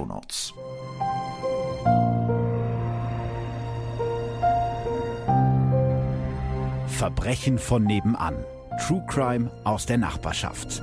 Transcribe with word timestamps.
Shownotes. 0.00 0.54
Verbrechen 6.86 7.58
von 7.58 7.84
nebenan. 7.84 8.34
True 8.86 9.04
Crime 9.06 9.50
aus 9.64 9.86
der 9.86 9.98
Nachbarschaft. 9.98 10.82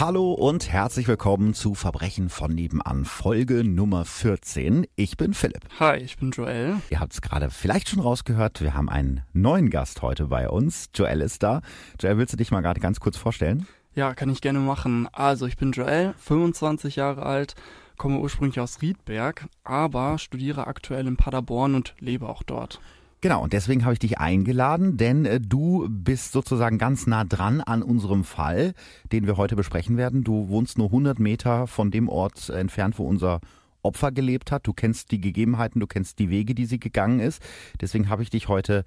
Hallo 0.00 0.32
und 0.32 0.72
herzlich 0.72 1.06
willkommen 1.06 1.54
zu 1.54 1.76
Verbrechen 1.76 2.28
von 2.28 2.52
nebenan, 2.52 3.04
Folge 3.04 3.62
Nummer 3.62 4.04
14. 4.04 4.88
Ich 4.96 5.16
bin 5.16 5.34
Philipp. 5.34 5.68
Hi, 5.78 5.98
ich 5.98 6.16
bin 6.16 6.32
Joel. 6.32 6.78
Ihr 6.90 6.98
habt 6.98 7.12
es 7.12 7.22
gerade 7.22 7.48
vielleicht 7.48 7.90
schon 7.90 8.00
rausgehört, 8.00 8.60
wir 8.60 8.74
haben 8.74 8.88
einen 8.88 9.22
neuen 9.32 9.70
Gast 9.70 10.02
heute 10.02 10.26
bei 10.26 10.50
uns. 10.50 10.90
Joel 10.96 11.20
ist 11.20 11.44
da. 11.44 11.60
Joel, 12.00 12.18
willst 12.18 12.32
du 12.32 12.36
dich 12.36 12.50
mal 12.50 12.60
gerade 12.60 12.80
ganz 12.80 12.98
kurz 12.98 13.16
vorstellen? 13.16 13.68
Ja, 13.94 14.14
kann 14.14 14.30
ich 14.30 14.40
gerne 14.40 14.58
machen. 14.58 15.08
Also, 15.12 15.46
ich 15.46 15.56
bin 15.56 15.70
Joel, 15.70 16.14
25 16.18 16.96
Jahre 16.96 17.22
alt, 17.22 17.54
komme 17.96 18.18
ursprünglich 18.18 18.58
aus 18.58 18.82
Riedberg, 18.82 19.46
aber 19.62 20.18
studiere 20.18 20.66
aktuell 20.66 21.06
in 21.06 21.16
Paderborn 21.16 21.76
und 21.76 21.94
lebe 22.00 22.28
auch 22.28 22.42
dort. 22.42 22.80
Genau, 23.24 23.42
und 23.42 23.54
deswegen 23.54 23.84
habe 23.84 23.94
ich 23.94 23.98
dich 23.98 24.18
eingeladen, 24.18 24.98
denn 24.98 25.24
äh, 25.24 25.40
du 25.40 25.88
bist 25.88 26.32
sozusagen 26.32 26.76
ganz 26.76 27.06
nah 27.06 27.24
dran 27.24 27.62
an 27.62 27.82
unserem 27.82 28.22
Fall, 28.22 28.74
den 29.12 29.26
wir 29.26 29.38
heute 29.38 29.56
besprechen 29.56 29.96
werden. 29.96 30.24
Du 30.24 30.50
wohnst 30.50 30.76
nur 30.76 30.88
100 30.88 31.18
Meter 31.18 31.66
von 31.66 31.90
dem 31.90 32.10
Ort 32.10 32.50
entfernt, 32.50 32.98
wo 32.98 33.04
unser 33.04 33.40
Opfer 33.82 34.12
gelebt 34.12 34.52
hat. 34.52 34.66
Du 34.66 34.74
kennst 34.74 35.10
die 35.10 35.22
Gegebenheiten, 35.22 35.80
du 35.80 35.86
kennst 35.86 36.18
die 36.18 36.28
Wege, 36.28 36.54
die 36.54 36.66
sie 36.66 36.78
gegangen 36.78 37.18
ist. 37.18 37.42
Deswegen 37.80 38.10
habe 38.10 38.22
ich 38.22 38.28
dich 38.28 38.48
heute 38.48 38.84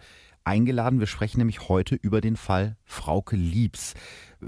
eingeladen. 0.47 0.99
Wir 0.99 1.07
sprechen 1.07 1.39
nämlich 1.39 1.67
heute 1.67 1.95
über 1.95 2.21
den 2.21 2.37
Fall 2.37 2.77
Frauke 2.85 3.35
Liebs. 3.35 3.93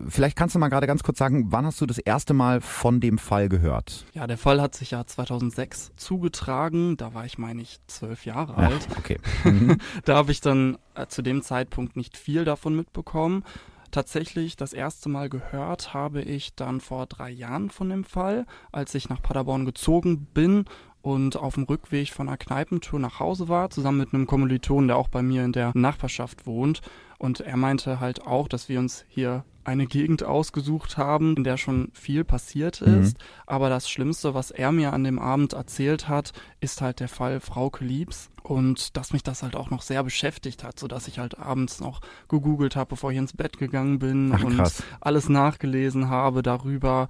Vielleicht 0.08 0.38
kannst 0.38 0.55
du 0.55 0.59
mal 0.59 0.69
gerade 0.69 0.88
ganz 0.88 1.03
kurz 1.03 1.17
sagen, 1.17 1.52
wann 1.52 1.66
hast 1.66 1.81
du 1.81 1.86
das 1.86 1.97
erste 1.97 2.33
Mal 2.33 2.61
von 2.61 3.02
dem 3.02 3.17
Fall 3.17 3.50
gehört? 3.50 4.05
Ja, 4.14 4.27
der 4.27 4.38
Fall 4.38 4.61
hat 4.61 4.75
sich 4.75 4.92
ja 4.92 5.05
2006 5.05 5.92
zugetragen. 5.97 6.95
Da 6.95 7.14
war 7.14 7.25
ich, 7.25 7.38
meine 7.38 7.61
ich, 7.61 7.80
zwölf 7.88 8.26
Jahre 8.26 8.55
alt. 8.55 8.88
Ja, 8.89 8.98
okay. 8.98 9.20
da 10.05 10.15
habe 10.15 10.32
ich 10.32 10.42
dann 10.42 10.77
äh, 10.95 11.08
zu 11.08 11.21
dem 11.21 11.42
Zeitpunkt 11.42 11.98
nicht 11.98 12.17
viel 12.17 12.45
davon 12.45 12.76
mitbekommen. 12.76 13.43
Tatsächlich 13.92 14.55
das 14.55 14.71
erste 14.71 15.09
Mal 15.09 15.30
gehört 15.30 15.95
habe 15.95 16.21
ich 16.21 16.54
dann 16.54 16.80
vor 16.80 17.08
drei 17.08 17.32
Jahren 17.32 17.71
von 17.71 17.89
dem 17.89 18.04
Fall, 18.04 18.45
als 18.71 18.93
ich 18.93 19.09
nach 19.09 19.21
Paderborn 19.21 19.65
gezogen 19.65 20.27
bin 20.27 20.65
und 21.02 21.37
auf 21.37 21.55
dem 21.55 21.64
Rückweg 21.64 22.10
von 22.10 22.27
einer 22.27 22.37
Kneipentour 22.37 22.99
nach 22.99 23.20
Hause 23.20 23.48
war, 23.48 23.70
zusammen 23.70 23.99
mit 23.99 24.14
einem 24.14 24.27
Kommiliton, 24.27 24.87
der 24.87 24.98
auch 24.98 25.08
bei 25.08 25.21
mir 25.21 25.45
in 25.45 25.54
der 25.54 25.71
Nachbarschaft 25.73 26.45
wohnt. 26.45 26.82
Und 27.17 27.42
er 27.42 27.58
meinte 27.58 27.99
halt 27.99 28.26
auch, 28.26 28.48
dass 28.48 28.70
wir 28.70 28.80
uns 28.80 29.05
hier 29.08 29.43
eine 29.65 29.86
Gegend 29.86 30.23
ausgesucht 30.23 30.98
haben, 30.98 31.36
in 31.36 31.43
der 31.43 31.58
schon 31.58 31.89
viel 31.93 32.23
passiert 32.23 32.82
mhm. 32.82 33.02
ist. 33.02 33.17
Mhm. 33.17 33.23
Aber 33.45 33.70
das 33.70 33.89
Schlimmste, 33.89 34.33
was 34.33 34.52
er 34.52 34.71
mir 34.71 34.93
an 34.93 35.04
dem 35.04 35.20
Abend 35.20 35.54
erzählt 35.54 36.08
hat, 36.08 36.33
ist 36.59 36.82
halt 36.82 36.99
der 36.99 37.08
Fall 37.08 37.39
Frauke 37.39 37.83
Liebs. 37.83 38.30
Und 38.42 38.98
dass 38.98 39.14
mich 39.14 39.21
das 39.21 39.43
halt 39.43 39.55
auch 39.55 39.70
noch 39.70 39.83
sehr 39.83 40.04
beschäftigt 40.04 40.64
hat, 40.64 40.80
sodass 40.80 41.08
ich 41.08 41.20
halt 41.20 41.38
abends 41.38 41.80
noch 41.80 42.02
gegoogelt 42.30 42.76
habe, 42.76 42.89
bevor 42.89 43.11
ich 43.11 43.17
ins 43.17 43.33
Bett 43.33 43.59
gegangen 43.59 43.99
bin 43.99 44.32
Ach, 44.33 44.43
und 44.43 44.61
alles 45.02 45.30
nachgelesen 45.30 46.09
habe 46.09 46.42
darüber. 46.42 47.08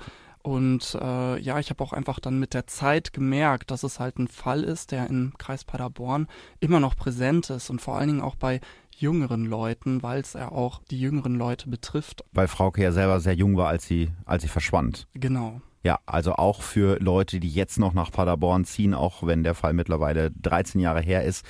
Und 0.50 0.98
äh, 1.00 1.40
ja, 1.40 1.60
ich 1.60 1.70
habe 1.70 1.84
auch 1.84 1.94
einfach 1.94 2.20
dann 2.20 2.40
mit 2.40 2.56
der 2.56 2.66
Zeit 2.66 3.14
gemerkt, 3.14 3.70
dass 3.70 3.84
es 3.84 4.00
halt 4.00 4.18
ein 4.18 4.28
Fall 4.28 4.64
ist, 4.64 4.92
der 4.92 5.06
im 5.06 5.34
Kreis 5.38 5.64
Paderborn 5.64 6.26
immer 6.60 6.80
noch 6.80 6.96
präsent 6.96 7.52
ist 7.52 7.70
und 7.70 7.82
vor 7.82 7.98
allen 7.98 8.08
Dingen 8.08 8.22
auch 8.22 8.34
bei 8.34 8.60
jüngeren 8.98 9.46
Leuten, 9.46 10.02
weil 10.02 10.22
es 10.22 10.34
ja 10.34 10.52
auch 10.52 10.82
die 10.90 11.00
jüngeren 11.00 11.36
Leute 11.36 11.70
betrifft. 11.70 12.24
Weil 12.32 12.48
Frauke 12.48 12.82
ja 12.82 12.92
selber 12.92 13.20
sehr 13.20 13.36
jung 13.36 13.58
war, 13.58 13.68
als 13.68 13.86
sie, 13.86 14.10
als 14.26 14.42
sie 14.42 14.50
verschwand. 14.50 15.08
Genau. 15.14 15.62
Ja, 15.84 16.00
also 16.08 16.34
auch 16.34 16.64
für 16.64 16.98
Leute, 17.00 17.40
die 17.40 17.48
jetzt 17.48 17.78
noch 17.78 17.94
nach 17.94 18.12
Paderborn 18.12 18.66
ziehen, 18.66 18.96
auch 18.96 19.22
wenn 19.22 19.44
der 19.44 19.54
Fall 19.54 19.74
mittlerweile 19.74 20.32
13 20.32 20.82
Jahre 20.82 21.02
her 21.02 21.26
ist, 21.26 21.46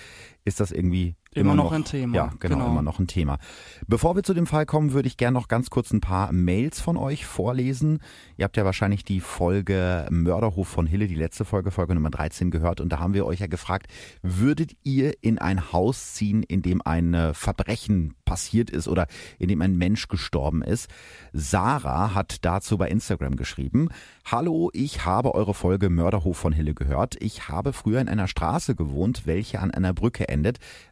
ist 0.50 0.60
das 0.60 0.72
irgendwie 0.72 1.16
Immer, 1.32 1.54
immer 1.54 1.64
noch, 1.64 1.64
noch, 1.66 1.72
ein 1.74 1.86
Thema. 1.86 2.16
Ja, 2.16 2.34
genau, 2.40 2.56
genau, 2.56 2.72
immer 2.72 2.82
noch 2.82 2.98
ein 2.98 3.06
Thema. 3.06 3.38
Bevor 3.86 4.16
wir 4.16 4.24
zu 4.24 4.34
dem 4.34 4.48
Fall 4.48 4.66
kommen, 4.66 4.94
würde 4.94 5.08
ich 5.08 5.16
gerne 5.16 5.38
noch 5.38 5.48
ganz 5.48 5.70
kurz 5.70 5.92
ein 5.94 6.02
paar 6.02 6.32
Mails 6.32 6.82
von 6.82 6.98
euch 6.98 7.28
vorlesen. 7.28 8.00
Ihr 8.36 8.46
habt 8.46 8.58
ja 8.58 8.66
wahrscheinlich 8.66 9.06
die 9.06 9.20
Folge 9.20 10.08
Mörderhof 10.10 10.68
von 10.68 10.88
Hille, 10.88 11.06
die 11.06 11.14
letzte 11.14 11.46
Folge, 11.46 11.70
Folge 11.70 11.94
Nummer 11.94 12.10
13 12.10 12.50
gehört. 12.50 12.82
Und 12.82 12.90
da 12.90 12.98
haben 12.98 13.14
wir 13.14 13.28
euch 13.28 13.42
ja 13.42 13.48
gefragt, 13.48 13.88
würdet 14.24 14.72
ihr 14.84 15.14
in 15.22 15.38
ein 15.38 15.72
Haus 15.72 16.16
ziehen, 16.16 16.42
in 16.42 16.64
dem 16.64 16.82
ein 16.84 17.36
Verbrechen 17.36 18.16
passiert 18.26 18.72
ist 18.72 18.88
oder 18.88 19.06
in 19.38 19.50
dem 19.50 19.62
ein 19.62 19.78
Mensch 19.78 20.08
gestorben 20.08 20.64
ist? 20.64 20.90
Sarah 21.32 22.16
hat 22.16 22.44
dazu 22.44 22.80
bei 22.80 22.90
Instagram 22.90 23.36
geschrieben, 23.36 23.90
Hallo, 24.26 24.72
ich 24.74 25.06
habe 25.06 25.36
eure 25.36 25.54
Folge 25.54 25.92
Mörderhof 25.92 26.38
von 26.38 26.54
Hille 26.54 26.74
gehört. 26.74 27.18
Ich 27.20 27.50
habe 27.50 27.72
früher 27.72 28.02
in 28.02 28.10
einer 28.10 28.28
Straße 28.28 28.74
gewohnt, 28.74 29.28
welche 29.28 29.60
an 29.60 29.70
einer 29.70 29.94
Brücke 29.94 30.28
endet. 30.28 30.39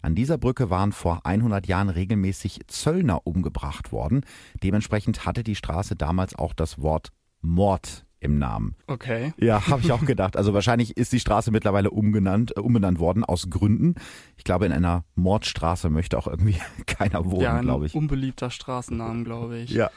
An 0.01 0.15
dieser 0.15 0.37
Brücke 0.37 0.69
waren 0.69 0.91
vor 0.91 1.25
100 1.25 1.67
Jahren 1.67 1.89
regelmäßig 1.89 2.61
Zöllner 2.67 3.25
umgebracht 3.25 3.91
worden. 3.91 4.21
Dementsprechend 4.63 5.25
hatte 5.25 5.43
die 5.43 5.55
Straße 5.55 5.95
damals 5.95 6.35
auch 6.35 6.53
das 6.53 6.81
Wort 6.81 7.09
Mord 7.41 8.05
im 8.19 8.39
Namen. 8.39 8.75
Okay. 8.87 9.33
Ja, 9.37 9.67
habe 9.67 9.81
ich 9.81 9.91
auch 9.91 10.03
gedacht. 10.05 10.37
Also 10.37 10.53
wahrscheinlich 10.53 10.97
ist 10.97 11.13
die 11.13 11.19
Straße 11.19 11.51
mittlerweile 11.51 11.91
umgenannt, 11.91 12.57
äh, 12.57 12.59
umbenannt 12.59 12.99
worden 12.99 13.23
aus 13.23 13.49
Gründen. 13.49 13.95
Ich 14.37 14.43
glaube, 14.43 14.65
in 14.65 14.71
einer 14.71 15.05
Mordstraße 15.15 15.89
möchte 15.89 16.17
auch 16.17 16.27
irgendwie 16.27 16.57
keiner 16.87 17.25
wohnen, 17.25 17.41
ja, 17.41 17.61
glaube 17.61 17.85
ich. 17.85 17.95
Unbeliebter 17.95 18.49
Straßennamen, 18.49 19.23
glaube 19.23 19.59
ich. 19.59 19.71
Ja. 19.71 19.91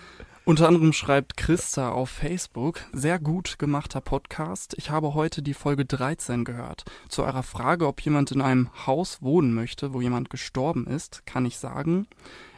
Unter 0.46 0.66
anderem 0.66 0.94
schreibt 0.94 1.36
Christa 1.36 1.92
auf 1.92 2.08
Facebook, 2.08 2.80
sehr 2.92 3.18
gut 3.18 3.58
gemachter 3.58 4.00
Podcast. 4.00 4.74
Ich 4.78 4.90
habe 4.90 5.12
heute 5.12 5.42
die 5.42 5.52
Folge 5.52 5.84
13 5.84 6.44
gehört. 6.44 6.84
Zu 7.08 7.24
eurer 7.24 7.42
Frage, 7.42 7.86
ob 7.86 8.00
jemand 8.00 8.32
in 8.32 8.40
einem 8.40 8.70
Haus 8.86 9.20
wohnen 9.20 9.52
möchte, 9.52 9.92
wo 9.92 10.00
jemand 10.00 10.30
gestorben 10.30 10.86
ist, 10.86 11.26
kann 11.26 11.44
ich 11.44 11.58
sagen, 11.58 12.06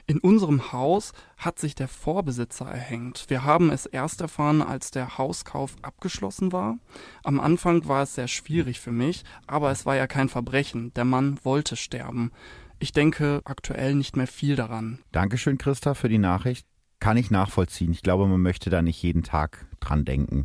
in 0.07 0.19
unserem 0.19 0.73
Haus 0.73 1.13
hat 1.37 1.59
sich 1.59 1.75
der 1.75 1.89
Vorbesitzer 1.89 2.67
erhängt. 2.67 3.25
Wir 3.29 3.45
haben 3.45 3.71
es 3.71 3.87
erst 3.87 4.21
erfahren, 4.21 4.63
als 4.63 4.93
der 4.93 5.19
Hauskauf 5.19 5.75
abgeschlossen 5.83 6.53
war. 6.53 6.79
Am 7.25 7.41
Anfang 7.41 7.87
war 7.89 8.05
es 8.05 8.15
sehr 8.15 8.29
schwierig 8.29 8.81
für 8.81 8.93
mich, 8.93 9.25
aber 9.47 9.71
es 9.71 9.87
war 9.87 9.97
ja 9.97 10.07
kein 10.07 10.29
Verbrechen. 10.29 10.95
Der 10.95 11.05
Mann 11.05 11.39
wollte 11.45 11.77
sterben. 11.77 12.31
Ich 12.79 12.93
denke 12.93 13.43
aktuell 13.45 13.95
nicht 13.95 14.17
mehr 14.17 14.27
viel 14.27 14.57
daran. 14.57 14.99
Dankeschön, 15.13 15.59
Christa, 15.59 15.95
für 15.95 16.09
die 16.09 16.19
Nachricht 16.19 16.67
kann 17.03 17.17
ich 17.17 17.33
nachvollziehen. 17.33 17.91
Ich 17.91 18.03
glaube, 18.03 18.29
man 18.29 18.41
möchte 18.41 18.71
da 18.71 18.81
nicht 18.81 19.03
jeden 19.03 19.25
Tag 19.25 19.67
dran 19.81 20.05
denken. 20.05 20.45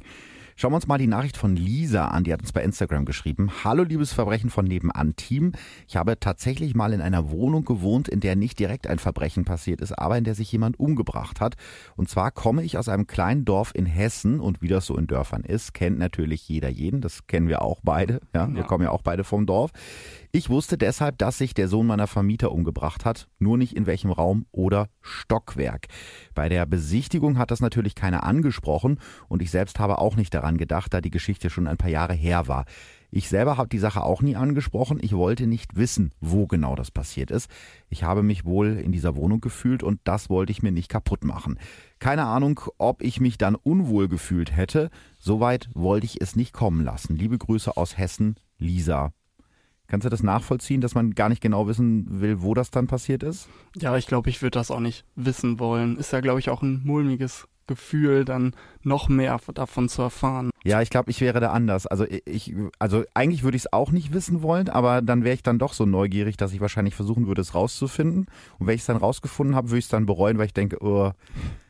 Schauen 0.56 0.72
wir 0.72 0.78
uns 0.78 0.88
mal 0.88 0.98
die 0.98 1.06
Nachricht 1.06 1.38
von 1.38 1.56
Lisa 1.56 2.08
an, 2.08 2.24
die 2.24 2.34
hat 2.34 2.42
uns 2.42 2.52
bei 2.52 2.64
Instagram 2.64 3.06
geschrieben. 3.06 3.52
Hallo 3.64 3.84
liebes 3.84 4.12
Verbrechen 4.12 4.50
von 4.50 4.66
nebenan 4.66 5.16
Team. 5.16 5.52
Ich 5.88 5.98
habe 5.98 6.20
tatsächlich 6.20 6.74
mal 6.74 6.94
in 6.94 7.02
einer 7.02 7.30
Wohnung 7.30 7.64
gewohnt, 7.64 8.08
in 8.08 8.22
der 8.22 8.36
nicht 8.36 8.58
direkt 8.58 8.88
ein 8.88 8.98
Verbrechen 8.98 9.46
passiert 9.46 9.82
ist, 9.82 9.92
aber 9.92 10.18
in 10.18 10.24
der 10.24 10.34
sich 10.34 10.52
jemand 10.52 10.80
umgebracht 10.80 11.42
hat. 11.42 11.58
Und 11.96 12.10
zwar 12.10 12.32
komme 12.32 12.64
ich 12.64 12.80
aus 12.80 12.90
einem 12.90 13.06
kleinen 13.06 13.46
Dorf 13.46 13.72
in 13.76 13.86
Hessen 13.86 14.40
und 14.40 14.64
wie 14.64 14.68
das 14.68 14.88
so 14.88 14.98
in 14.98 15.06
Dörfern 15.06 15.44
ist, 15.44 15.76
kennt 15.76 16.00
natürlich 16.00 16.50
jeder 16.50 16.70
jeden. 16.70 17.02
Das 17.02 17.28
kennen 17.28 17.50
wir 17.50 17.62
auch 17.62 17.82
beide. 17.84 18.20
Ja, 18.34 18.52
wir 18.52 18.64
kommen 18.64 18.84
ja 18.84 18.90
auch 18.90 19.04
beide 19.04 19.24
vom 19.24 19.46
Dorf. 19.46 19.70
Ich 20.32 20.50
wusste 20.50 20.78
deshalb, 20.78 21.18
dass 21.18 21.38
sich 21.38 21.54
der 21.54 21.68
Sohn 21.68 21.88
meiner 21.88 22.08
Vermieter 22.08 22.52
umgebracht 22.52 23.06
hat, 23.06 23.28
nur 23.40 23.58
nicht 23.58 23.76
in 23.76 23.86
welchem 23.86 24.12
Raum 24.12 24.46
oder 24.52 24.90
Stockwerk. 25.02 25.88
Bei 26.36 26.50
der 26.50 26.66
Besichtigung 26.66 27.38
hat 27.38 27.50
das 27.50 27.62
natürlich 27.62 27.96
keiner 27.96 28.24
angesprochen 28.24 29.00
und 29.30 29.42
ich 29.42 29.52
selbst 29.52 29.80
habe 29.80 30.00
auch 30.00 30.16
nicht 30.18 30.34
daran 30.34 30.58
gedacht, 30.58 30.94
da 30.94 31.00
die 31.00 31.12
Geschichte 31.12 31.50
schon 31.50 31.68
ein 31.68 31.78
paar 31.78 31.90
Jahre 31.90 32.14
her 32.14 32.48
war. 32.48 32.66
Ich 33.10 33.30
selber 33.30 33.56
habe 33.58 33.70
die 33.70 33.80
Sache 33.80 34.04
auch 34.04 34.22
nie 34.22 34.36
angesprochen. 34.36 35.00
Ich 35.02 35.14
wollte 35.14 35.48
nicht 35.48 35.78
wissen, 35.78 36.12
wo 36.20 36.46
genau 36.46 36.76
das 36.76 36.92
passiert 36.92 37.32
ist. 37.32 37.50
Ich 37.90 38.04
habe 38.04 38.22
mich 38.22 38.44
wohl 38.44 38.78
in 38.78 38.92
dieser 38.92 39.16
Wohnung 39.16 39.40
gefühlt 39.40 39.82
und 39.82 40.02
das 40.04 40.30
wollte 40.30 40.52
ich 40.52 40.62
mir 40.62 40.74
nicht 40.74 40.90
kaputt 40.90 41.24
machen. 41.24 41.58
Keine 42.00 42.26
Ahnung, 42.26 42.60
ob 42.78 43.02
ich 43.02 43.22
mich 43.22 43.38
dann 43.38 43.56
unwohl 43.56 44.10
gefühlt 44.10 44.56
hätte. 44.56 44.90
Soweit 45.20 45.70
wollte 45.74 46.06
ich 46.06 46.22
es 46.22 46.36
nicht 46.36 46.52
kommen 46.52 46.84
lassen. 46.84 47.16
Liebe 47.16 47.38
Grüße 47.38 47.78
aus 47.78 47.98
Hessen, 47.98 48.36
Lisa. 48.58 49.14
Kannst 49.88 50.06
du 50.06 50.10
das 50.10 50.22
nachvollziehen, 50.22 50.82
dass 50.82 50.96
man 50.96 51.16
gar 51.16 51.30
nicht 51.30 51.42
genau 51.42 51.68
wissen 51.68 52.22
will, 52.22 52.42
wo 52.42 52.54
das 52.54 52.72
dann 52.72 52.88
passiert 52.88 53.24
ist? 53.24 53.48
Ja, 53.76 53.96
ich 53.98 54.08
glaube, 54.08 54.30
ich 54.30 54.42
würde 54.42 54.60
das 54.60 54.70
auch 54.70 54.82
nicht 54.82 55.06
wissen 55.16 55.60
wollen. 55.60 55.98
Ist 55.98 56.12
ja, 56.12 56.20
glaube 56.20 56.40
ich, 56.40 56.50
auch 56.50 56.62
ein 56.62 56.82
mulmiges 56.84 57.48
Gefühl, 57.68 58.26
dann 58.26 58.54
noch 58.84 59.10
mehr 59.10 59.40
davon 59.54 59.90
zu 59.90 60.02
erfahren. 60.02 60.50
Ja, 60.64 60.82
ich 60.82 60.90
glaube, 60.90 61.12
ich 61.12 61.22
wäre 61.22 61.40
da 61.40 61.52
anders. 61.52 61.86
Also 61.86 62.06
ich, 62.26 62.56
also 62.80 63.04
eigentlich 63.14 63.44
würde 63.44 63.58
ich 63.58 63.64
es 63.64 63.74
auch 63.74 63.92
nicht 63.92 64.14
wissen 64.14 64.42
wollen, 64.42 64.70
aber 64.70 65.02
dann 65.02 65.24
wäre 65.24 65.36
ich 65.36 65.44
dann 65.44 65.60
doch 65.60 65.74
so 65.74 65.86
neugierig, 65.86 66.38
dass 66.38 66.54
ich 66.54 66.62
wahrscheinlich 66.62 66.96
versuchen 66.96 67.28
würde, 67.28 67.42
es 67.42 67.54
rauszufinden. 67.54 68.28
Und 68.58 68.68
wenn 68.68 68.76
ich 68.76 68.82
es 68.82 68.88
dann 68.88 68.98
rausgefunden 68.98 69.56
habe, 69.56 69.70
würde 69.70 69.80
ich 69.80 69.86
es 69.86 69.90
dann 69.90 70.06
bereuen, 70.06 70.38
weil 70.38 70.48
ich 70.48 70.54
denke, 70.54 70.82
oh, 70.82 71.12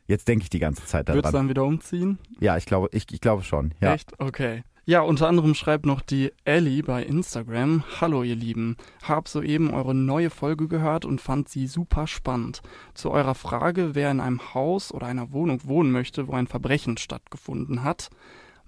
jetzt 0.07 0.27
denke 0.27 0.43
ich 0.43 0.49
die 0.49 0.59
ganze 0.59 0.85
Zeit 0.85 1.09
daran. 1.09 1.17
Würdest 1.17 1.33
du 1.33 1.37
dann 1.37 1.49
wieder 1.49 1.63
umziehen? 1.63 2.19
Ja, 2.39 2.57
ich 2.57 2.65
glaube, 2.65 2.89
ich, 2.91 3.05
ich 3.11 3.21
glaube 3.21 3.43
schon. 3.43 3.73
Ja. 3.81 3.93
Echt? 3.93 4.19
Okay. 4.19 4.63
Ja, 4.89 5.01
unter 5.01 5.27
anderem 5.27 5.53
schreibt 5.53 5.85
noch 5.85 5.99
die 5.99 6.31
Ellie 6.45 6.81
bei 6.81 7.03
Instagram. 7.03 7.83
Hallo 7.99 8.23
ihr 8.23 8.37
Lieben, 8.37 8.77
hab 9.03 9.27
soeben 9.27 9.73
eure 9.73 9.93
neue 9.93 10.29
Folge 10.29 10.69
gehört 10.69 11.03
und 11.03 11.19
fand 11.19 11.49
sie 11.49 11.67
super 11.67 12.07
spannend. 12.07 12.61
Zu 12.93 13.11
eurer 13.11 13.35
Frage, 13.35 13.95
wer 13.95 14.09
in 14.09 14.21
einem 14.21 14.53
Haus 14.53 14.93
oder 14.93 15.07
einer 15.07 15.33
Wohnung 15.33 15.59
wohnen 15.65 15.91
möchte, 15.91 16.29
wo 16.29 16.31
ein 16.35 16.47
Verbrechen 16.47 16.95
stattgefunden 16.95 17.83
hat. 17.83 18.09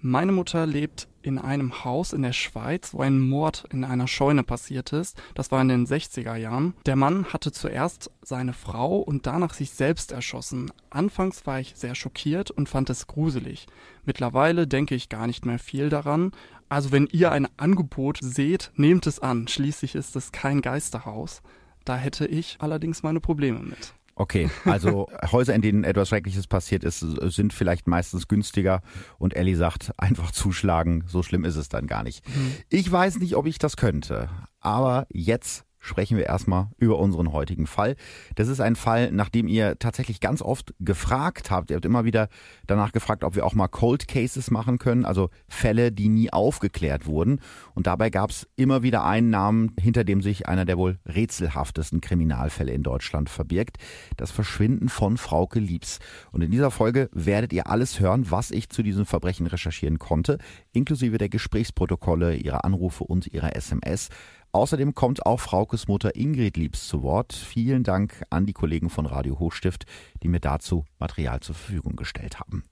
Meine 0.01 0.31
Mutter 0.31 0.65
lebt 0.65 1.09
in 1.21 1.37
einem 1.37 1.83
Haus 1.83 2.13
in 2.13 2.21
der 2.21 2.31
Schweiz, 2.31 2.93
wo 2.93 3.01
ein 3.01 3.19
Mord 3.19 3.65
in 3.69 3.83
einer 3.83 4.07
Scheune 4.07 4.43
passiert 4.43 4.93
ist. 4.93 5.21
Das 5.35 5.51
war 5.51 5.61
in 5.61 5.67
den 5.67 5.85
60er 5.85 6.35
Jahren. 6.35 6.73
Der 6.85 6.95
Mann 6.95 7.25
hatte 7.25 7.51
zuerst 7.51 8.09
seine 8.21 8.53
Frau 8.53 8.99
und 8.99 9.27
danach 9.27 9.53
sich 9.53 9.71
selbst 9.71 10.13
erschossen. 10.13 10.71
Anfangs 10.89 11.45
war 11.45 11.59
ich 11.59 11.73
sehr 11.75 11.95
schockiert 11.95 12.49
und 12.49 12.69
fand 12.69 12.89
es 12.89 13.07
gruselig. 13.07 13.67
Mittlerweile 14.05 14.67
denke 14.67 14.95
ich 14.95 15.09
gar 15.09 15.27
nicht 15.27 15.45
mehr 15.45 15.59
viel 15.59 15.89
daran. 15.89 16.31
Also 16.69 16.93
wenn 16.93 17.07
ihr 17.11 17.33
ein 17.33 17.49
Angebot 17.57 18.19
seht, 18.21 18.71
nehmt 18.75 19.05
es 19.05 19.19
an. 19.19 19.49
Schließlich 19.49 19.95
ist 19.95 20.15
es 20.15 20.31
kein 20.31 20.61
Geisterhaus. 20.61 21.41
Da 21.83 21.97
hätte 21.97 22.25
ich 22.25 22.55
allerdings 22.59 23.03
meine 23.03 23.19
Probleme 23.19 23.59
mit. 23.59 23.93
Okay, 24.19 24.49
also 24.65 25.07
Häuser, 25.31 25.55
in 25.55 25.61
denen 25.61 25.85
etwas 25.85 26.09
Schreckliches 26.09 26.45
passiert 26.45 26.83
ist, 26.83 26.99
sind 26.99 27.53
vielleicht 27.53 27.87
meistens 27.87 28.27
günstiger 28.27 28.81
und 29.17 29.33
Ellie 29.33 29.55
sagt, 29.55 29.93
einfach 29.97 30.31
zuschlagen, 30.31 31.05
so 31.07 31.23
schlimm 31.23 31.45
ist 31.45 31.55
es 31.55 31.69
dann 31.69 31.87
gar 31.87 32.03
nicht. 32.03 32.27
Mhm. 32.27 32.51
Ich 32.67 32.91
weiß 32.91 33.19
nicht, 33.19 33.37
ob 33.37 33.45
ich 33.45 33.59
das 33.59 33.77
könnte, 33.77 34.29
aber 34.59 35.07
jetzt 35.09 35.63
sprechen 35.79 36.17
wir 36.17 36.25
erstmal 36.25 36.67
über 36.77 36.99
unseren 36.99 37.31
heutigen 37.31 37.65
Fall. 37.65 37.95
Das 38.35 38.47
ist 38.47 38.59
ein 38.59 38.75
Fall, 38.75 39.11
nach 39.11 39.29
dem 39.29 39.47
ihr 39.47 39.79
tatsächlich 39.79 40.19
ganz 40.19 40.41
oft 40.41 40.73
gefragt 40.79 41.51
habt. 41.51 41.69
Ihr 41.69 41.75
habt 41.75 41.85
immer 41.85 42.05
wieder 42.05 42.27
danach 42.67 42.91
gefragt, 42.91 43.23
ob 43.23 43.35
wir 43.35 43.45
auch 43.45 43.55
mal 43.55 43.67
Cold 43.67 44.07
Cases 44.07 44.51
machen 44.51 44.77
können, 44.77 45.05
also 45.05 45.29
Fälle, 45.47 45.91
die 45.91 46.09
nie 46.09 46.31
aufgeklärt 46.31 47.05
wurden. 47.05 47.39
Und 47.73 47.87
dabei 47.87 48.09
gab 48.09 48.29
es 48.29 48.47
immer 48.55 48.83
wieder 48.83 49.05
einen 49.05 49.29
Namen, 49.29 49.73
hinter 49.79 50.03
dem 50.03 50.21
sich 50.21 50.47
einer 50.47 50.65
der 50.65 50.77
wohl 50.77 50.99
rätselhaftesten 51.05 52.01
Kriminalfälle 52.01 52.71
in 52.71 52.83
Deutschland 52.83 53.29
verbirgt. 53.29 53.77
Das 54.17 54.31
Verschwinden 54.31 54.89
von 54.89 55.17
Frauke 55.17 55.59
Liebs. 55.59 55.99
Und 56.31 56.41
in 56.41 56.51
dieser 56.51 56.71
Folge 56.71 57.09
werdet 57.13 57.53
ihr 57.53 57.67
alles 57.67 57.99
hören, 57.99 58.29
was 58.29 58.51
ich 58.51 58.69
zu 58.69 58.83
diesem 58.83 59.05
Verbrechen 59.05 59.47
recherchieren 59.47 59.97
konnte, 59.97 60.37
inklusive 60.73 61.17
der 61.17 61.29
Gesprächsprotokolle, 61.29 62.35
ihrer 62.35 62.65
Anrufe 62.65 63.03
und 63.03 63.27
ihrer 63.27 63.55
SMS. 63.55 64.09
Außerdem 64.51 64.95
kommt 64.95 65.25
auch 65.25 65.39
Fraukes 65.39 65.87
Mutter 65.87 66.15
Ingrid 66.15 66.57
Liebs 66.57 66.87
zu 66.87 67.03
Wort. 67.03 67.33
Vielen 67.33 67.83
Dank 67.83 68.23
an 68.29 68.45
die 68.45 68.53
Kollegen 68.53 68.89
von 68.89 69.05
Radio 69.05 69.37
Hochstift, 69.37 69.85
die 70.23 70.27
mir 70.27 70.39
dazu 70.39 70.85
Material 70.97 71.39
zur 71.41 71.55
Verfügung 71.55 71.95
gestellt 71.95 72.39
haben. 72.39 72.63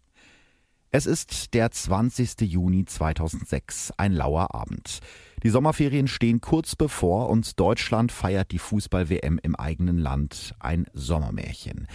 Es 0.89 1.05
ist 1.05 1.53
der 1.53 1.69
20. 1.69 2.41
Juni 2.41 2.85
2006, 2.85 3.91
ein 3.97 4.13
lauer 4.13 4.55
Abend. 4.55 5.01
Die 5.43 5.49
Sommerferien 5.49 6.07
stehen 6.07 6.41
kurz 6.41 6.75
bevor 6.75 7.29
und 7.29 7.59
Deutschland 7.59 8.11
feiert 8.11 8.51
die 8.51 8.57
Fußball-WM 8.57 9.37
im 9.43 9.55
eigenen 9.55 9.99
Land, 9.99 10.55
ein 10.59 10.87
Sommermärchen. 10.93 11.87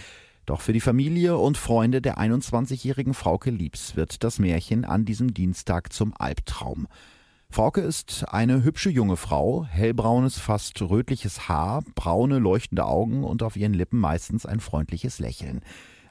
Doch 0.45 0.61
für 0.61 0.73
die 0.73 0.79
Familie 0.79 1.37
und 1.37 1.57
Freunde 1.57 2.01
der 2.01 2.17
21-jährigen 2.19 3.13
Frauke 3.13 3.49
Liebs 3.49 3.95
wird 3.95 4.23
das 4.23 4.39
Märchen 4.39 4.85
an 4.85 5.05
diesem 5.05 5.33
Dienstag 5.33 5.91
zum 5.91 6.13
Albtraum. 6.17 6.87
Frauke 7.53 7.81
ist 7.81 8.25
eine 8.29 8.63
hübsche 8.63 8.89
junge 8.89 9.15
Frau, 9.15 9.63
hellbraunes, 9.63 10.39
fast 10.39 10.81
rötliches 10.81 11.47
Haar, 11.47 11.83
braune, 11.93 12.39
leuchtende 12.39 12.83
Augen 12.83 13.23
und 13.23 13.43
auf 13.43 13.55
ihren 13.55 13.75
Lippen 13.75 13.99
meistens 13.99 14.47
ein 14.47 14.59
freundliches 14.59 15.19
Lächeln. 15.19 15.61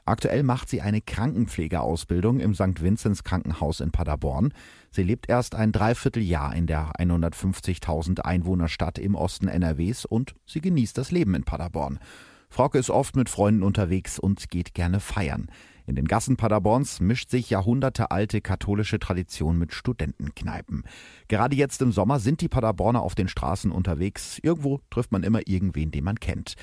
Aktuell 0.05 0.43
macht 0.43 0.69
sie 0.69 0.79
eine 0.79 1.01
Krankenpflegeausbildung 1.01 2.39
im 2.39 2.55
St. 2.55 2.81
Vinzenz 2.81 3.25
Krankenhaus 3.25 3.81
in 3.81 3.91
Paderborn. 3.91 4.53
Sie 4.89 5.03
lebt 5.03 5.27
erst 5.27 5.53
ein 5.53 5.73
Dreivierteljahr 5.73 6.55
in 6.55 6.65
der 6.65 6.93
150.000 6.93 8.21
Einwohnerstadt 8.21 8.97
im 8.97 9.15
Osten 9.15 9.49
NRWs 9.49 10.05
und 10.05 10.35
sie 10.45 10.61
genießt 10.61 10.97
das 10.97 11.11
Leben 11.11 11.35
in 11.35 11.43
Paderborn. 11.43 11.99
Frauke 12.47 12.77
ist 12.77 12.89
oft 12.89 13.17
mit 13.17 13.27
Freunden 13.27 13.63
unterwegs 13.63 14.17
und 14.17 14.49
geht 14.49 14.73
gerne 14.73 15.01
feiern. 15.01 15.49
In 15.85 15.95
den 15.95 16.07
Gassen 16.07 16.37
Paderborns 16.37 17.01
mischt 17.01 17.29
sich 17.29 17.49
jahrhundertealte 17.49 18.39
katholische 18.39 18.99
Tradition 18.99 19.57
mit 19.57 19.73
Studentenkneipen. 19.73 20.83
Gerade 21.27 21.55
jetzt 21.55 21.81
im 21.81 21.91
Sommer 21.91 22.19
sind 22.19 22.41
die 22.41 22.47
Paderborner 22.47 23.01
auf 23.01 23.15
den 23.15 23.27
Straßen 23.27 23.71
unterwegs. 23.71 24.39
Irgendwo 24.41 24.79
trifft 24.89 25.11
man 25.11 25.23
immer 25.23 25.41
irgendwen, 25.45 25.91
den 25.91 26.05
man 26.05 26.19
kennt. 26.19 26.55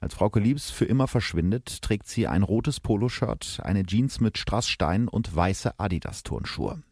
Als 0.00 0.14
Frauke 0.14 0.40
Liebs 0.40 0.70
für 0.70 0.84
immer 0.84 1.06
verschwindet, 1.06 1.80
trägt 1.80 2.08
sie 2.08 2.26
ein 2.26 2.42
rotes 2.42 2.80
Poloshirt, 2.80 3.60
eine 3.62 3.84
Jeans 3.84 4.20
mit 4.20 4.36
Strassstein 4.36 5.08
und 5.08 5.34
weiße 5.34 5.78
Adidas-Turnschuhe. 5.78 6.82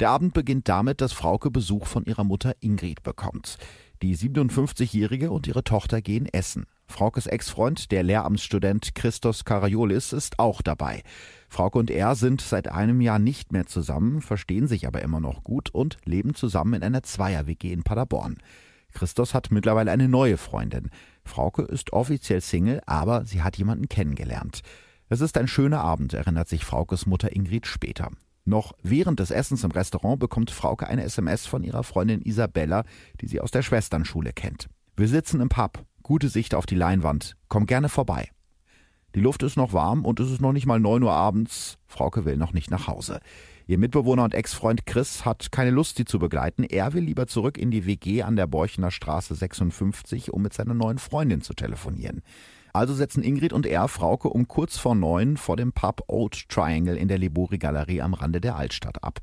Der 0.00 0.10
Abend 0.10 0.32
beginnt 0.32 0.68
damit, 0.68 1.02
dass 1.02 1.12
Frauke 1.12 1.50
Besuch 1.50 1.86
von 1.86 2.06
ihrer 2.06 2.24
Mutter 2.24 2.54
Ingrid 2.60 3.02
bekommt. 3.02 3.58
Die 4.02 4.16
57-Jährige 4.16 5.30
und 5.30 5.46
ihre 5.46 5.62
Tochter 5.62 6.00
gehen 6.00 6.26
essen. 6.26 6.64
Fraukes 6.90 7.26
Ex-Freund, 7.26 7.92
der 7.92 8.02
Lehramtsstudent 8.02 8.94
Christos 8.94 9.44
Karajolis, 9.44 10.12
ist 10.12 10.38
auch 10.38 10.60
dabei. 10.60 11.02
Frauke 11.48 11.78
und 11.78 11.90
er 11.90 12.14
sind 12.14 12.40
seit 12.40 12.68
einem 12.68 13.00
Jahr 13.00 13.18
nicht 13.18 13.52
mehr 13.52 13.66
zusammen, 13.66 14.20
verstehen 14.20 14.66
sich 14.66 14.86
aber 14.86 15.00
immer 15.02 15.20
noch 15.20 15.42
gut 15.42 15.70
und 15.70 15.98
leben 16.04 16.34
zusammen 16.34 16.74
in 16.74 16.82
einer 16.82 17.02
Zweier-WG 17.02 17.72
in 17.72 17.82
Paderborn. 17.82 18.36
Christos 18.92 19.34
hat 19.34 19.50
mittlerweile 19.50 19.90
eine 19.90 20.08
neue 20.08 20.36
Freundin. 20.36 20.90
Frauke 21.24 21.62
ist 21.62 21.92
offiziell 21.92 22.40
Single, 22.40 22.82
aber 22.86 23.24
sie 23.24 23.42
hat 23.42 23.56
jemanden 23.56 23.88
kennengelernt. 23.88 24.60
Es 25.08 25.20
ist 25.20 25.38
ein 25.38 25.48
schöner 25.48 25.80
Abend, 25.80 26.12
erinnert 26.12 26.48
sich 26.48 26.64
Fraukes 26.64 27.06
Mutter 27.06 27.34
Ingrid 27.34 27.66
später. 27.66 28.10
Noch 28.44 28.72
während 28.82 29.20
des 29.20 29.30
Essens 29.30 29.64
im 29.64 29.70
Restaurant 29.70 30.18
bekommt 30.18 30.50
Frauke 30.50 30.88
eine 30.88 31.04
SMS 31.04 31.46
von 31.46 31.62
ihrer 31.62 31.84
Freundin 31.84 32.22
Isabella, 32.22 32.84
die 33.20 33.28
sie 33.28 33.40
aus 33.40 33.50
der 33.50 33.62
Schwesternschule 33.62 34.32
kennt. 34.32 34.68
Wir 34.96 35.08
sitzen 35.08 35.40
im 35.40 35.48
Pub. 35.48 35.84
Gute 36.10 36.28
Sicht 36.28 36.56
auf 36.56 36.66
die 36.66 36.74
Leinwand. 36.74 37.36
Komm 37.46 37.66
gerne 37.66 37.88
vorbei. 37.88 38.30
Die 39.14 39.20
Luft 39.20 39.44
ist 39.44 39.56
noch 39.56 39.72
warm 39.72 40.04
und 40.04 40.18
es 40.18 40.28
ist 40.28 40.40
noch 40.40 40.52
nicht 40.52 40.66
mal 40.66 40.80
neun 40.80 41.04
Uhr 41.04 41.12
abends. 41.12 41.78
Frauke 41.86 42.24
will 42.24 42.36
noch 42.36 42.52
nicht 42.52 42.68
nach 42.68 42.88
Hause. 42.88 43.20
Ihr 43.68 43.78
Mitbewohner 43.78 44.24
und 44.24 44.34
Ex-Freund 44.34 44.86
Chris 44.86 45.24
hat 45.24 45.52
keine 45.52 45.70
Lust, 45.70 45.98
sie 45.98 46.04
zu 46.04 46.18
begleiten. 46.18 46.64
Er 46.64 46.94
will 46.94 47.04
lieber 47.04 47.28
zurück 47.28 47.56
in 47.56 47.70
die 47.70 47.86
WG 47.86 48.24
an 48.24 48.34
der 48.34 48.48
Borchener 48.48 48.90
Straße 48.90 49.36
56, 49.36 50.32
um 50.32 50.42
mit 50.42 50.52
seiner 50.52 50.74
neuen 50.74 50.98
Freundin 50.98 51.42
zu 51.42 51.54
telefonieren. 51.54 52.22
Also 52.72 52.92
setzen 52.92 53.22
Ingrid 53.22 53.52
und 53.52 53.64
er 53.64 53.86
Frauke 53.86 54.30
um 54.30 54.48
kurz 54.48 54.78
vor 54.78 54.96
neun 54.96 55.36
vor 55.36 55.56
dem 55.56 55.72
Pub 55.72 56.02
Old 56.08 56.48
Triangle 56.48 56.96
in 56.96 57.06
der 57.06 57.18
Libori 57.18 57.58
Galerie 57.58 58.02
am 58.02 58.14
Rande 58.14 58.40
der 58.40 58.56
Altstadt 58.56 59.04
ab. 59.04 59.20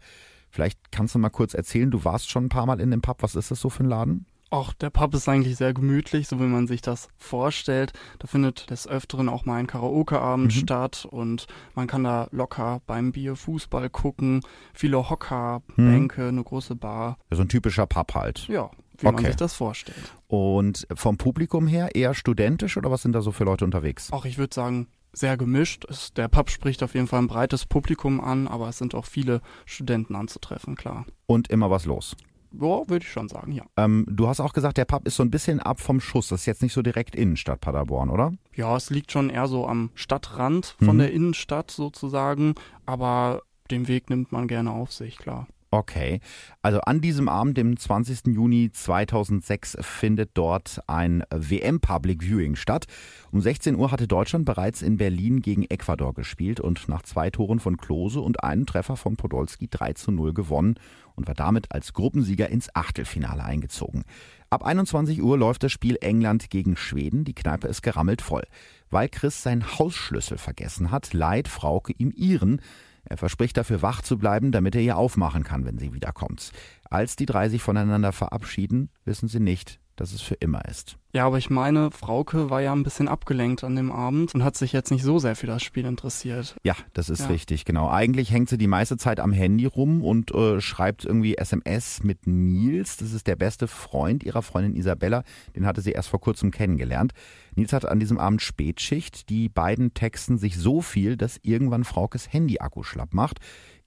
Vielleicht 0.50 0.80
kannst 0.94 1.16
du 1.16 1.20
mal 1.20 1.32
kurz 1.32 1.54
erzählen, 1.54 1.92
du 1.92 2.06
warst 2.06 2.30
schon 2.30 2.46
ein 2.46 2.50
paar 2.50 2.66
Mal 2.66 2.80
in 2.80 2.92
dem 2.92 3.02
Pub. 3.02 3.24
Was 3.24 3.36
ist 3.36 3.52
das 3.52 3.60
so 3.60 3.70
für 3.70 3.84
ein 3.84 3.90
Laden? 3.90 4.26
Auch 4.50 4.74
der 4.74 4.90
Pub 4.90 5.14
ist 5.14 5.28
eigentlich 5.28 5.58
sehr 5.58 5.74
gemütlich, 5.74 6.28
so 6.28 6.40
wie 6.40 6.44
man 6.44 6.68
sich 6.68 6.82
das 6.82 7.10
vorstellt. 7.18 7.92
Da 8.20 8.28
findet 8.28 8.70
des 8.70 8.88
Öfteren 8.88 9.28
auch 9.28 9.46
mal 9.46 9.56
ein 9.56 9.68
Karaoke-Abend 9.68 10.56
mhm. 10.56 10.60
statt 10.60 11.08
und 11.10 11.48
man 11.76 11.88
kann 11.88 12.04
da 12.04 12.28
locker 12.32 12.82
beim 12.88 13.12
Bier 13.12 13.36
Fußball 13.36 13.90
gucken, 13.90 14.42
viele 14.74 15.10
Hocker, 15.10 15.62
mhm. 15.76 15.92
Bänke, 15.92 16.28
eine 16.30 16.44
große 16.44 16.76
Bar. 16.76 17.18
So 17.30 17.42
ein 17.42 17.50
typischer 17.50 17.88
Pub 17.88 18.16
halt. 18.16 18.48
Ja, 18.48 18.72
wie 18.98 19.08
okay. 19.08 19.16
man 19.16 19.26
sich 19.26 19.36
das 19.36 19.54
vorstellt. 19.54 20.14
Und 20.28 20.88
vom 20.94 21.18
Publikum 21.18 21.68
her 21.68 21.96
eher 21.96 22.14
studentisch 22.14 22.78
oder 22.78 22.90
was 22.90 23.02
sind 23.02 23.12
da 23.14 23.22
so 23.22 23.32
für 23.32 23.44
Leute 23.44 23.66
unterwegs? 23.66 24.14
Auch 24.14 24.26
ich 24.26 24.38
würde 24.38 24.56
sagen, 24.56 24.88
sehr 25.14 25.36
gemischt. 25.36 25.86
Es, 25.90 26.14
der 26.14 26.28
Pub 26.28 26.50
spricht 26.50 26.84
auf 26.84 26.94
jeden 26.94 27.08
Fall 27.08 27.20
ein 27.20 27.28
breites 27.28 27.66
Publikum 27.66 28.22
an, 28.22 28.48
aber 28.48 28.70
es 28.70 28.78
sind 28.78 28.96
auch 28.96 29.06
viele 29.06 29.42
Studenten 29.66 30.16
anzutreffen, 30.16 30.76
klar. 30.76 31.06
Und 31.26 31.50
immer 31.50 31.70
was 31.70 31.86
los. 31.86 32.16
Ja, 32.52 32.88
würde 32.88 33.00
ich 33.00 33.12
schon 33.12 33.28
sagen, 33.28 33.52
ja. 33.52 33.64
Ähm, 33.76 34.06
du 34.10 34.28
hast 34.28 34.40
auch 34.40 34.54
gesagt, 34.54 34.78
der 34.78 34.86
Pub 34.86 35.06
ist 35.06 35.16
so 35.16 35.24
ein 35.24 35.32
bisschen 35.32 35.60
ab 35.60 35.80
vom 35.80 36.00
Schuss. 36.00 36.30
Das 36.30 36.42
ist 36.42 36.46
jetzt 36.46 36.62
nicht 36.62 36.74
so 36.74 36.82
direkt 36.82 37.16
Innenstadt 37.16 37.62
Paderborn, 37.62 38.10
oder? 38.10 38.34
Ja, 38.56 38.76
es 38.76 38.90
liegt 38.90 39.12
schon 39.12 39.30
eher 39.30 39.48
so 39.48 39.68
am 39.68 39.92
Stadtrand 39.96 40.76
von 40.80 40.96
mhm. 40.96 41.00
der 41.00 41.14
Innenstadt 41.14 41.72
sozusagen, 41.72 42.56
aber 42.86 43.42
den 43.70 43.88
Weg 43.88 44.10
nimmt 44.10 44.32
man 44.32 44.48
gerne 44.48 44.72
auf 44.72 44.94
sich, 44.94 45.18
klar. 45.18 45.48
Okay, 45.70 46.22
also 46.62 46.80
an 46.80 47.02
diesem 47.02 47.28
Abend, 47.28 47.58
dem 47.58 47.76
20. 47.76 48.28
Juni 48.28 48.72
2006, 48.72 49.78
findet 49.82 50.32
dort 50.34 50.80
ein 50.88 51.24
WM 51.30 51.82
Public 51.82 52.24
Viewing 52.24 52.56
statt. 52.56 52.86
Um 53.32 53.42
16 53.42 53.76
Uhr 53.76 53.92
hatte 53.92 54.08
Deutschland 54.08 54.46
bereits 54.46 54.82
in 54.82 54.96
Berlin 54.96 55.42
gegen 55.42 55.64
Ecuador 55.64 56.14
gespielt 56.14 56.62
und 56.62 56.88
nach 56.88 57.02
zwei 57.02 57.30
Toren 57.32 57.60
von 57.60 57.76
Klose 57.76 58.22
und 58.22 58.46
einem 58.46 58.66
Treffer 58.66 58.96
von 58.96 59.18
Podolski 59.18 59.68
3 59.70 59.92
zu 59.94 60.12
0 60.12 60.34
gewonnen 60.34 60.76
und 61.16 61.28
war 61.28 61.36
damit 61.36 61.74
als 61.74 61.92
Gruppensieger 61.92 62.48
ins 62.48 62.74
Achtelfinale 62.74 63.44
eingezogen. 63.44 64.06
Ab 64.50 64.64
21 64.64 65.22
Uhr 65.22 65.38
läuft 65.38 65.64
das 65.64 65.74
Spiel 65.74 65.98
England 66.00 66.50
gegen 66.50 66.78
Schweden. 66.78 67.26
Die 67.26 67.36
Kneipe 67.36 67.68
ist 67.68 67.82
gerammelt 67.82 68.22
voll. 68.22 68.44
Weil 68.90 69.10
Chris 69.10 69.44
seinen 69.44 69.78
Hausschlüssel 69.78 70.38
vergessen 70.38 70.92
hat, 70.92 71.12
leiht 71.14 71.50
Frauke 71.50 71.92
ihm 71.98 72.14
ihren. 72.16 72.62
Er 73.10 73.18
verspricht 73.18 73.58
dafür 73.58 73.82
wach 73.82 74.02
zu 74.02 74.18
bleiben, 74.18 74.52
damit 74.52 74.76
er 74.76 74.82
ihr 74.82 74.98
aufmachen 74.98 75.44
kann, 75.44 75.66
wenn 75.66 75.78
sie 75.78 75.94
wiederkommt. 75.94 76.52
Als 76.90 77.16
die 77.16 77.26
drei 77.26 77.50
sich 77.50 77.62
voneinander 77.62 78.12
verabschieden, 78.12 78.90
wissen 79.06 79.28
sie 79.28 79.40
nicht, 79.40 79.80
dass 79.98 80.14
es 80.14 80.22
für 80.22 80.36
immer 80.36 80.64
ist. 80.66 80.98
Ja, 81.14 81.26
aber 81.26 81.40
ich 81.40 81.50
meine, 81.50 81.90
Frauke 81.90 82.50
war 82.52 82.62
ja 82.62 82.72
ein 82.74 82.84
bisschen 82.84 83.08
abgelenkt 83.08 83.64
an 83.64 83.76
dem 83.76 83.92
Abend 83.92 84.36
und 84.36 84.44
hat 84.44 84.56
sich 84.56 84.72
jetzt 84.72 84.92
nicht 84.92 85.04
so 85.04 85.18
sehr 85.18 85.36
für 85.36 85.48
das 85.48 85.64
Spiel 85.64 85.86
interessiert. 85.86 86.56
Ja, 86.64 86.76
das 86.94 87.10
ist 87.10 87.22
ja. 87.22 87.28
richtig, 87.28 87.66
genau. 87.66 87.90
Eigentlich 87.90 88.32
hängt 88.32 88.50
sie 88.50 88.60
die 88.60 88.68
meiste 88.68 88.98
Zeit 88.98 89.20
am 89.20 89.32
Handy 89.32 89.66
rum 89.66 90.04
und 90.04 90.32
äh, 90.36 90.62
schreibt 90.62 91.06
irgendwie 91.06 91.36
SMS 91.36 92.04
mit 92.04 92.28
Nils. 92.28 92.98
Das 92.98 93.14
ist 93.14 93.26
der 93.26 93.36
beste 93.36 93.68
Freund 93.68 94.24
ihrer 94.24 94.44
Freundin 94.44 94.76
Isabella. 94.76 95.24
Den 95.56 95.66
hatte 95.66 95.82
sie 95.82 95.92
erst 95.92 96.10
vor 96.10 96.22
kurzem 96.22 96.52
kennengelernt. 96.52 97.14
Nils 97.56 97.74
hat 97.74 97.86
an 97.86 98.00
diesem 98.00 98.20
Abend 98.20 98.44
Spätschicht. 98.44 99.30
Die 99.30 99.50
beiden 99.50 99.96
texten 99.96 100.38
sich 100.38 100.58
so 100.58 100.82
viel, 100.82 101.18
dass 101.18 101.40
irgendwann 101.42 101.84
Fraukes 101.84 102.32
Handy-Akku 102.32 102.84
schlapp 102.84 103.16
macht. 103.16 103.40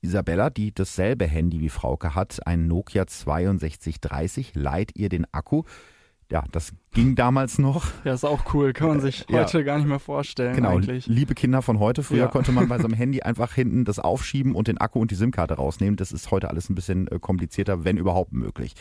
Isabella, 0.02 0.50
die 0.50 0.72
dasselbe 0.74 1.26
Handy 1.26 1.60
wie 1.60 1.68
Frauke 1.68 2.14
hat, 2.14 2.46
ein 2.46 2.66
Nokia 2.66 3.04
6230, 3.06 4.54
leiht 4.54 4.96
ihr 4.96 5.10
den 5.10 5.26
Akku 5.32 5.64
ja, 6.30 6.44
das 6.52 6.72
ging 6.92 7.16
damals 7.16 7.58
noch. 7.58 7.87
Ja, 8.04 8.14
ist 8.14 8.25
auch 8.25 8.54
cool, 8.54 8.72
kann 8.72 8.88
man 8.88 9.00
sich 9.00 9.26
heute 9.30 9.58
ja. 9.58 9.64
gar 9.64 9.78
nicht 9.78 9.88
mehr 9.88 9.99
vorstellen. 9.99 10.54
Genau, 10.54 10.70
eigentlich. 10.70 11.06
liebe 11.06 11.34
Kinder 11.34 11.60
von 11.60 11.80
heute, 11.80 12.02
früher 12.02 12.18
ja. 12.18 12.26
konnte 12.28 12.52
man 12.52 12.68
bei 12.68 12.78
so 12.78 12.84
einem 12.84 12.94
Handy 12.96 13.22
einfach 13.22 13.52
hinten 13.52 13.84
das 13.84 13.99
aufschieben 13.99 14.54
und 14.54 14.68
den 14.68 14.78
Akku 14.78 15.00
und 15.00 15.10
die 15.10 15.16
SIM-Karte 15.16 15.54
rausnehmen. 15.54 15.96
Das 15.96 16.12
ist 16.12 16.30
heute 16.30 16.49
alles 16.49 16.70
ein 16.70 16.75
bisschen 16.76 17.08
äh, 17.08 17.18
komplizierter, 17.18 17.84
wenn 17.84 17.96
überhaupt 17.96 18.32
möglich. 18.32 18.75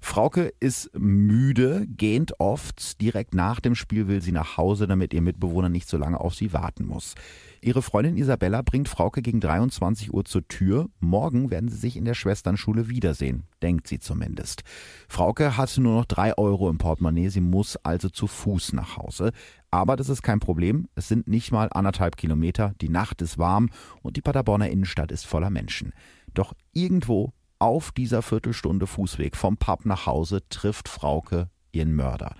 Frauke 0.00 0.52
ist 0.60 0.90
müde, 0.98 1.86
gähnt 1.86 2.40
oft. 2.40 3.00
Direkt 3.00 3.34
nach 3.34 3.60
dem 3.60 3.74
Spiel 3.74 4.08
will 4.08 4.22
sie 4.22 4.32
nach 4.32 4.56
Hause, 4.56 4.86
damit 4.86 5.12
ihr 5.12 5.20
Mitbewohner 5.20 5.68
nicht 5.68 5.88
so 5.88 5.98
lange 5.98 6.20
auf 6.20 6.34
sie 6.34 6.52
warten 6.52 6.86
muss. 6.86 7.14
Ihre 7.60 7.82
Freundin 7.82 8.16
Isabella 8.16 8.62
bringt 8.62 8.88
Frauke 8.88 9.20
gegen 9.20 9.40
23 9.40 10.12
Uhr 10.12 10.24
zur 10.24 10.48
Tür. 10.48 10.88
Morgen 10.98 11.50
werden 11.50 11.68
sie 11.68 11.76
sich 11.76 11.96
in 11.96 12.06
der 12.06 12.14
Schwesternschule 12.14 12.88
wiedersehen, 12.88 13.44
denkt 13.62 13.86
sie 13.86 13.98
zumindest. 13.98 14.62
Frauke 15.08 15.58
hatte 15.58 15.82
nur 15.82 15.94
noch 15.94 16.06
drei 16.06 16.36
Euro 16.38 16.70
im 16.70 16.78
Portemonnaie, 16.78 17.28
sie 17.28 17.42
muss 17.42 17.76
also 17.76 18.08
zu 18.08 18.26
Fuß 18.26 18.72
nach 18.72 18.96
Hause. 18.96 19.32
Aber 19.70 19.96
das 19.96 20.08
ist 20.08 20.22
kein 20.22 20.40
Problem, 20.40 20.88
es 20.94 21.08
sind 21.08 21.28
nicht 21.28 21.52
mal 21.52 21.68
anderthalb 21.70 22.16
Kilometer, 22.16 22.72
die 22.80 22.88
Nacht 22.88 23.20
ist 23.22 23.38
warm 23.38 23.68
und 24.02 24.16
die 24.16 24.22
Paderborner 24.22 24.70
Innenstadt 24.70 25.12
ist 25.12 25.26
voller 25.26 25.50
Menschen. 25.50 25.92
Doch 26.32 26.54
irgendwo 26.72 27.32
auf 27.60 27.92
dieser 27.92 28.22
Viertelstunde 28.22 28.86
Fußweg 28.86 29.36
vom 29.36 29.56
Pub 29.56 29.86
nach 29.86 30.06
Hause 30.06 30.40
trifft 30.48 30.88
Frauke 30.88 31.48
ihren 31.72 31.94
Mörder. 31.94 32.34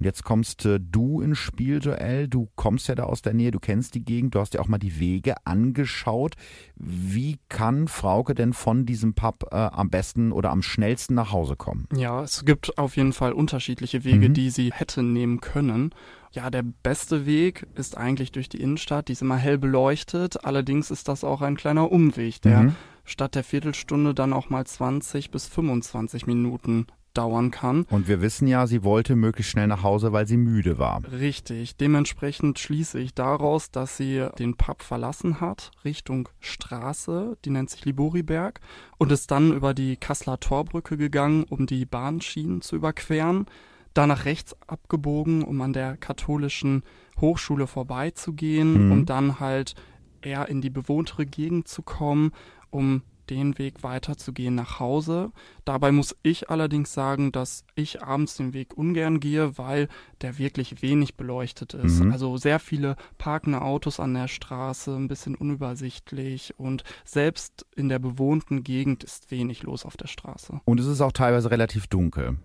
Und 0.00 0.06
jetzt 0.06 0.24
kommst 0.24 0.64
äh, 0.64 0.80
du 0.80 1.20
ins 1.20 1.36
Spiel, 1.36 1.78
Joel. 1.78 2.26
Du 2.26 2.48
kommst 2.56 2.88
ja 2.88 2.94
da 2.94 3.02
aus 3.02 3.20
der 3.20 3.34
Nähe, 3.34 3.50
du 3.50 3.60
kennst 3.60 3.94
die 3.94 4.02
Gegend, 4.02 4.34
du 4.34 4.40
hast 4.40 4.54
dir 4.54 4.62
auch 4.62 4.68
mal 4.68 4.78
die 4.78 4.98
Wege 4.98 5.34
angeschaut. 5.44 6.36
Wie 6.74 7.38
kann 7.50 7.86
Frauke 7.86 8.34
denn 8.34 8.54
von 8.54 8.86
diesem 8.86 9.12
Pub 9.12 9.48
äh, 9.52 9.56
am 9.56 9.90
besten 9.90 10.32
oder 10.32 10.52
am 10.52 10.62
schnellsten 10.62 11.14
nach 11.14 11.32
Hause 11.32 11.54
kommen? 11.54 11.86
Ja, 11.94 12.22
es 12.22 12.46
gibt 12.46 12.78
auf 12.78 12.96
jeden 12.96 13.12
Fall 13.12 13.34
unterschiedliche 13.34 14.02
Wege, 14.02 14.30
mhm. 14.30 14.34
die 14.34 14.48
sie 14.48 14.72
hätte 14.72 15.02
nehmen 15.02 15.42
können. 15.42 15.94
Ja, 16.32 16.48
der 16.48 16.62
beste 16.62 17.26
Weg 17.26 17.66
ist 17.74 17.98
eigentlich 17.98 18.32
durch 18.32 18.48
die 18.48 18.62
Innenstadt, 18.62 19.08
die 19.08 19.12
ist 19.12 19.20
immer 19.20 19.36
hell 19.36 19.58
beleuchtet. 19.58 20.46
Allerdings 20.46 20.90
ist 20.90 21.08
das 21.08 21.24
auch 21.24 21.42
ein 21.42 21.56
kleiner 21.56 21.92
Umweg, 21.92 22.40
der 22.40 22.62
mhm. 22.62 22.76
Statt 23.04 23.34
der 23.34 23.44
Viertelstunde 23.44 24.14
dann 24.14 24.32
auch 24.32 24.50
mal 24.50 24.66
20 24.66 25.30
bis 25.30 25.46
25 25.46 26.26
Minuten 26.26 26.86
dauern 27.14 27.50
kann. 27.50 27.84
Und 27.90 28.08
wir 28.08 28.20
wissen 28.22 28.46
ja, 28.46 28.66
sie 28.66 28.84
wollte 28.84 29.16
möglichst 29.16 29.52
schnell 29.52 29.66
nach 29.66 29.82
Hause, 29.82 30.12
weil 30.12 30.26
sie 30.26 30.36
müde 30.36 30.78
war. 30.78 31.02
Richtig. 31.10 31.76
Dementsprechend 31.76 32.58
schließe 32.58 32.98
ich 32.98 33.14
daraus, 33.14 33.70
dass 33.70 33.96
sie 33.96 34.26
den 34.38 34.56
Pub 34.56 34.82
verlassen 34.82 35.40
hat, 35.40 35.70
Richtung 35.84 36.28
Straße, 36.38 37.36
die 37.44 37.50
nennt 37.50 37.70
sich 37.70 37.84
Liboriberg, 37.84 38.60
und 38.98 39.12
ist 39.12 39.30
dann 39.30 39.52
über 39.52 39.74
die 39.74 39.96
Kasseler 39.96 40.38
Torbrücke 40.38 40.96
gegangen, 40.96 41.44
um 41.44 41.66
die 41.66 41.84
Bahnschienen 41.84 42.62
zu 42.62 42.76
überqueren. 42.76 43.46
Da 43.92 44.06
nach 44.06 44.24
rechts 44.24 44.54
abgebogen, 44.68 45.42
um 45.42 45.60
an 45.62 45.72
der 45.72 45.96
katholischen 45.96 46.84
Hochschule 47.20 47.66
vorbeizugehen 47.66 48.86
mhm. 48.86 48.92
und 48.92 49.06
dann 49.10 49.40
halt 49.40 49.74
eher 50.22 50.48
in 50.48 50.60
die 50.60 50.70
bewohntere 50.70 51.26
Gegend 51.26 51.66
zu 51.66 51.82
kommen, 51.82 52.30
um 52.70 53.02
den 53.30 53.58
Weg 53.58 53.82
weiterzugehen 53.82 54.54
nach 54.54 54.80
Hause. 54.80 55.30
Dabei 55.64 55.92
muss 55.92 56.16
ich 56.22 56.50
allerdings 56.50 56.92
sagen, 56.92 57.32
dass 57.32 57.64
ich 57.76 58.02
abends 58.02 58.36
den 58.36 58.52
Weg 58.52 58.76
ungern 58.76 59.20
gehe, 59.20 59.56
weil 59.56 59.88
der 60.20 60.38
wirklich 60.38 60.82
wenig 60.82 61.16
beleuchtet 61.16 61.74
ist. 61.74 62.00
Mhm. 62.00 62.12
Also 62.12 62.36
sehr 62.36 62.58
viele 62.58 62.96
parkende 63.18 63.62
Autos 63.62 64.00
an 64.00 64.14
der 64.14 64.28
Straße, 64.28 64.94
ein 64.94 65.08
bisschen 65.08 65.36
unübersichtlich 65.36 66.54
und 66.58 66.82
selbst 67.04 67.66
in 67.76 67.88
der 67.88 68.00
bewohnten 68.00 68.64
Gegend 68.64 69.04
ist 69.04 69.30
wenig 69.30 69.62
los 69.62 69.86
auf 69.86 69.96
der 69.96 70.08
Straße. 70.08 70.60
Und 70.64 70.80
es 70.80 70.86
ist 70.86 71.00
auch 71.00 71.12
teilweise 71.12 71.50
relativ 71.50 71.86
dunkel. 71.86 72.36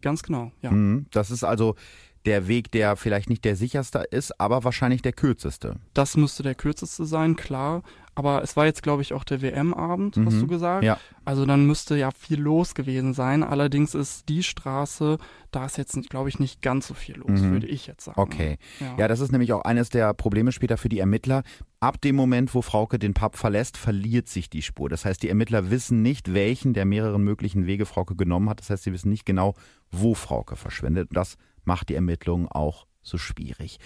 Ganz 0.00 0.24
genau, 0.24 0.50
ja. 0.60 0.72
Mhm. 0.72 1.06
Das 1.12 1.30
ist 1.30 1.44
also 1.44 1.76
der 2.24 2.46
Weg, 2.46 2.70
der 2.70 2.96
vielleicht 2.96 3.28
nicht 3.28 3.44
der 3.44 3.56
sicherste 3.56 3.98
ist, 4.10 4.40
aber 4.40 4.64
wahrscheinlich 4.64 5.02
der 5.02 5.12
kürzeste. 5.12 5.76
Das 5.94 6.16
müsste 6.16 6.42
der 6.42 6.54
kürzeste 6.54 7.04
sein, 7.04 7.36
klar. 7.36 7.82
Aber 8.14 8.42
es 8.42 8.56
war 8.56 8.66
jetzt, 8.66 8.82
glaube 8.82 9.00
ich, 9.00 9.14
auch 9.14 9.24
der 9.24 9.40
WM-Abend, 9.40 10.16
mhm. 10.16 10.26
hast 10.26 10.40
du 10.40 10.46
gesagt. 10.46 10.84
Ja. 10.84 10.98
Also 11.24 11.46
dann 11.46 11.66
müsste 11.66 11.96
ja 11.96 12.10
viel 12.10 12.40
los 12.40 12.74
gewesen 12.74 13.14
sein. 13.14 13.42
Allerdings 13.42 13.94
ist 13.94 14.28
die 14.28 14.42
Straße, 14.42 15.16
da 15.50 15.64
ist 15.64 15.78
jetzt, 15.78 16.10
glaube 16.10 16.28
ich, 16.28 16.38
nicht 16.38 16.60
ganz 16.60 16.88
so 16.88 16.94
viel 16.94 17.16
los, 17.16 17.40
mhm. 17.40 17.52
würde 17.52 17.66
ich 17.66 17.86
jetzt 17.86 18.04
sagen. 18.04 18.20
Okay. 18.20 18.58
Ja. 18.80 18.96
ja, 18.98 19.08
das 19.08 19.20
ist 19.20 19.32
nämlich 19.32 19.52
auch 19.54 19.62
eines 19.62 19.88
der 19.88 20.12
Probleme 20.12 20.52
später 20.52 20.76
für 20.76 20.90
die 20.90 20.98
Ermittler. 20.98 21.42
Ab 21.80 22.00
dem 22.02 22.16
Moment, 22.16 22.54
wo 22.54 22.60
Frauke 22.60 22.98
den 22.98 23.14
Pub 23.14 23.36
verlässt, 23.36 23.78
verliert 23.78 24.28
sich 24.28 24.50
die 24.50 24.62
Spur. 24.62 24.90
Das 24.90 25.04
heißt, 25.04 25.22
die 25.22 25.30
Ermittler 25.30 25.70
wissen 25.70 26.02
nicht, 26.02 26.34
welchen 26.34 26.74
der 26.74 26.84
mehreren 26.84 27.24
möglichen 27.24 27.66
Wege 27.66 27.86
Frauke 27.86 28.14
genommen 28.14 28.50
hat. 28.50 28.60
Das 28.60 28.68
heißt, 28.68 28.84
sie 28.84 28.92
wissen 28.92 29.08
nicht 29.08 29.24
genau, 29.24 29.54
wo 29.90 30.14
Frauke 30.14 30.56
verschwindet. 30.56 31.08
Das 31.12 31.36
macht 31.64 31.88
die 31.88 31.94
Ermittlung 31.94 32.48
auch 32.48 32.86
so 33.00 33.16
schwierig. 33.16 33.78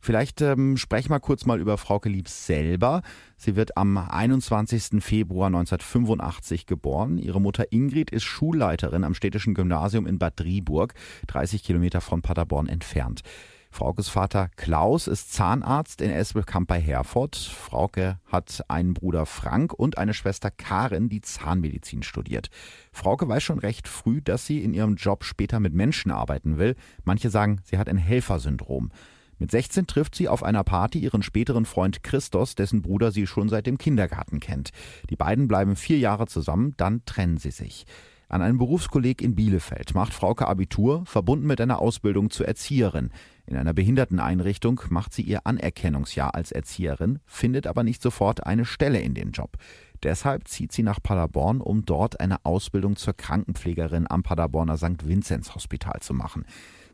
Vielleicht 0.00 0.40
ähm, 0.40 0.76
sprechen 0.76 1.10
wir 1.10 1.20
kurz 1.20 1.44
mal 1.44 1.60
über 1.60 1.76
Frauke 1.76 2.08
Liebs 2.08 2.46
selber. 2.46 3.02
Sie 3.36 3.56
wird 3.56 3.76
am 3.76 3.98
21. 3.98 5.02
Februar 5.02 5.48
1985 5.48 6.66
geboren. 6.66 7.18
Ihre 7.18 7.40
Mutter 7.40 7.72
Ingrid 7.72 8.10
ist 8.10 8.24
Schulleiterin 8.24 9.04
am 9.04 9.14
städtischen 9.14 9.54
Gymnasium 9.54 10.06
in 10.06 10.18
Bad 10.18 10.38
Driburg, 10.40 10.94
30 11.26 11.62
Kilometer 11.62 12.00
von 12.00 12.22
Paderborn 12.22 12.68
entfernt. 12.68 13.22
Fraukes 13.70 14.08
Vater 14.08 14.48
Klaus 14.56 15.06
ist 15.06 15.32
Zahnarzt 15.32 16.00
in 16.00 16.10
Espelkamp 16.10 16.68
bei 16.68 16.80
Herford. 16.80 17.36
Frauke 17.36 18.18
hat 18.26 18.64
einen 18.68 18.94
Bruder 18.94 19.26
Frank 19.26 19.72
und 19.74 19.98
eine 19.98 20.14
Schwester 20.14 20.50
Karin, 20.50 21.08
die 21.08 21.20
Zahnmedizin 21.20 22.02
studiert. 22.02 22.48
Frauke 22.92 23.28
weiß 23.28 23.42
schon 23.42 23.58
recht 23.58 23.86
früh, 23.86 24.22
dass 24.22 24.46
sie 24.46 24.62
in 24.64 24.74
ihrem 24.74 24.96
Job 24.96 25.22
später 25.22 25.60
mit 25.60 25.74
Menschen 25.74 26.10
arbeiten 26.10 26.58
will. 26.58 26.76
Manche 27.04 27.30
sagen, 27.30 27.60
sie 27.64 27.78
hat 27.78 27.88
ein 27.88 27.98
Helfersyndrom. 27.98 28.90
Mit 29.38 29.50
16 29.50 29.86
trifft 29.86 30.14
sie 30.14 30.28
auf 30.28 30.42
einer 30.42 30.64
Party 30.64 30.98
ihren 30.98 31.22
späteren 31.22 31.64
Freund 31.64 32.02
Christos, 32.02 32.54
dessen 32.54 32.82
Bruder 32.82 33.12
sie 33.12 33.26
schon 33.26 33.48
seit 33.48 33.66
dem 33.66 33.78
Kindergarten 33.78 34.40
kennt. 34.40 34.70
Die 35.10 35.16
beiden 35.16 35.46
bleiben 35.46 35.76
vier 35.76 35.98
Jahre 35.98 36.26
zusammen, 36.26 36.74
dann 36.76 37.04
trennen 37.04 37.38
sie 37.38 37.52
sich. 37.52 37.86
An 38.30 38.42
einem 38.42 38.58
Berufskolleg 38.58 39.22
in 39.22 39.34
Bielefeld 39.34 39.94
macht 39.94 40.12
Frauke 40.12 40.48
Abitur, 40.48 41.06
verbunden 41.06 41.46
mit 41.46 41.62
einer 41.62 41.78
Ausbildung 41.78 42.28
zur 42.28 42.46
Erzieherin. 42.46 43.10
In 43.46 43.56
einer 43.56 43.72
Behinderteneinrichtung 43.72 44.82
macht 44.90 45.14
sie 45.14 45.22
ihr 45.22 45.46
Anerkennungsjahr 45.46 46.34
als 46.34 46.52
Erzieherin, 46.52 47.20
findet 47.24 47.66
aber 47.66 47.84
nicht 47.84 48.02
sofort 48.02 48.44
eine 48.46 48.66
Stelle 48.66 49.00
in 49.00 49.14
dem 49.14 49.30
Job. 49.30 49.56
Deshalb 50.02 50.46
zieht 50.46 50.72
sie 50.72 50.82
nach 50.82 51.02
Paderborn, 51.02 51.62
um 51.62 51.86
dort 51.86 52.20
eine 52.20 52.44
Ausbildung 52.44 52.96
zur 52.96 53.14
Krankenpflegerin 53.14 54.06
am 54.10 54.22
Paderborner 54.22 54.76
St. 54.76 55.08
Vinzenz 55.08 55.54
Hospital 55.54 56.00
zu 56.00 56.12
machen. 56.12 56.44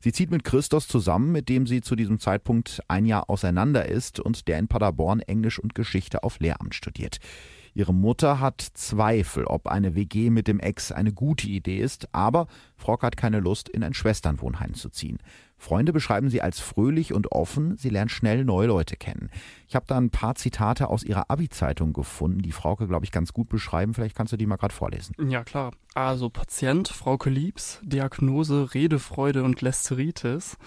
Sie 0.05 0.13
zieht 0.13 0.31
mit 0.31 0.45
Christos 0.45 0.87
zusammen, 0.87 1.33
mit 1.33 1.49
dem 1.49 1.67
sie 1.67 1.81
zu 1.81 1.97
diesem 1.97 2.19
Zeitpunkt 2.19 2.83
ein 2.89 3.07
Jahr 3.07 3.31
auseinander 3.31 3.89
ist 3.89 4.21
und 4.21 4.49
der 4.49 4.59
in 4.59 4.69
Paderborn 4.69 5.21
Englisch 5.21 5.59
und 5.59 5.75
Geschichte 5.75 6.25
auf 6.25 6.41
Lehramt 6.41 6.75
studiert. 6.75 7.21
Ihre 7.73 7.95
Mutter 7.95 8.39
hat 8.39 8.61
Zweifel, 8.61 9.47
ob 9.47 9.67
eine 9.67 9.95
WG 9.95 10.29
mit 10.29 10.47
dem 10.47 10.61
Ex 10.61 10.93
eine 10.93 11.15
gute 11.15 11.49
Idee 11.49 11.79
ist, 11.79 12.07
aber 12.13 12.49
Frauke 12.77 13.07
hat 13.07 13.17
keine 13.17 13.41
Lust, 13.41 13.71
in 13.71 13.83
ein 13.83 13.95
Schwesternwohnheim 13.95 14.75
zu 14.75 14.91
ziehen. 14.91 15.21
Freunde 15.65 15.95
beschreiben 15.95 16.29
sie 16.29 16.43
als 16.43 16.61
fröhlich 16.61 17.15
und 17.15 17.33
offen, 17.33 17.79
sie 17.79 17.89
lernt 17.89 18.11
schnell 18.11 18.45
neue 18.45 18.67
Leute 18.67 18.97
kennen. 18.97 19.31
Ich 19.67 19.75
habe 19.75 19.87
da 19.89 19.97
ein 19.97 20.11
paar 20.11 20.35
Zitate 20.35 20.89
aus 20.89 21.03
ihrer 21.03 21.31
Abi-Zeitung 21.31 21.95
gefunden, 21.95 22.43
die 22.43 22.53
Frauke, 22.53 22.87
glaube 22.87 23.07
ich, 23.07 23.13
ganz 23.13 23.33
gut 23.33 23.49
beschreiben. 23.49 23.95
Vielleicht 23.95 24.15
kannst 24.15 24.35
du 24.35 24.37
die 24.37 24.45
mal 24.45 24.57
gerade 24.57 24.75
vorlesen. 24.75 25.15
Ja, 25.27 25.43
klar. 25.43 25.73
Also 25.95 26.29
Patient, 26.29 26.89
Frauke 26.89 27.31
Liebs, 27.31 27.81
Diagnose 27.83 28.75
Redefreude 28.75 29.43
und 29.43 29.63
Lästeritis. 29.63 30.59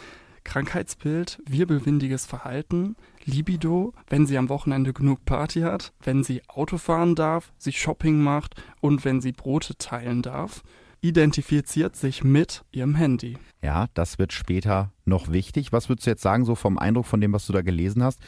Krankheitsbild, 0.43 1.43
wirbelwindiges 1.45 2.25
Verhalten, 2.25 2.95
Libido, 3.25 3.93
wenn 4.07 4.25
sie 4.25 4.37
am 4.37 4.49
Wochenende 4.49 4.93
genug 4.93 5.25
Party 5.25 5.59
hat, 5.59 5.93
wenn 6.01 6.23
sie 6.23 6.41
Auto 6.47 6.77
fahren 6.77 7.15
darf, 7.15 7.51
sich 7.57 7.79
Shopping 7.79 8.17
macht 8.17 8.55
und 8.79 9.05
wenn 9.05 9.21
sie 9.21 9.33
Brote 9.33 9.77
teilen 9.77 10.21
darf, 10.21 10.63
identifiziert 11.01 11.95
sich 11.95 12.23
mit 12.23 12.63
ihrem 12.71 12.95
Handy. 12.95 13.37
Ja, 13.61 13.87
das 13.93 14.19
wird 14.19 14.33
später 14.33 14.91
noch 15.05 15.31
wichtig. 15.31 15.71
Was 15.71 15.89
würdest 15.89 16.07
du 16.07 16.11
jetzt 16.11 16.21
sagen, 16.21 16.45
so 16.45 16.55
vom 16.55 16.77
Eindruck 16.77 17.05
von 17.05 17.21
dem, 17.21 17.33
was 17.33 17.47
du 17.47 17.53
da 17.53 17.61
gelesen 17.61 18.03
hast? 18.03 18.19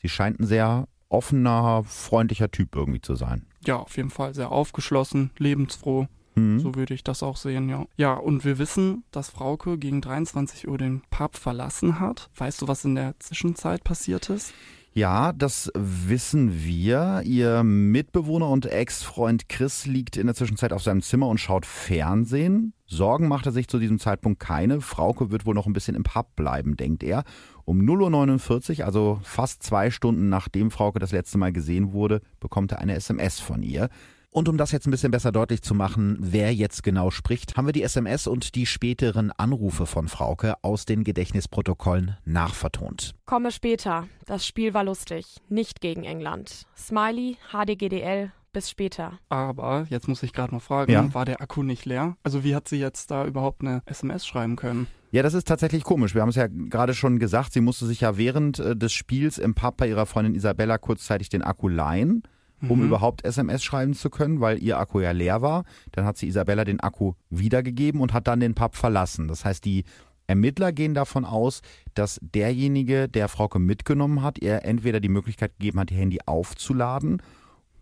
Sie 0.00 0.08
scheint 0.08 0.40
ein 0.40 0.46
sehr 0.46 0.88
offener, 1.08 1.84
freundlicher 1.84 2.50
Typ 2.50 2.74
irgendwie 2.74 3.00
zu 3.00 3.14
sein. 3.14 3.46
Ja, 3.64 3.76
auf 3.76 3.96
jeden 3.96 4.10
Fall 4.10 4.34
sehr 4.34 4.50
aufgeschlossen, 4.52 5.30
lebensfroh. 5.38 6.08
Mhm. 6.34 6.58
So 6.58 6.74
würde 6.74 6.94
ich 6.94 7.04
das 7.04 7.22
auch 7.22 7.36
sehen, 7.36 7.68
ja. 7.68 7.86
Ja, 7.96 8.14
und 8.14 8.44
wir 8.44 8.58
wissen, 8.58 9.04
dass 9.12 9.30
Frauke 9.30 9.78
gegen 9.78 10.00
23 10.00 10.68
Uhr 10.68 10.78
den 10.78 11.02
Pub 11.10 11.36
verlassen 11.36 12.00
hat. 12.00 12.30
Weißt 12.36 12.60
du, 12.62 12.68
was 12.68 12.84
in 12.84 12.96
der 12.96 13.14
Zwischenzeit 13.20 13.84
passiert 13.84 14.30
ist? 14.30 14.52
Ja, 14.96 15.32
das 15.32 15.72
wissen 15.74 16.62
wir. 16.64 17.22
Ihr 17.24 17.64
Mitbewohner 17.64 18.48
und 18.48 18.66
Ex-Freund 18.66 19.48
Chris 19.48 19.86
liegt 19.86 20.16
in 20.16 20.28
der 20.28 20.36
Zwischenzeit 20.36 20.72
auf 20.72 20.84
seinem 20.84 21.02
Zimmer 21.02 21.26
und 21.26 21.38
schaut 21.38 21.66
Fernsehen. 21.66 22.74
Sorgen 22.86 23.26
macht 23.26 23.46
er 23.46 23.50
sich 23.50 23.66
zu 23.66 23.80
diesem 23.80 23.98
Zeitpunkt 23.98 24.38
keine. 24.38 24.80
Frauke 24.80 25.32
wird 25.32 25.46
wohl 25.46 25.54
noch 25.54 25.66
ein 25.66 25.72
bisschen 25.72 25.96
im 25.96 26.04
Pub 26.04 26.36
bleiben, 26.36 26.76
denkt 26.76 27.02
er. 27.02 27.24
Um 27.64 27.80
0.49 27.80 28.78
Uhr, 28.78 28.86
also 28.86 29.18
fast 29.24 29.64
zwei 29.64 29.90
Stunden 29.90 30.28
nachdem 30.28 30.70
Frauke 30.70 31.00
das 31.00 31.10
letzte 31.10 31.38
Mal 31.38 31.52
gesehen 31.52 31.92
wurde, 31.92 32.20
bekommt 32.38 32.70
er 32.70 32.78
eine 32.78 32.94
SMS 32.94 33.40
von 33.40 33.64
ihr. 33.64 33.88
Und 34.36 34.48
um 34.48 34.56
das 34.56 34.72
jetzt 34.72 34.88
ein 34.88 34.90
bisschen 34.90 35.12
besser 35.12 35.30
deutlich 35.30 35.62
zu 35.62 35.76
machen, 35.76 36.16
wer 36.18 36.52
jetzt 36.52 36.82
genau 36.82 37.12
spricht, 37.12 37.56
haben 37.56 37.66
wir 37.66 37.72
die 37.72 37.84
SMS 37.84 38.26
und 38.26 38.56
die 38.56 38.66
späteren 38.66 39.30
Anrufe 39.30 39.86
von 39.86 40.08
Frauke 40.08 40.56
aus 40.62 40.86
den 40.86 41.04
Gedächtnisprotokollen 41.04 42.16
nachvertont. 42.24 43.14
Komme 43.26 43.52
später. 43.52 44.08
Das 44.26 44.44
Spiel 44.44 44.74
war 44.74 44.82
lustig. 44.82 45.36
Nicht 45.48 45.80
gegen 45.80 46.02
England. 46.02 46.66
Smiley, 46.76 47.36
HDGDL, 47.52 48.32
bis 48.52 48.68
später. 48.68 49.20
Aber 49.28 49.86
jetzt 49.88 50.08
muss 50.08 50.24
ich 50.24 50.32
gerade 50.32 50.52
noch 50.52 50.62
fragen, 50.62 50.90
ja. 50.90 51.14
war 51.14 51.26
der 51.26 51.40
Akku 51.40 51.62
nicht 51.62 51.84
leer? 51.84 52.16
Also 52.24 52.42
wie 52.42 52.56
hat 52.56 52.66
sie 52.66 52.80
jetzt 52.80 53.12
da 53.12 53.24
überhaupt 53.24 53.60
eine 53.60 53.82
SMS 53.86 54.26
schreiben 54.26 54.56
können? 54.56 54.88
Ja, 55.12 55.22
das 55.22 55.34
ist 55.34 55.46
tatsächlich 55.46 55.84
komisch. 55.84 56.16
Wir 56.16 56.22
haben 56.22 56.30
es 56.30 56.34
ja 56.34 56.48
gerade 56.48 56.94
schon 56.94 57.20
gesagt, 57.20 57.52
sie 57.52 57.60
musste 57.60 57.86
sich 57.86 58.00
ja 58.00 58.16
während 58.16 58.58
äh, 58.58 58.74
des 58.74 58.92
Spiels 58.92 59.38
im 59.38 59.54
Pub 59.54 59.76
bei 59.76 59.88
ihrer 59.88 60.06
Freundin 60.06 60.34
Isabella 60.34 60.76
kurzzeitig 60.76 61.28
den 61.28 61.42
Akku 61.42 61.68
leihen 61.68 62.24
um 62.68 62.80
mhm. 62.80 62.86
überhaupt 62.86 63.24
SMS 63.24 63.62
schreiben 63.62 63.94
zu 63.94 64.10
können, 64.10 64.40
weil 64.40 64.62
ihr 64.62 64.78
Akku 64.78 65.00
ja 65.00 65.12
leer 65.12 65.42
war. 65.42 65.64
Dann 65.92 66.04
hat 66.04 66.16
sie 66.16 66.28
Isabella 66.28 66.64
den 66.64 66.80
Akku 66.80 67.14
wiedergegeben 67.30 68.00
und 68.00 68.12
hat 68.12 68.26
dann 68.26 68.40
den 68.40 68.54
Pub 68.54 68.74
verlassen. 68.74 69.28
Das 69.28 69.44
heißt, 69.44 69.64
die 69.64 69.84
Ermittler 70.26 70.72
gehen 70.72 70.94
davon 70.94 71.24
aus, 71.24 71.60
dass 71.94 72.18
derjenige, 72.22 73.08
der 73.08 73.28
Frauke 73.28 73.58
mitgenommen 73.58 74.22
hat, 74.22 74.38
ihr 74.40 74.64
entweder 74.64 75.00
die 75.00 75.08
Möglichkeit 75.08 75.52
gegeben 75.58 75.80
hat, 75.80 75.90
ihr 75.90 75.98
Handy 75.98 76.18
aufzuladen 76.24 77.20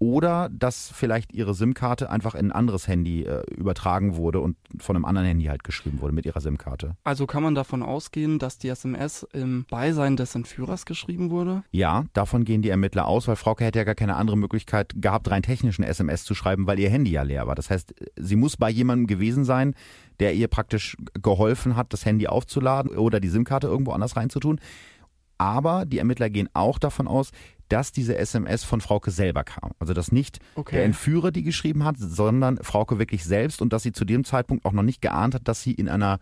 oder 0.02 0.48
dass 0.48 0.90
vielleicht 0.92 1.32
ihre 1.32 1.54
SIM-Karte 1.54 2.10
einfach 2.10 2.34
in 2.34 2.46
ein 2.46 2.50
anderes 2.52 2.88
Handy 2.88 3.22
äh, 3.22 3.44
übertragen 3.54 4.16
wurde 4.16 4.40
und 4.40 4.56
von 4.80 4.96
einem 4.96 5.04
anderen 5.04 5.28
Handy 5.28 5.44
halt 5.44 5.62
geschrieben 5.62 6.00
wurde 6.00 6.12
mit 6.12 6.26
ihrer 6.26 6.40
SIM-Karte. 6.40 6.96
Also 7.04 7.28
kann 7.28 7.44
man 7.44 7.54
davon 7.54 7.84
ausgehen, 7.84 8.40
dass 8.40 8.58
die 8.58 8.68
SMS 8.68 9.24
im 9.32 9.64
Beisein 9.70 10.16
des 10.16 10.34
Entführers 10.34 10.86
geschrieben 10.86 11.30
wurde? 11.30 11.62
Ja, 11.70 12.06
davon 12.14 12.42
gehen 12.42 12.62
die 12.62 12.70
Ermittler 12.70 13.06
aus, 13.06 13.28
weil 13.28 13.36
Frauke 13.36 13.64
hätte 13.64 13.78
ja 13.78 13.84
gar 13.84 13.94
keine 13.94 14.16
andere 14.16 14.36
Möglichkeit 14.36 14.92
gehabt, 14.96 15.30
rein 15.30 15.44
technisch 15.44 15.78
eine 15.78 15.86
SMS 15.86 16.24
zu 16.24 16.34
schreiben, 16.34 16.66
weil 16.66 16.80
ihr 16.80 16.90
Handy 16.90 17.12
ja 17.12 17.22
leer 17.22 17.46
war. 17.46 17.54
Das 17.54 17.70
heißt, 17.70 17.94
sie 18.16 18.34
muss 18.34 18.56
bei 18.56 18.70
jemandem 18.70 19.06
gewesen 19.06 19.44
sein, 19.44 19.72
der 20.18 20.34
ihr 20.34 20.48
praktisch 20.48 20.96
geholfen 21.22 21.76
hat, 21.76 21.92
das 21.92 22.04
Handy 22.04 22.26
aufzuladen 22.26 22.90
oder 22.96 23.20
die 23.20 23.28
SIM-Karte 23.28 23.68
irgendwo 23.68 23.92
anders 23.92 24.16
reinzutun. 24.16 24.58
Aber 25.38 25.86
die 25.86 25.98
Ermittler 25.98 26.28
gehen 26.28 26.48
auch 26.54 26.80
davon 26.80 27.06
aus, 27.06 27.30
dass 27.68 27.92
diese 27.92 28.16
SMS 28.16 28.64
von 28.64 28.80
Frauke 28.80 29.10
selber 29.10 29.44
kam. 29.44 29.72
Also 29.78 29.94
dass 29.94 30.12
nicht 30.12 30.38
okay. 30.54 30.76
der 30.76 30.84
Entführer 30.84 31.30
die 31.30 31.42
geschrieben 31.42 31.84
hat, 31.84 31.96
sondern 31.98 32.58
Frauke 32.58 32.98
wirklich 32.98 33.24
selbst 33.24 33.62
und 33.62 33.72
dass 33.72 33.82
sie 33.82 33.92
zu 33.92 34.04
dem 34.04 34.24
Zeitpunkt 34.24 34.64
auch 34.64 34.72
noch 34.72 34.82
nicht 34.82 35.02
geahnt 35.02 35.34
hat, 35.34 35.48
dass 35.48 35.62
sie 35.62 35.72
in 35.72 35.88
einer 35.88 36.18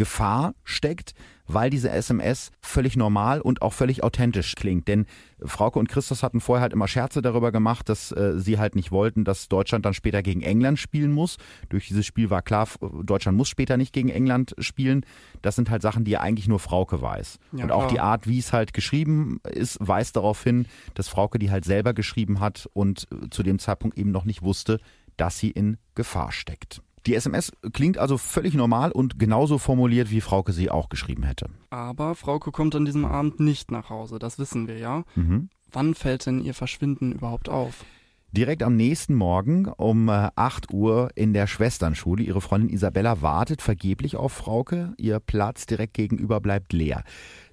Gefahr 0.00 0.54
steckt, 0.64 1.12
weil 1.46 1.68
diese 1.68 1.90
SMS 1.90 2.52
völlig 2.62 2.96
normal 2.96 3.42
und 3.42 3.60
auch 3.60 3.74
völlig 3.74 4.02
authentisch 4.02 4.54
klingt. 4.54 4.88
Denn 4.88 5.04
Frauke 5.44 5.78
und 5.78 5.90
Christus 5.90 6.22
hatten 6.22 6.40
vorher 6.40 6.62
halt 6.62 6.72
immer 6.72 6.88
Scherze 6.88 7.20
darüber 7.20 7.52
gemacht, 7.52 7.90
dass 7.90 8.12
äh, 8.12 8.38
sie 8.38 8.58
halt 8.58 8.76
nicht 8.76 8.92
wollten, 8.92 9.24
dass 9.24 9.48
Deutschland 9.48 9.84
dann 9.84 9.92
später 9.92 10.22
gegen 10.22 10.40
England 10.40 10.78
spielen 10.78 11.12
muss. 11.12 11.36
Durch 11.68 11.86
dieses 11.88 12.06
Spiel 12.06 12.30
war 12.30 12.40
klar, 12.40 12.66
Deutschland 13.02 13.36
muss 13.36 13.50
später 13.50 13.76
nicht 13.76 13.92
gegen 13.92 14.08
England 14.08 14.54
spielen. 14.58 15.04
Das 15.42 15.54
sind 15.54 15.68
halt 15.68 15.82
Sachen, 15.82 16.04
die 16.04 16.12
ja 16.12 16.20
eigentlich 16.20 16.48
nur 16.48 16.60
Frauke 16.60 17.02
weiß. 17.02 17.38
Ja, 17.52 17.64
und 17.64 17.72
auch 17.72 17.80
klar. 17.80 17.92
die 17.92 18.00
Art, 18.00 18.26
wie 18.26 18.38
es 18.38 18.54
halt 18.54 18.72
geschrieben 18.72 19.40
ist, 19.52 19.76
weist 19.80 20.16
darauf 20.16 20.42
hin, 20.42 20.64
dass 20.94 21.08
Frauke 21.08 21.38
die 21.38 21.50
halt 21.50 21.66
selber 21.66 21.92
geschrieben 21.92 22.40
hat 22.40 22.70
und 22.72 23.06
zu 23.30 23.42
dem 23.42 23.58
Zeitpunkt 23.58 23.98
eben 23.98 24.12
noch 24.12 24.24
nicht 24.24 24.40
wusste, 24.40 24.80
dass 25.18 25.38
sie 25.38 25.50
in 25.50 25.76
Gefahr 25.94 26.32
steckt. 26.32 26.80
Die 27.06 27.14
SMS 27.14 27.52
klingt 27.72 27.98
also 27.98 28.18
völlig 28.18 28.54
normal 28.54 28.92
und 28.92 29.18
genauso 29.18 29.58
formuliert, 29.58 30.10
wie 30.10 30.20
Frauke 30.20 30.52
sie 30.52 30.70
auch 30.70 30.88
geschrieben 30.88 31.22
hätte. 31.22 31.48
Aber 31.70 32.14
Frauke 32.14 32.50
kommt 32.52 32.74
an 32.74 32.84
diesem 32.84 33.04
Abend 33.04 33.40
nicht 33.40 33.70
nach 33.70 33.88
Hause, 33.90 34.18
das 34.18 34.38
wissen 34.38 34.68
wir 34.68 34.78
ja. 34.78 35.04
Mhm. 35.14 35.48
Wann 35.72 35.94
fällt 35.94 36.26
denn 36.26 36.40
ihr 36.40 36.54
Verschwinden 36.54 37.12
überhaupt 37.12 37.48
auf? 37.48 37.84
Direkt 38.32 38.62
am 38.62 38.76
nächsten 38.76 39.16
Morgen 39.16 39.66
um 39.66 40.08
8 40.08 40.70
äh, 40.70 40.74
Uhr 40.74 41.10
in 41.16 41.32
der 41.32 41.48
Schwesternschule. 41.48 42.22
Ihre 42.22 42.40
Freundin 42.40 42.70
Isabella 42.70 43.22
wartet 43.22 43.60
vergeblich 43.60 44.14
auf 44.14 44.32
Frauke. 44.32 44.94
Ihr 44.98 45.18
Platz 45.18 45.66
direkt 45.66 45.94
gegenüber 45.94 46.40
bleibt 46.40 46.72
leer. 46.72 47.02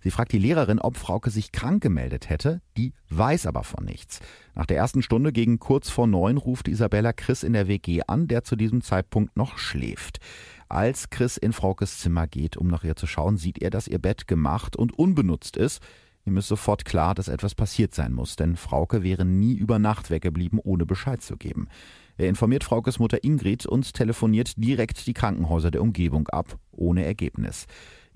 Sie 0.07 0.11
fragt 0.11 0.31
die 0.31 0.39
Lehrerin, 0.39 0.79
ob 0.79 0.95
Frauke 0.95 1.29
sich 1.29 1.51
krank 1.51 1.83
gemeldet 1.83 2.29
hätte. 2.29 2.61
Die 2.77 2.93
weiß 3.09 3.45
aber 3.45 3.65
von 3.65 3.83
nichts. 3.83 4.21
Nach 4.55 4.65
der 4.65 4.77
ersten 4.77 5.01
Stunde 5.01 5.33
gegen 5.33 5.59
kurz 5.59 5.89
vor 5.89 6.07
neun 6.07 6.37
ruft 6.37 6.69
Isabella 6.69 7.11
Chris 7.11 7.43
in 7.43 7.51
der 7.51 7.67
WG 7.67 8.03
an, 8.07 8.29
der 8.29 8.45
zu 8.45 8.55
diesem 8.55 8.79
Zeitpunkt 8.79 9.35
noch 9.35 9.57
schläft. 9.57 10.19
Als 10.69 11.09
Chris 11.09 11.35
in 11.35 11.51
Fraukes 11.51 11.99
Zimmer 11.99 12.25
geht, 12.25 12.55
um 12.55 12.67
nach 12.67 12.85
ihr 12.85 12.95
zu 12.95 13.05
schauen, 13.05 13.35
sieht 13.35 13.61
er, 13.61 13.69
dass 13.69 13.89
ihr 13.89 13.99
Bett 13.99 14.29
gemacht 14.29 14.77
und 14.77 14.97
unbenutzt 14.97 15.57
ist. 15.57 15.81
Ihm 16.23 16.37
ist 16.37 16.47
sofort 16.47 16.85
klar, 16.85 17.13
dass 17.13 17.27
etwas 17.27 17.53
passiert 17.53 17.93
sein 17.93 18.13
muss, 18.13 18.37
denn 18.37 18.55
Frauke 18.55 19.03
wäre 19.03 19.25
nie 19.25 19.55
über 19.55 19.77
Nacht 19.77 20.09
weggeblieben, 20.09 20.61
ohne 20.63 20.85
Bescheid 20.85 21.21
zu 21.21 21.35
geben. 21.35 21.67
Er 22.15 22.29
informiert 22.29 22.63
Fraukes 22.63 22.97
Mutter 22.97 23.25
Ingrid 23.25 23.65
und 23.65 23.93
telefoniert 23.93 24.53
direkt 24.55 25.05
die 25.05 25.13
Krankenhäuser 25.13 25.69
der 25.69 25.81
Umgebung 25.81 26.29
ab, 26.29 26.57
ohne 26.71 27.05
Ergebnis. 27.05 27.67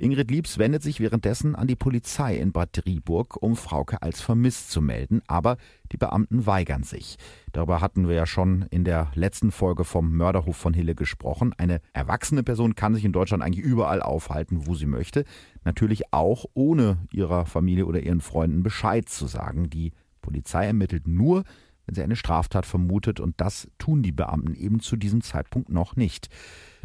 Ingrid 0.02 0.32
Liebs 0.32 0.58
wendet 0.58 0.82
sich 0.82 1.00
währenddessen 1.00 1.56
an 1.56 1.68
die 1.68 1.76
Polizei 1.76 2.36
in 2.36 2.52
Bad 2.52 2.70
Driburg, 2.74 3.38
um 3.40 3.56
Frauke 3.56 4.02
als 4.02 4.20
vermisst 4.20 4.72
zu 4.72 4.82
melden, 4.82 5.22
aber 5.28 5.58
die 5.92 5.98
Beamten 5.98 6.48
weigern 6.48 6.82
sich. 6.82 7.18
Darüber 7.52 7.82
hatten 7.82 8.08
wir 8.08 8.16
ja 8.16 8.26
schon 8.26 8.66
in 8.72 8.84
der 8.84 9.12
letzten 9.14 9.52
Folge 9.52 9.84
vom 9.84 10.18
Mörderhof 10.18 10.58
von 10.58 10.74
Hille 10.74 10.96
gesprochen. 10.96 11.54
Eine 11.56 11.82
erwachsene 11.94 12.42
Person 12.42 12.74
kann 12.74 12.96
sich 12.96 13.06
in 13.06 13.12
Deutschland 13.12 13.44
eigentlich 13.44 13.64
überall 13.64 14.02
aufhalten, 14.02 14.66
wo 14.66 14.74
sie 14.74 14.88
möchte. 14.88 15.24
Natürlich 15.66 16.12
auch 16.12 16.46
ohne 16.56 16.98
ihrer 17.12 17.46
Familie 17.46 17.86
oder 17.86 18.02
ihren 18.02 18.22
Freunden 18.22 18.64
Bescheid 18.64 19.08
zu 19.08 19.28
sagen. 19.28 19.70
Die 19.70 19.94
Polizei 20.24 20.66
ermittelt 20.66 21.08
nur, 21.08 21.44
wenn 21.86 21.94
sie 21.94 22.02
eine 22.02 22.16
Straftat 22.16 22.66
vermutet 22.66 23.20
und 23.20 23.40
das 23.40 23.68
tun 23.78 24.02
die 24.02 24.12
Beamten 24.12 24.56
eben 24.56 24.80
zu 24.80 24.96
diesem 24.96 25.22
Zeitpunkt 25.22 25.70
noch 25.70 25.96
nicht. 25.96 26.30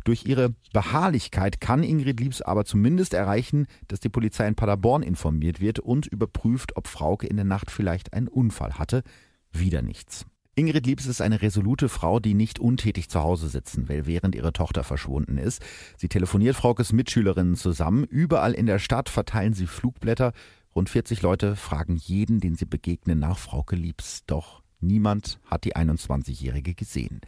Durch 0.07 0.25
ihre 0.25 0.55
Beharrlichkeit 0.73 1.61
kann 1.61 1.83
Ingrid 1.83 2.21
Liebs 2.21 2.41
aber 2.41 2.65
zumindest 2.65 3.13
erreichen, 3.13 3.67
dass 3.89 3.99
die 3.99 4.09
Polizei 4.09 4.47
in 4.47 4.55
Paderborn 4.55 5.03
informiert 5.03 5.61
wird 5.61 5.81
und 5.81 6.07
überprüft, 6.07 6.77
ob 6.77 6.87
Frauke 6.87 7.27
in 7.27 7.35
der 7.35 7.45
Nacht 7.45 7.73
vielleicht 7.73 8.13
einen 8.13 8.29
Unfall 8.29 8.75
hatte. 8.75 9.03
Wieder 9.51 9.83
nichts. 9.83 10.25
Ingrid 10.55 10.87
Liebs 10.87 11.07
ist 11.07 11.21
eine 11.21 11.43
resolute 11.43 11.89
Frau, 11.89 12.21
die 12.21 12.35
nicht 12.35 12.61
untätig 12.61 13.09
zu 13.09 13.21
Hause 13.21 13.49
sitzen 13.49 13.89
will, 13.89 14.07
während 14.07 14.37
ihre 14.37 14.53
Tochter 14.53 14.85
verschwunden 14.85 15.39
ist. 15.39 15.61
Sie 15.97 16.09
telefoniert 16.09 16.55
Fraukes 16.55 16.93
Mitschülerinnen 16.93 17.57
zusammen. 17.57 18.05
Überall 18.05 18.53
in 18.53 18.67
der 18.67 18.79
Stadt 18.79 19.09
verteilen 19.09 19.55
sie 19.55 19.67
Flugblätter. 19.67 20.33
Rund 20.77 20.89
40 20.89 21.21
Leute 21.23 21.57
fragen 21.57 21.97
jeden, 21.97 22.39
den 22.39 22.55
sie 22.55 22.67
begegnen, 22.67 23.19
nach 23.19 23.39
Frauke 23.39 23.75
Liebs. 23.75 24.23
Doch 24.29 24.63
niemand 24.79 25.41
hat 25.47 25.65
die 25.65 25.75
21-Jährige 25.75 26.75
gesehen. 26.75 27.23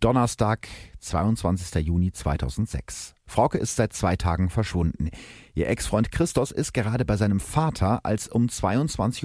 Donnerstag, 0.00 0.68
22. 1.00 1.84
Juni 1.84 2.12
2006. 2.12 3.16
Frauke 3.26 3.58
ist 3.58 3.74
seit 3.74 3.92
zwei 3.92 4.14
Tagen 4.14 4.48
verschwunden. 4.48 5.10
Ihr 5.54 5.68
Ex-Freund 5.68 6.12
Christos 6.12 6.52
ist 6.52 6.72
gerade 6.72 7.04
bei 7.04 7.16
seinem 7.16 7.40
Vater, 7.40 8.04
als 8.04 8.28
um 8.28 8.46
22.25 8.46 9.24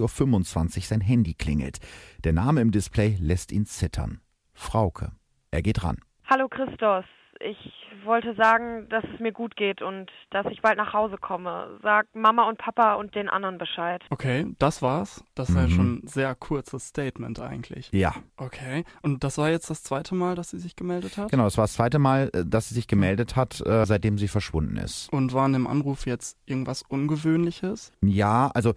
Uhr 0.78 0.84
sein 0.84 1.02
Handy 1.02 1.36
klingelt. 1.36 1.78
Der 2.24 2.34
Name 2.34 2.62
im 2.62 2.72
Display 2.72 3.16
lässt 3.20 3.52
ihn 3.52 3.68
zittern. 3.68 4.22
Frauke. 4.56 5.12
Er 5.52 5.62
geht 5.62 5.84
ran. 5.84 6.00
Hallo 6.26 6.48
Christos, 6.50 7.06
ich 7.44 7.58
wollte 8.06 8.36
sagen, 8.36 8.88
dass 8.90 9.04
es 9.14 9.20
mir 9.20 9.32
gut 9.32 9.56
geht 9.56 9.82
und 9.82 10.12
dass 10.32 10.46
ich 10.48 10.62
bald 10.62 10.78
nach 10.78 10.94
Hause 10.94 11.18
komme. 11.18 11.80
Sag 11.82 12.08
Mama 12.14 12.48
und 12.50 12.58
Papa 12.58 12.96
und 12.96 13.16
den 13.16 13.30
anderen 13.30 13.58
Bescheid. 13.58 14.04
Okay, 14.10 14.48
das 14.60 14.82
war's. 14.82 15.24
Das 15.36 15.50
ist 15.50 15.56
ja 15.56 15.70
schon 15.70 15.96
ein 15.96 16.08
sehr 16.08 16.36
kurzes 16.36 16.88
Statement 16.88 17.40
eigentlich. 17.40 17.90
Ja. 17.92 18.14
Okay. 18.38 18.84
Und 19.02 19.24
das 19.24 19.38
war 19.38 19.50
jetzt 19.50 19.70
das 19.70 19.84
zweite 19.84 20.16
Mal, 20.16 20.36
dass 20.36 20.50
sie 20.50 20.60
sich 20.60 20.76
gemeldet 20.76 21.18
hat? 21.18 21.32
Genau, 21.32 21.44
das 21.44 21.58
war 21.58 21.66
das 21.66 21.74
zweite 21.74 22.00
Mal, 22.00 22.30
äh, 22.34 22.44
dass 22.46 22.70
sie 22.70 22.76
sich 22.76 22.88
gemeldet 22.88 23.36
hat, 23.36 23.62
äh, 23.66 23.86
seitdem 23.86 24.18
sie 24.18 24.28
verschwunden 24.28 24.78
ist. 24.78 25.12
Und 25.12 25.34
war 25.34 25.46
in 25.46 25.54
dem 25.54 25.68
Anruf 25.68 26.06
jetzt 26.06 26.38
irgendwas 26.46 26.84
Ungewöhnliches? 26.84 27.92
Ja, 28.02 28.52
also 28.54 28.74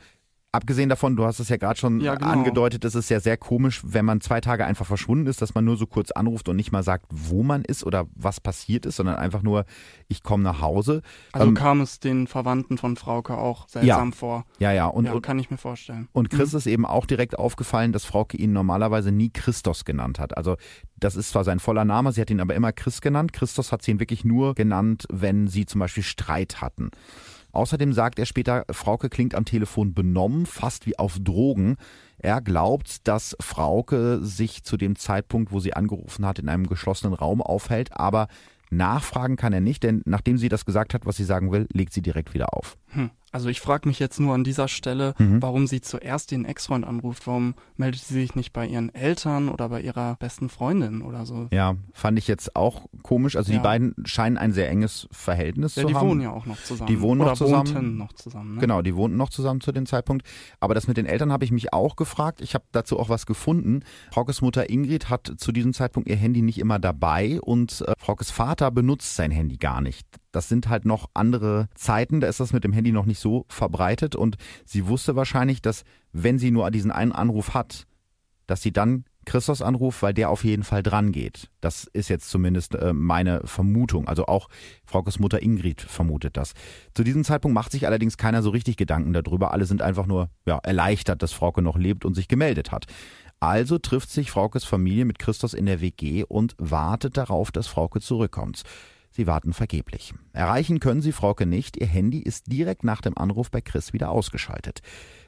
Abgesehen 0.56 0.88
davon, 0.88 1.16
du 1.16 1.24
hast 1.26 1.38
es 1.38 1.50
ja 1.50 1.58
gerade 1.58 1.78
schon 1.78 2.00
Ja, 2.00 2.14
genau. 2.14 2.30
angedeutet, 2.30 2.82
es 2.86 2.94
ist 2.94 3.10
ja 3.10 3.20
sehr 3.20 3.36
komisch, 3.36 3.82
wenn 3.84 4.06
man 4.06 4.22
zwei 4.22 4.40
Tage 4.40 4.64
einfach 4.64 4.86
verschwunden 4.86 5.26
ist, 5.26 5.42
dass 5.42 5.54
man 5.54 5.66
nur 5.66 5.76
so 5.76 5.86
kurz 5.86 6.10
anruft 6.12 6.48
und 6.48 6.56
nicht 6.56 6.72
mal 6.72 6.82
sagt, 6.82 7.04
wo 7.10 7.42
man 7.42 7.62
ist 7.62 7.84
oder 7.84 8.06
was 8.14 8.40
passiert 8.40 8.86
ist, 8.86 8.96
sondern 8.96 9.16
einfach 9.16 9.42
nur, 9.42 9.66
ich 10.08 10.22
komme 10.22 10.42
nach 10.42 10.62
Hause. 10.62 11.02
Also 11.32 11.46
Ähm, 11.48 11.54
kam 11.54 11.82
es 11.82 12.00
den 12.00 12.26
Verwandten 12.26 12.78
von 12.78 12.96
Frauke 12.96 13.36
auch 13.36 13.68
seltsam 13.68 14.14
vor. 14.14 14.46
Ja, 14.58 14.72
ja. 14.72 14.86
Und, 14.86 15.04
ja, 15.04 15.12
und, 15.12 15.20
kann 15.20 15.38
ich 15.38 15.50
mir 15.50 15.58
vorstellen. 15.58 16.08
und 16.12 16.30
Chris 16.30 16.54
ist 16.54 16.66
eben 16.66 16.86
auch 16.86 17.04
direkt 17.04 17.38
aufgefallen, 17.38 17.92
dass 17.92 18.06
Frauke 18.06 18.38
ihn 18.38 18.54
normalerweise 18.54 19.12
nie 19.12 19.28
Christos 19.28 19.84
genannt 19.84 20.18
hat. 20.18 20.36
Also 20.38 20.56
das 20.98 21.16
ist 21.16 21.28
zwar 21.30 21.44
sein 21.44 21.58
voller 21.58 21.84
Name, 21.84 22.12
sie 22.12 22.22
hat 22.22 22.30
ihn 22.30 22.40
aber 22.40 22.54
immer 22.54 22.72
Chris 22.72 23.02
genannt. 23.02 23.34
Christos 23.34 23.72
hat 23.72 23.82
sie 23.82 23.90
ihn 23.90 24.00
wirklich 24.00 24.24
nur 24.24 24.54
genannt, 24.54 25.04
wenn 25.12 25.48
sie 25.48 25.66
zum 25.66 25.80
Beispiel 25.80 26.02
Streit 26.02 26.62
hatten. 26.62 26.90
Außerdem 27.56 27.94
sagt 27.94 28.18
er 28.18 28.26
später, 28.26 28.66
Frauke 28.70 29.08
klingt 29.08 29.34
am 29.34 29.46
Telefon 29.46 29.94
benommen, 29.94 30.44
fast 30.44 30.86
wie 30.86 30.98
auf 30.98 31.16
Drogen. 31.18 31.76
Er 32.18 32.42
glaubt, 32.42 33.08
dass 33.08 33.34
Frauke 33.40 34.20
sich 34.20 34.62
zu 34.62 34.76
dem 34.76 34.94
Zeitpunkt, 34.94 35.52
wo 35.52 35.58
sie 35.58 35.72
angerufen 35.72 36.26
hat, 36.26 36.38
in 36.38 36.50
einem 36.50 36.66
geschlossenen 36.66 37.14
Raum 37.14 37.40
aufhält, 37.40 37.98
aber 37.98 38.28
nachfragen 38.70 39.36
kann 39.36 39.54
er 39.54 39.62
nicht, 39.62 39.84
denn 39.84 40.02
nachdem 40.04 40.36
sie 40.36 40.50
das 40.50 40.66
gesagt 40.66 40.92
hat, 40.92 41.06
was 41.06 41.16
sie 41.16 41.24
sagen 41.24 41.50
will, 41.50 41.66
legt 41.72 41.94
sie 41.94 42.02
direkt 42.02 42.34
wieder 42.34 42.52
auf. 42.52 42.76
Hm. 42.96 43.10
Also 43.32 43.50
ich 43.50 43.60
frage 43.60 43.86
mich 43.86 43.98
jetzt 43.98 44.18
nur 44.18 44.32
an 44.34 44.44
dieser 44.44 44.66
Stelle, 44.66 45.14
Mhm. 45.18 45.42
warum 45.42 45.66
sie 45.66 45.82
zuerst 45.82 46.30
den 46.30 46.46
Ex-Freund 46.46 46.86
anruft. 46.86 47.26
Warum 47.26 47.54
meldet 47.76 48.00
sie 48.00 48.14
sich 48.14 48.34
nicht 48.34 48.54
bei 48.54 48.66
ihren 48.66 48.94
Eltern 48.94 49.50
oder 49.50 49.68
bei 49.68 49.82
ihrer 49.82 50.16
besten 50.16 50.48
Freundin 50.48 51.02
oder 51.02 51.26
so? 51.26 51.48
Ja, 51.52 51.74
fand 51.92 52.18
ich 52.18 52.28
jetzt 52.28 52.56
auch 52.56 52.86
komisch. 53.02 53.36
Also 53.36 53.50
die 53.50 53.56
Ja. 53.58 53.62
beiden 53.62 53.94
scheinen 54.06 54.38
ein 54.38 54.52
sehr 54.52 54.70
enges 54.70 55.06
Verhältnis 55.10 55.74
Ja, 55.74 55.82
zu 55.82 55.88
die 55.88 55.94
haben. 55.94 56.08
wohnen 56.08 56.20
ja 56.22 56.30
auch 56.30 56.46
noch 56.46 56.56
zusammen. 56.62 56.88
Die 56.88 57.00
wohnen 57.02 57.18
noch 57.18 57.26
oder 57.26 57.34
zusammen. 57.34 57.74
wohnten 57.74 57.96
noch 57.98 58.12
zusammen. 58.14 58.54
Ne? 58.54 58.60
Genau, 58.62 58.80
die 58.80 58.96
wohnten 58.96 59.18
noch 59.18 59.28
zusammen 59.28 59.60
zu 59.60 59.70
dem 59.72 59.84
Zeitpunkt. 59.84 60.26
Aber 60.60 60.74
das 60.74 60.88
mit 60.88 60.96
den 60.96 61.04
Eltern 61.04 61.30
habe 61.30 61.44
ich 61.44 61.50
mich 61.52 61.74
auch 61.74 61.96
gefragt. 61.96 62.40
Ich 62.40 62.54
habe 62.54 62.64
dazu 62.72 62.98
auch 62.98 63.10
was 63.10 63.26
gefunden. 63.26 63.80
Fraukes 64.12 64.40
Mutter 64.40 64.70
Ingrid 64.70 65.10
hat 65.10 65.30
zu 65.36 65.52
diesem 65.52 65.74
Zeitpunkt 65.74 66.08
ihr 66.08 66.16
Handy 66.16 66.40
nicht 66.40 66.58
immer 66.58 66.78
dabei 66.78 67.38
und 67.42 67.82
äh, 67.86 67.92
Fraukes 67.98 68.30
Vater 68.30 68.70
benutzt 68.70 69.14
sein 69.14 69.30
Handy 69.30 69.58
gar 69.58 69.82
nicht. 69.82 70.06
Das 70.32 70.50
sind 70.50 70.68
halt 70.68 70.84
noch 70.84 71.08
andere 71.14 71.68
Zeiten, 71.74 72.20
da 72.20 72.26
ist 72.28 72.40
das 72.40 72.52
mit 72.52 72.62
dem 72.62 72.72
Handy 72.74 72.85
noch 72.92 73.06
nicht 73.06 73.20
so 73.20 73.44
verbreitet 73.48 74.16
und 74.16 74.36
sie 74.64 74.86
wusste 74.86 75.16
wahrscheinlich, 75.16 75.62
dass 75.62 75.84
wenn 76.12 76.38
sie 76.38 76.50
nur 76.50 76.70
diesen 76.70 76.90
einen 76.90 77.12
Anruf 77.12 77.54
hat, 77.54 77.86
dass 78.46 78.62
sie 78.62 78.72
dann 78.72 79.04
Christos 79.26 79.60
anruft, 79.60 80.02
weil 80.02 80.14
der 80.14 80.30
auf 80.30 80.44
jeden 80.44 80.62
Fall 80.62 80.82
dran 80.82 81.12
geht. 81.12 81.50
Das 81.60 81.84
ist 81.84 82.08
jetzt 82.08 82.30
zumindest 82.30 82.76
äh, 82.76 82.92
meine 82.92 83.42
Vermutung. 83.44 84.08
Also 84.08 84.26
auch 84.26 84.48
Fraukes 84.86 85.18
Mutter 85.18 85.42
Ingrid 85.42 85.82
vermutet 85.82 86.36
das. 86.36 86.54
Zu 86.94 87.04
diesem 87.04 87.24
Zeitpunkt 87.24 87.54
macht 87.54 87.72
sich 87.72 87.86
allerdings 87.86 88.16
keiner 88.16 88.42
so 88.42 88.50
richtig 88.50 88.76
Gedanken 88.76 89.12
darüber. 89.12 89.52
Alle 89.52 89.66
sind 89.66 89.82
einfach 89.82 90.06
nur 90.06 90.30
ja, 90.46 90.58
erleichtert, 90.58 91.22
dass 91.22 91.32
Frauke 91.32 91.60
noch 91.60 91.76
lebt 91.76 92.04
und 92.04 92.14
sich 92.14 92.28
gemeldet 92.28 92.70
hat. 92.70 92.86
Also 93.38 93.78
trifft 93.78 94.10
sich 94.10 94.30
Fraukes 94.30 94.64
Familie 94.64 95.04
mit 95.04 95.18
Christos 95.18 95.52
in 95.52 95.66
der 95.66 95.80
WG 95.80 96.24
und 96.24 96.54
wartet 96.56 97.16
darauf, 97.16 97.50
dass 97.50 97.66
Frauke 97.66 98.00
zurückkommt. 98.00 98.62
Sie 99.16 99.26
warten 99.26 99.54
vergeblich. 99.54 100.12
Erreichen 100.34 100.78
können 100.78 101.00
sie 101.00 101.10
Frauke 101.10 101.46
nicht. 101.46 101.78
Ihr 101.78 101.86
Handy 101.86 102.18
ist 102.18 102.52
direkt 102.52 102.84
nach 102.84 103.00
dem 103.00 103.16
Anruf 103.16 103.50
bei 103.50 103.62
Chris 103.62 103.94
wieder 103.94 104.10
ausgeschaltet. 104.10 104.80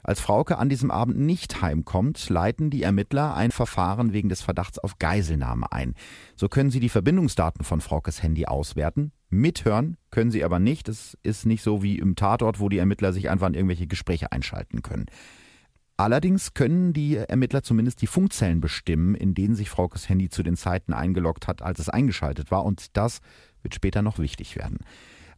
Als 0.03 0.21
Frauke 0.21 0.59
an 0.59 0.69
diesem 0.69 0.91
Abend 0.91 1.19
nicht 1.19 1.63
heimkommt, 1.63 2.29
leiten 2.29 2.69
die 2.69 2.83
Ermittler 2.83 3.35
ein 3.35 3.51
Verfahren 3.51 4.13
wegen 4.13 4.29
des 4.29 4.43
Verdachts 4.43 4.79
auf 4.79 4.99
Geiselnahme 4.99 5.73
ein. 5.73 5.95
So 6.37 6.51
können 6.51 6.69
sie 6.69 6.81
die 6.81 6.91
Verbindungsdaten 6.91 7.65
von 7.65 7.81
Fraukes 7.81 8.23
Handy 8.23 8.45
auswerten. 8.45 9.13
Mithören 9.31 9.97
können 10.11 10.31
sie 10.31 10.45
aber 10.45 10.59
nicht. 10.59 10.91
Es 10.91 11.17
ist 11.23 11.47
nicht 11.47 11.63
so 11.63 11.83
wie 11.83 11.99
im 11.99 12.15
Tatort, 12.15 12.61
wo 12.61 12.69
die 12.69 12.77
Ermittler 12.77 13.15
sich 13.15 13.31
einfach 13.31 13.47
in 13.47 13.55
irgendwelche 13.55 13.87
Gespräche 13.87 14.33
einschalten 14.33 14.83
können. 14.83 15.07
Allerdings 16.01 16.55
können 16.55 16.93
die 16.93 17.17
Ermittler 17.17 17.65
zumindest 17.65 18.01
die 18.03 18.07
Funkzellen 18.07 18.61
bestimmen, 18.61 19.17
in 19.17 19.35
denen 19.35 19.57
sich 19.57 19.69
Fraukes 19.69 20.09
Handy 20.09 20.29
zu 20.29 20.45
den 20.45 20.57
Zeiten 20.57 20.93
eingeloggt 20.93 21.49
hat, 21.49 21.61
als 21.61 21.81
es 21.81 21.89
eingeschaltet 21.89 22.53
war. 22.53 22.65
Und 22.65 22.97
das 22.97 23.19
wird 23.63 23.75
später 23.75 24.03
noch 24.03 24.19
wichtig 24.19 24.57
werden. 24.57 24.79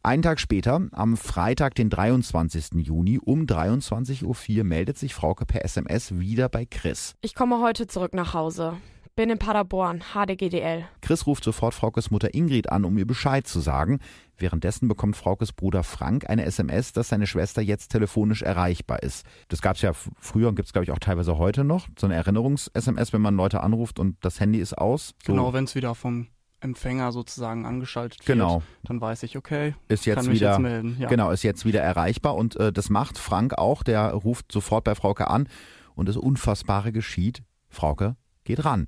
Einen 0.03 0.23
Tag 0.23 0.39
später, 0.39 0.81
am 0.93 1.15
Freitag, 1.15 1.75
den 1.75 1.91
23. 1.91 2.85
Juni 2.87 3.19
um 3.23 3.45
23.04 3.45 4.57
Uhr, 4.57 4.63
meldet 4.63 4.97
sich 4.97 5.13
Frauke 5.13 5.45
per 5.45 5.63
SMS 5.63 6.17
wieder 6.17 6.49
bei 6.49 6.65
Chris. 6.65 7.13
Ich 7.21 7.35
komme 7.35 7.61
heute 7.61 7.85
zurück 7.85 8.15
nach 8.15 8.33
Hause. 8.33 8.77
Bin 9.15 9.29
in 9.29 9.37
Paderborn, 9.37 10.03
HDGDL. 10.13 10.85
Chris 11.01 11.27
ruft 11.27 11.43
sofort 11.43 11.75
Fraukes 11.75 12.09
Mutter 12.09 12.33
Ingrid 12.33 12.71
an, 12.71 12.85
um 12.85 12.97
ihr 12.97 13.05
Bescheid 13.05 13.45
zu 13.45 13.59
sagen. 13.59 13.99
Währenddessen 14.37 14.87
bekommt 14.87 15.17
Fraukes 15.17 15.53
Bruder 15.53 15.83
Frank 15.83 16.27
eine 16.27 16.45
SMS, 16.45 16.93
dass 16.93 17.09
seine 17.09 17.27
Schwester 17.27 17.61
jetzt 17.61 17.89
telefonisch 17.89 18.41
erreichbar 18.41 19.03
ist. 19.03 19.25
Das 19.49 19.61
gab 19.61 19.75
es 19.75 19.83
ja 19.83 19.91
früher 19.93 20.47
und 20.47 20.55
gibt 20.55 20.67
es, 20.67 20.73
glaube 20.73 20.85
ich, 20.85 20.91
auch 20.91 20.99
teilweise 20.99 21.37
heute 21.37 21.63
noch. 21.63 21.87
So 21.99 22.07
eine 22.07 22.15
Erinnerungs-SMS, 22.15 23.13
wenn 23.13 23.21
man 23.21 23.35
Leute 23.35 23.61
anruft 23.61 23.99
und 23.99 24.15
das 24.21 24.39
Handy 24.39 24.59
ist 24.59 24.75
aus. 24.75 25.13
So 25.23 25.33
Genau, 25.33 25.53
wenn 25.53 25.65
es 25.65 25.75
wieder 25.75 25.93
vom 25.93 26.27
Empfänger 26.61 27.11
sozusagen 27.11 27.65
angeschaltet 27.65 28.19
wird, 28.19 28.25
Genau. 28.37 28.61
dann 28.83 29.01
weiß 29.01 29.23
ich, 29.23 29.37
okay, 29.37 29.75
ist 29.87 30.05
jetzt 30.05 30.15
kann 30.17 30.25
mich 30.27 30.35
wieder 30.35 30.51
jetzt 30.51 30.59
melden. 30.59 30.95
Ja. 30.99 31.07
Genau, 31.07 31.31
ist 31.31 31.43
jetzt 31.43 31.65
wieder 31.65 31.81
erreichbar 31.81 32.35
und 32.35 32.55
äh, 32.55 32.71
das 32.71 32.89
macht 32.89 33.17
Frank 33.17 33.57
auch. 33.57 33.83
Der 33.83 34.11
ruft 34.13 34.51
sofort 34.51 34.83
bei 34.83 34.95
Frauke 34.95 35.29
an 35.29 35.47
und 35.95 36.07
das 36.07 36.17
Unfassbare 36.17 36.91
geschieht. 36.91 37.43
Frauke 37.69 38.15
geht 38.43 38.63
ran. 38.63 38.87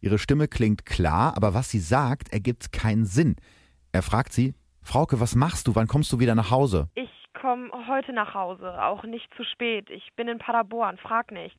Ihre 0.00 0.18
Stimme 0.18 0.48
klingt 0.48 0.84
klar, 0.84 1.36
aber 1.36 1.54
was 1.54 1.70
sie 1.70 1.78
sagt, 1.78 2.32
ergibt 2.32 2.72
keinen 2.72 3.04
Sinn. 3.04 3.36
Er 3.92 4.02
fragt 4.02 4.32
sie, 4.32 4.54
Frauke, 4.82 5.20
was 5.20 5.36
machst 5.36 5.68
du? 5.68 5.76
Wann 5.76 5.86
kommst 5.86 6.12
du 6.12 6.18
wieder 6.18 6.34
nach 6.34 6.50
Hause? 6.50 6.88
Ich 6.94 7.08
komme 7.40 7.70
heute 7.88 8.12
nach 8.12 8.34
Hause, 8.34 8.82
auch 8.82 9.04
nicht 9.04 9.28
zu 9.36 9.44
spät. 9.44 9.90
Ich 9.90 10.08
bin 10.16 10.26
in 10.28 10.38
Paderborn, 10.38 10.96
frag 10.98 11.30
nicht. 11.30 11.56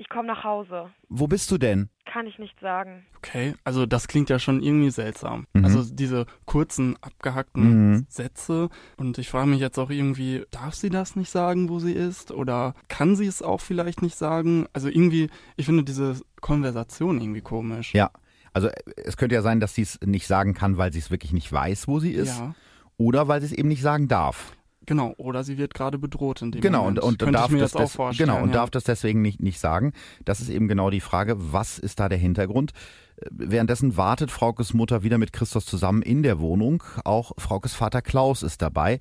Ich 0.00 0.08
komme 0.08 0.28
nach 0.28 0.44
Hause. 0.44 0.90
Wo 1.08 1.26
bist 1.26 1.50
du 1.50 1.58
denn? 1.58 1.88
Kann 2.06 2.28
ich 2.28 2.38
nicht 2.38 2.58
sagen. 2.60 3.04
Okay, 3.16 3.54
also 3.64 3.84
das 3.84 4.06
klingt 4.06 4.30
ja 4.30 4.38
schon 4.38 4.62
irgendwie 4.62 4.90
seltsam. 4.90 5.48
Mhm. 5.54 5.64
Also 5.64 5.82
diese 5.92 6.26
kurzen, 6.44 6.96
abgehackten 7.00 7.90
Mhm. 7.94 8.06
Sätze. 8.08 8.68
Und 8.96 9.18
ich 9.18 9.28
frage 9.28 9.48
mich 9.48 9.58
jetzt 9.58 9.76
auch 9.76 9.90
irgendwie, 9.90 10.44
darf 10.52 10.74
sie 10.74 10.88
das 10.88 11.16
nicht 11.16 11.30
sagen, 11.30 11.68
wo 11.68 11.80
sie 11.80 11.92
ist? 11.94 12.30
Oder 12.30 12.74
kann 12.86 13.16
sie 13.16 13.26
es 13.26 13.42
auch 13.42 13.60
vielleicht 13.60 14.00
nicht 14.00 14.16
sagen? 14.16 14.66
Also 14.72 14.86
irgendwie, 14.88 15.30
ich 15.56 15.66
finde 15.66 15.82
diese 15.82 16.20
Konversation 16.40 17.20
irgendwie 17.20 17.40
komisch. 17.40 17.92
Ja, 17.92 18.12
also 18.52 18.68
es 18.96 19.16
könnte 19.16 19.34
ja 19.34 19.42
sein, 19.42 19.58
dass 19.58 19.74
sie 19.74 19.82
es 19.82 19.98
nicht 20.00 20.28
sagen 20.28 20.54
kann, 20.54 20.78
weil 20.78 20.92
sie 20.92 21.00
es 21.00 21.10
wirklich 21.10 21.32
nicht 21.32 21.52
weiß, 21.52 21.88
wo 21.88 21.98
sie 21.98 22.12
ist. 22.12 22.38
Ja, 22.38 22.54
Oder 22.98 23.26
weil 23.26 23.40
sie 23.40 23.46
es 23.46 23.52
eben 23.52 23.68
nicht 23.68 23.82
sagen 23.82 24.06
darf. 24.06 24.52
Genau. 24.88 25.14
Oder 25.18 25.44
sie 25.44 25.56
wird 25.58 25.72
gerade 25.74 25.98
bedroht 25.98 26.42
in 26.42 26.50
dem 26.50 26.60
Genau, 26.60 26.80
Moment. 26.80 26.98
und, 26.98 27.04
und 27.10 27.18
Könnte 27.20 27.32
darf 27.34 27.46
ich 27.46 27.52
mir 27.52 27.60
das 27.60 27.70
jetzt 27.72 27.76
auch 27.76 27.84
des- 27.84 27.92
vorstellen. 27.94 28.30
genau 28.30 28.42
und 28.42 28.48
ja. 28.48 28.54
darf 28.56 28.70
das 28.70 28.82
deswegen 28.82 29.22
nicht, 29.22 29.40
nicht 29.40 29.60
sagen. 29.60 29.92
Das 30.24 30.40
ist 30.40 30.48
eben 30.48 30.66
genau 30.66 30.90
die 30.90 31.00
Frage, 31.00 31.36
was 31.38 31.78
ist 31.78 32.00
da 32.00 32.08
der 32.08 32.18
Hintergrund? 32.18 32.72
Äh, 33.16 33.26
Währenddessen 33.30 33.96
wartet 33.96 34.32
Fraukes 34.32 34.74
Mutter 34.74 35.04
wieder 35.04 35.18
mit 35.18 35.32
Christos 35.32 35.64
zusammen 35.66 36.02
in 36.02 36.24
der 36.24 36.40
Wohnung. 36.40 36.82
Auch 37.04 37.30
Fraukes 37.38 37.74
Vater 37.74 38.02
Klaus 38.02 38.42
ist 38.42 38.60
dabei. 38.62 38.98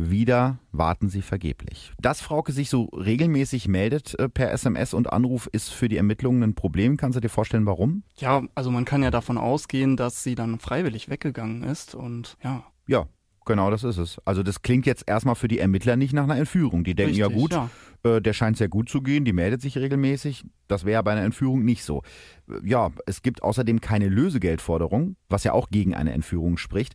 Wieder 0.00 0.60
warten 0.70 1.08
sie 1.08 1.22
vergeblich. 1.22 1.92
Dass 2.00 2.20
Frauke 2.20 2.52
sich 2.52 2.70
so 2.70 2.84
regelmäßig 2.84 3.66
meldet 3.66 4.16
äh, 4.20 4.28
per 4.28 4.52
SMS 4.52 4.94
und 4.94 5.12
Anruf 5.12 5.48
ist 5.50 5.70
für 5.70 5.88
die 5.88 5.96
Ermittlungen 5.96 6.44
ein 6.44 6.54
Problem. 6.54 6.96
Kannst 6.96 7.16
du 7.16 7.20
dir 7.20 7.28
vorstellen, 7.28 7.66
warum? 7.66 8.04
Ja, 8.16 8.42
also 8.54 8.70
man 8.70 8.84
kann 8.84 9.02
ja 9.02 9.10
davon 9.10 9.38
ausgehen, 9.38 9.96
dass 9.96 10.22
sie 10.22 10.36
dann 10.36 10.60
freiwillig 10.60 11.08
weggegangen 11.08 11.64
ist 11.64 11.96
und 11.96 12.36
ja. 12.44 12.62
Ja, 12.86 13.06
genau 13.48 13.70
das 13.70 13.82
ist 13.82 13.98
es. 13.98 14.18
Also 14.24 14.44
das 14.44 14.62
klingt 14.62 14.86
jetzt 14.86 15.02
erstmal 15.08 15.34
für 15.34 15.48
die 15.48 15.58
Ermittler 15.58 15.96
nicht 15.96 16.12
nach 16.12 16.22
einer 16.22 16.36
Entführung. 16.36 16.84
Die 16.84 16.94
denken 16.94 17.16
ja 17.16 17.26
richtig, 17.26 17.42
gut, 17.42 17.52
Ja. 17.52 17.70
Äh, 18.04 18.22
der 18.22 18.32
scheint 18.32 18.56
sehr 18.56 18.68
gut 18.68 18.88
zu 18.88 19.02
gehen, 19.02 19.24
die 19.24 19.32
meldet 19.32 19.60
sich 19.60 19.76
regelmäßig. 19.76 20.44
Das 20.68 20.84
wäre 20.84 21.02
bei 21.02 21.10
einer 21.10 21.22
Entführung 21.22 21.64
nicht 21.64 21.82
so. 21.82 22.02
Äh, 22.48 22.60
Ja, 22.62 22.92
es 23.06 23.22
gibt 23.22 23.42
außerdem 23.42 23.80
keine 23.80 24.08
Lösegeldforderung, 24.08 25.16
was 25.28 25.42
ja 25.42 25.52
auch 25.52 25.70
gegen 25.70 25.94
eine 25.96 26.12
Entführung 26.12 26.56
spricht. 26.58 26.94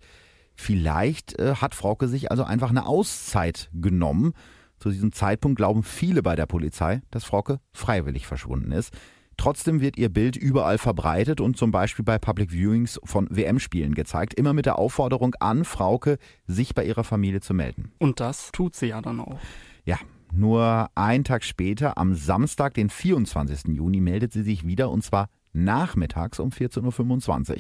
Vielleicht 0.56 1.38
äh, 1.40 1.56
hat 1.56 1.76
Frauke 1.76 2.08
sich 2.08 2.32
also 2.32 2.44
einfach 2.44 2.70
eine 2.70 2.86
Auszeit 2.86 3.70
genommen. 3.74 4.34
Zu 4.80 4.90
diesem 4.92 5.12
Zeitpunkt 5.12 5.58
glauben 5.58 5.84
viele 5.84 6.22
bei 6.22 6.36
der 6.36 6.46
Polizei, 6.46 7.02
dass 7.12 7.24
Frauke 7.24 7.60
freiwillig 7.74 8.28
verschwunden 8.28 8.72
ist. 8.72 8.94
Trotzdem 9.38 9.82
wird 9.82 9.98
ihr 9.98 10.10
Bild 10.10 10.36
überall 10.36 10.78
verbreitet 10.78 11.42
und 11.42 11.58
zum 11.58 11.72
Beispiel 11.72 12.06
bei 12.06 12.18
Public 12.18 12.52
Viewings 12.52 13.00
von 13.04 13.28
WM-Spielen 13.30 13.96
gezeigt, 13.96 14.34
immer 14.34 14.54
mit 14.54 14.66
der 14.66 14.78
Aufforderung 14.78 15.36
an 15.40 15.66
Frauke, 15.66 16.18
sich 16.48 16.76
bei 16.76 16.86
ihrer 16.86 17.04
Familie 17.04 17.42
zu 17.42 17.54
melden. 17.54 17.92
Und 18.00 18.20
das 18.20 18.52
tut 18.52 18.76
sie 18.76 18.88
ja 18.88 19.02
dann 19.02 19.20
auch. 19.20 19.40
Ja, 19.86 19.98
nur 20.32 20.90
einen 20.96 21.24
Tag 21.24 21.44
später, 21.44 21.98
am 21.98 22.16
Samstag, 22.16 22.74
den 22.74 22.90
24. 22.90 23.76
Juni, 23.76 24.02
meldet 24.02 24.34
sie 24.34 24.44
sich 24.44 24.66
wieder 24.66 24.90
und 24.90 25.04
zwar 25.04 25.30
nachmittags 25.54 26.40
um 26.40 26.50
14.25 26.50 27.52
Uhr. 27.52 27.58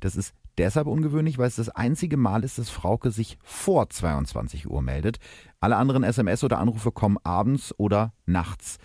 Das 0.00 0.16
ist 0.16 0.34
deshalb 0.58 0.86
ungewöhnlich, 0.86 1.38
weil 1.38 1.48
es 1.48 1.56
das 1.56 1.68
einzige 1.68 2.16
Mal 2.16 2.44
ist, 2.44 2.58
dass 2.58 2.70
Frauke 2.70 3.10
sich 3.10 3.38
vor 3.42 3.90
22 3.90 4.70
Uhr 4.70 4.82
meldet. 4.82 5.18
Alle 5.60 5.76
anderen 5.76 6.04
SMS 6.04 6.44
oder 6.44 6.58
Anrufe 6.58 6.92
kommen 6.92 7.18
abends 7.24 7.74
oder 7.78 8.12
nachts. 8.26 8.78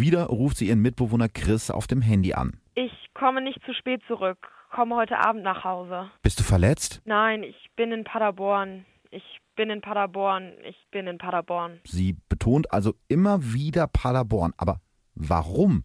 Wieder 0.00 0.28
ruft 0.28 0.56
sie 0.56 0.68
ihren 0.68 0.80
Mitbewohner 0.80 1.28
Chris 1.28 1.70
auf 1.70 1.86
dem 1.86 2.00
Handy 2.00 2.32
an. 2.32 2.58
Ich 2.74 2.90
komme 3.12 3.42
nicht 3.42 3.60
zu 3.66 3.74
spät 3.74 4.00
zurück. 4.06 4.38
Komme 4.74 4.96
heute 4.96 5.18
Abend 5.18 5.42
nach 5.42 5.62
Hause. 5.62 6.10
Bist 6.22 6.40
du 6.40 6.42
verletzt? 6.42 7.02
Nein, 7.04 7.42
ich 7.42 7.68
bin 7.76 7.92
in 7.92 8.04
Paderborn. 8.04 8.86
Ich 9.10 9.40
bin 9.56 9.68
in 9.68 9.82
Paderborn. 9.82 10.52
Ich 10.66 10.76
bin 10.90 11.06
in 11.06 11.18
Paderborn. 11.18 11.80
Sie 11.84 12.16
betont 12.30 12.72
also 12.72 12.94
immer 13.08 13.52
wieder 13.52 13.86
Paderborn. 13.88 14.54
Aber 14.56 14.80
warum? 15.14 15.84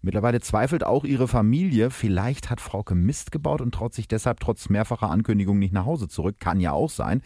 Mittlerweile 0.00 0.40
zweifelt 0.40 0.82
auch 0.82 1.04
ihre 1.04 1.28
Familie, 1.28 1.90
vielleicht 1.90 2.48
hat 2.48 2.62
Frauke 2.62 2.94
Mist 2.94 3.30
gebaut 3.30 3.60
und 3.60 3.74
traut 3.74 3.92
sich 3.92 4.08
deshalb 4.08 4.40
trotz 4.40 4.70
mehrfacher 4.70 5.10
Ankündigung 5.10 5.58
nicht 5.58 5.74
nach 5.74 5.84
Hause 5.84 6.08
zurück. 6.08 6.36
Kann 6.40 6.60
ja 6.60 6.72
auch 6.72 6.88
sein. 6.88 7.20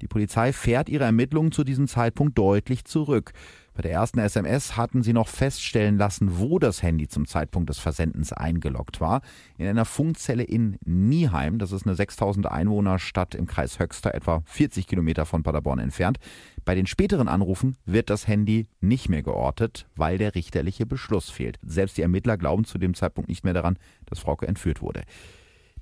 Die 0.00 0.08
Polizei 0.08 0.52
fährt 0.52 0.88
ihre 0.88 1.04
Ermittlungen 1.04 1.52
zu 1.52 1.64
diesem 1.64 1.88
Zeitpunkt 1.88 2.38
deutlich 2.38 2.84
zurück. 2.84 3.32
Bei 3.74 3.82
der 3.82 3.90
ersten 3.90 4.20
SMS 4.20 4.76
hatten 4.76 5.02
sie 5.02 5.12
noch 5.12 5.26
feststellen 5.26 5.98
lassen, 5.98 6.38
wo 6.38 6.60
das 6.60 6.82
Handy 6.82 7.08
zum 7.08 7.26
Zeitpunkt 7.26 7.68
des 7.68 7.80
Versendens 7.80 8.32
eingeloggt 8.32 9.00
war. 9.00 9.20
In 9.58 9.66
einer 9.66 9.84
Funkzelle 9.84 10.44
in 10.44 10.78
Nieheim, 10.84 11.58
das 11.58 11.72
ist 11.72 11.84
eine 11.84 11.96
6000 11.96 12.46
Einwohner 12.46 13.00
Stadt 13.00 13.34
im 13.34 13.46
Kreis 13.46 13.80
Höxter, 13.80 14.14
etwa 14.14 14.42
40 14.46 14.86
Kilometer 14.86 15.26
von 15.26 15.42
Paderborn 15.42 15.80
entfernt. 15.80 16.18
Bei 16.64 16.76
den 16.76 16.86
späteren 16.86 17.26
Anrufen 17.26 17.76
wird 17.84 18.10
das 18.10 18.28
Handy 18.28 18.68
nicht 18.80 19.08
mehr 19.08 19.24
geortet, 19.24 19.86
weil 19.96 20.18
der 20.18 20.36
richterliche 20.36 20.86
Beschluss 20.86 21.28
fehlt. 21.28 21.58
Selbst 21.62 21.98
die 21.98 22.02
Ermittler 22.02 22.36
glauben 22.36 22.64
zu 22.64 22.78
dem 22.78 22.94
Zeitpunkt 22.94 23.28
nicht 23.28 23.42
mehr 23.42 23.54
daran, 23.54 23.76
dass 24.06 24.20
Frauke 24.20 24.46
entführt 24.46 24.82
wurde. 24.82 25.02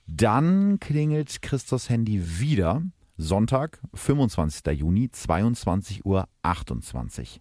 Dann 0.06 0.80
klingelt 0.80 1.42
Christos 1.42 1.90
Handy 1.90 2.40
wieder. 2.40 2.82
Sonntag, 3.16 3.80
25. 3.94 4.78
Juni, 4.78 5.10
22.28 5.12 6.00
Uhr. 6.04 6.26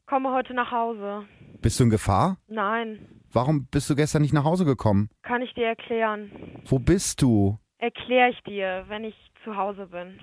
Komme 0.05 0.31
heute 0.34 0.53
nach 0.53 0.71
Hause. 0.71 1.23
Bist 1.62 1.79
du 1.79 1.86
in 1.86 1.89
Gefahr? 1.89 2.38
Nein. 2.47 2.99
Warum 3.31 3.65
bist 3.67 3.89
du 3.89 3.95
gestern 3.95 4.21
nicht 4.21 4.34
nach 4.34 4.43
Hause 4.43 4.65
gekommen? 4.65 5.10
Kann 5.23 5.41
ich 5.41 5.53
dir 5.53 5.65
erklären. 5.67 6.29
Wo 6.65 6.79
bist 6.79 7.21
du? 7.21 7.57
Erkläre 7.77 8.29
ich 8.31 8.41
dir, 8.43 8.86
wenn 8.89 9.03
ich 9.05 9.15
zu 9.43 9.55
Hause 9.55 9.88
bin. 9.88 10.19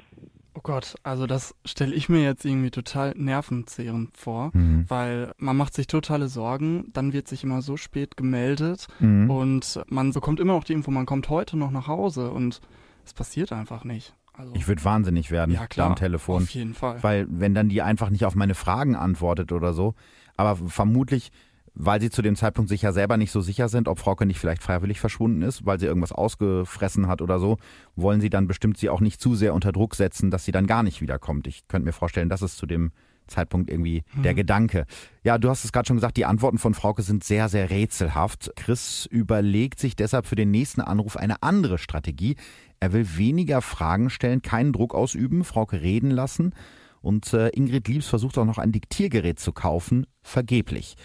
Oh 0.55 0.61
Gott, 0.63 0.97
also 1.05 1.27
das 1.27 1.55
stelle 1.65 1.95
ich 1.95 2.09
mir 2.09 2.23
jetzt 2.23 2.45
irgendwie 2.45 2.71
total 2.71 3.13
nervenzehrend 3.17 4.17
vor, 4.17 4.51
Mhm. 4.55 4.85
weil 4.89 5.33
man 5.39 5.57
macht 5.57 5.73
sich 5.75 5.87
totale 5.87 6.27
Sorgen, 6.29 6.91
dann 6.93 7.13
wird 7.13 7.29
sich 7.29 7.45
immer 7.45 7.63
so 7.63 7.77
spät 7.77 8.17
gemeldet 8.17 8.89
Mhm. 8.99 9.31
und 9.31 9.81
man 9.89 10.13
bekommt 10.13 10.41
immer 10.41 10.55
noch 10.55 10.65
die 10.65 10.73
Info, 10.73 10.91
man 10.91 11.07
kommt 11.07 11.29
heute 11.29 11.57
noch 11.57 11.71
nach 11.71 11.87
Hause 11.87 12.31
und 12.33 12.61
es 13.05 13.15
passiert 13.15 13.53
einfach 13.53 13.85
nicht. 13.85 14.15
Also, 14.39 14.55
Ich 14.55 14.69
würde 14.69 14.85
wahnsinnig 14.85 15.31
werden 15.31 15.53
ja 15.53 15.67
klar, 15.67 15.89
am 15.89 15.97
Telefon. 15.97 16.45
auf 16.45 16.51
jeden 16.51 16.75
Fall. 16.75 17.03
Weil, 17.03 17.27
wenn 17.29 17.55
dann 17.55 17.69
die 17.69 17.83
einfach 17.83 18.09
nicht 18.11 18.25
auf 18.25 18.37
meine 18.37 18.55
Fragen 18.55 18.95
antwortet 18.95 19.51
oder 19.53 19.73
so. 19.73 19.95
Aber 20.37 20.55
vermutlich, 20.55 21.33
weil 21.75 22.01
sie 22.01 22.11
zu 22.11 22.23
dem 22.23 22.37
Zeitpunkt 22.37 22.69
sich 22.69 22.83
ja 22.83 22.93
selber 22.93 23.17
nicht 23.17 23.33
so 23.33 23.41
sicher 23.41 23.69
sind, 23.69 23.89
ob 23.89 23.99
Frauke 23.99 24.27
nicht 24.27 24.39
vielleicht 24.39 24.63
freiwillig 24.63 25.01
verschwunden 25.01 25.43
ist, 25.43 25.67
weil 25.67 25.81
sie 25.81 25.87
irgendwas 25.87 26.13
ausgefressen 26.13 27.09
hat 27.09 27.21
oder 27.21 27.41
so, 27.41 27.59
wollen 27.97 28.21
sie 28.21 28.31
dann 28.31 28.47
bestimmt 28.47 28.79
sie 28.79 28.91
auch 28.91 29.01
nicht 29.01 29.21
zu 29.21 29.35
sehr 29.35 29.55
unter 29.55 29.73
Druck 29.73 29.97
setzen, 29.97 30.31
dass 30.31 30.45
sie 30.45 30.53
dann 30.53 30.69
gar 30.69 30.85
nicht 30.85 31.01
wiederkommt. 31.01 31.49
Ich 31.49 31.67
könnte 31.67 31.87
mir 31.87 31.93
vorstellen, 31.93 32.29
das 32.29 32.43
ist 32.43 32.57
zu 32.57 32.67
dem 32.67 32.93
Zeitpunkt 33.29 33.71
irgendwie 33.71 34.03
der 34.23 34.35
Gedanke. 34.35 34.87
Ja, 35.23 35.39
du 35.39 35.49
hast 35.49 35.65
es 35.65 35.73
gerade 35.73 35.87
schon 35.87 35.97
gesagt, 35.97 36.17
die 36.17 36.25
Antworten 36.25 36.59
von 36.59 36.75
Frauke 36.75 37.03
sind 37.03 37.25
sehr, 37.25 37.49
sehr 37.49 37.71
rätselhaft. 37.71 38.53
Chris 38.57 39.07
überlegt 39.07 39.79
sich 39.79 39.97
deshalb 39.97 40.27
für 40.27 40.37
den 40.37 40.51
nächsten 40.51 40.81
Anruf 40.81 41.17
eine 41.17 41.43
andere 41.43 41.79
Strategie. 41.79 42.37
Er 42.81 42.93
will 42.93 43.17
weniger 43.17 43.63
Fragen 43.63 44.11
stellen, 44.11 44.43
keinen 44.43 44.73
Druck 44.73 44.95
ausüben, 44.95 45.45
Frauke 45.45 45.81
reden 45.81 46.11
lassen. 46.11 46.55
Und 47.01 47.33
äh, 47.33 47.49
Ingrid 47.51 47.89
Liebs 47.89 48.09
versucht 48.09 48.39
auch 48.39 48.45
noch 48.45 48.59
ein 48.59 48.73
Diktiergerät 48.73 49.39
zu 49.39 49.53
kaufen, 49.53 50.07
vergeblich. 50.23 50.97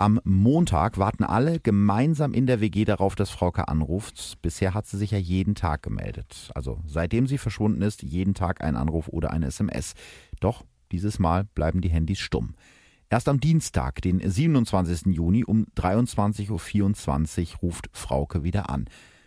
Am 0.00 0.18
Montag 0.24 0.96
warten 0.96 1.24
alle 1.24 1.60
gemeinsam 1.60 2.32
in 2.32 2.46
der 2.46 2.62
WG 2.62 2.86
darauf, 2.86 3.16
dass 3.16 3.28
Frauke 3.28 3.68
anruft. 3.68 4.40
Bisher 4.40 4.72
hat 4.72 4.86
sie 4.86 4.96
sich 4.96 5.10
ja 5.10 5.18
jeden 5.18 5.54
Tag 5.54 5.82
gemeldet. 5.82 6.50
Also 6.54 6.78
seitdem 6.86 7.26
sie 7.26 7.36
verschwunden 7.36 7.82
ist, 7.82 8.02
jeden 8.02 8.32
Tag 8.32 8.64
ein 8.64 8.76
Anruf 8.76 9.08
oder 9.08 9.30
eine 9.30 9.48
SMS. 9.48 9.92
Doch 10.40 10.64
dieses 10.92 11.18
Mal 11.18 11.44
bleiben 11.54 11.80
die 11.80 11.90
Handys 11.90 12.18
stumm. 12.18 12.54
Erst 13.08 13.28
am 13.28 13.40
Dienstag, 13.40 14.02
den 14.02 14.20
27. 14.20 15.06
Juni 15.06 15.44
um 15.44 15.66
23.24 15.76 17.54
Uhr 17.54 17.58
ruft 17.60 17.90
Frauke 17.92 18.44
wieder 18.44 18.70
an. 18.70 18.86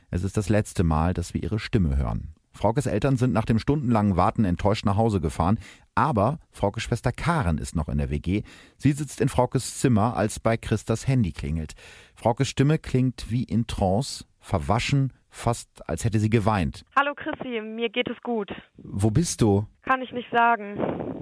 Es 0.10 0.23
ist 0.23 0.38
das 0.38 0.47
letzte 0.47 0.84
Mal, 0.84 1.13
dass 1.13 1.34
wir 1.34 1.43
ihre 1.43 1.60
Stimme 1.60 1.97
hören. 1.97 2.34
Fraukes 2.54 2.86
Eltern 2.86 3.17
sind 3.17 3.34
nach 3.34 3.45
dem 3.45 3.60
stundenlangen 3.60 4.15
Warten 4.15 4.45
enttäuscht 4.45 4.86
nach 4.86 4.95
Hause 4.95 5.19
gefahren, 5.19 5.60
aber 5.95 6.39
Fraukes 6.52 6.84
Schwester 6.84 7.12
Karen 7.12 7.58
ist 7.58 7.76
noch 7.76 7.89
in 7.89 7.97
der 7.97 8.10
WG. 8.10 8.43
Sie 8.78 8.91
sitzt 8.91 9.19
in 9.21 9.28
Fraukes 9.28 9.80
Zimmer, 9.80 10.15
als 10.15 10.39
bei 10.39 10.56
Christas 10.56 11.08
Handy 11.08 11.32
klingelt. 11.32 11.73
Fraukes 12.15 12.47
Stimme 12.47 12.78
klingt 12.78 13.32
wie 13.32 13.43
in 13.43 13.67
Trance, 13.67 14.26
verwaschen, 14.39 15.12
fast 15.34 15.67
als 15.89 16.06
hätte 16.06 16.19
sie 16.19 16.30
geweint. 16.30 16.86
Hallo 16.96 17.13
Chrissy, 17.15 17.60
mir 17.62 17.89
geht 17.89 18.10
es 18.10 18.22
gut. 18.22 18.52
Wo 18.78 19.10
bist 19.12 19.41
du? 19.41 19.65
Kann 19.82 20.02
ich 20.02 20.12
nicht 20.12 20.30
sagen. 20.32 20.78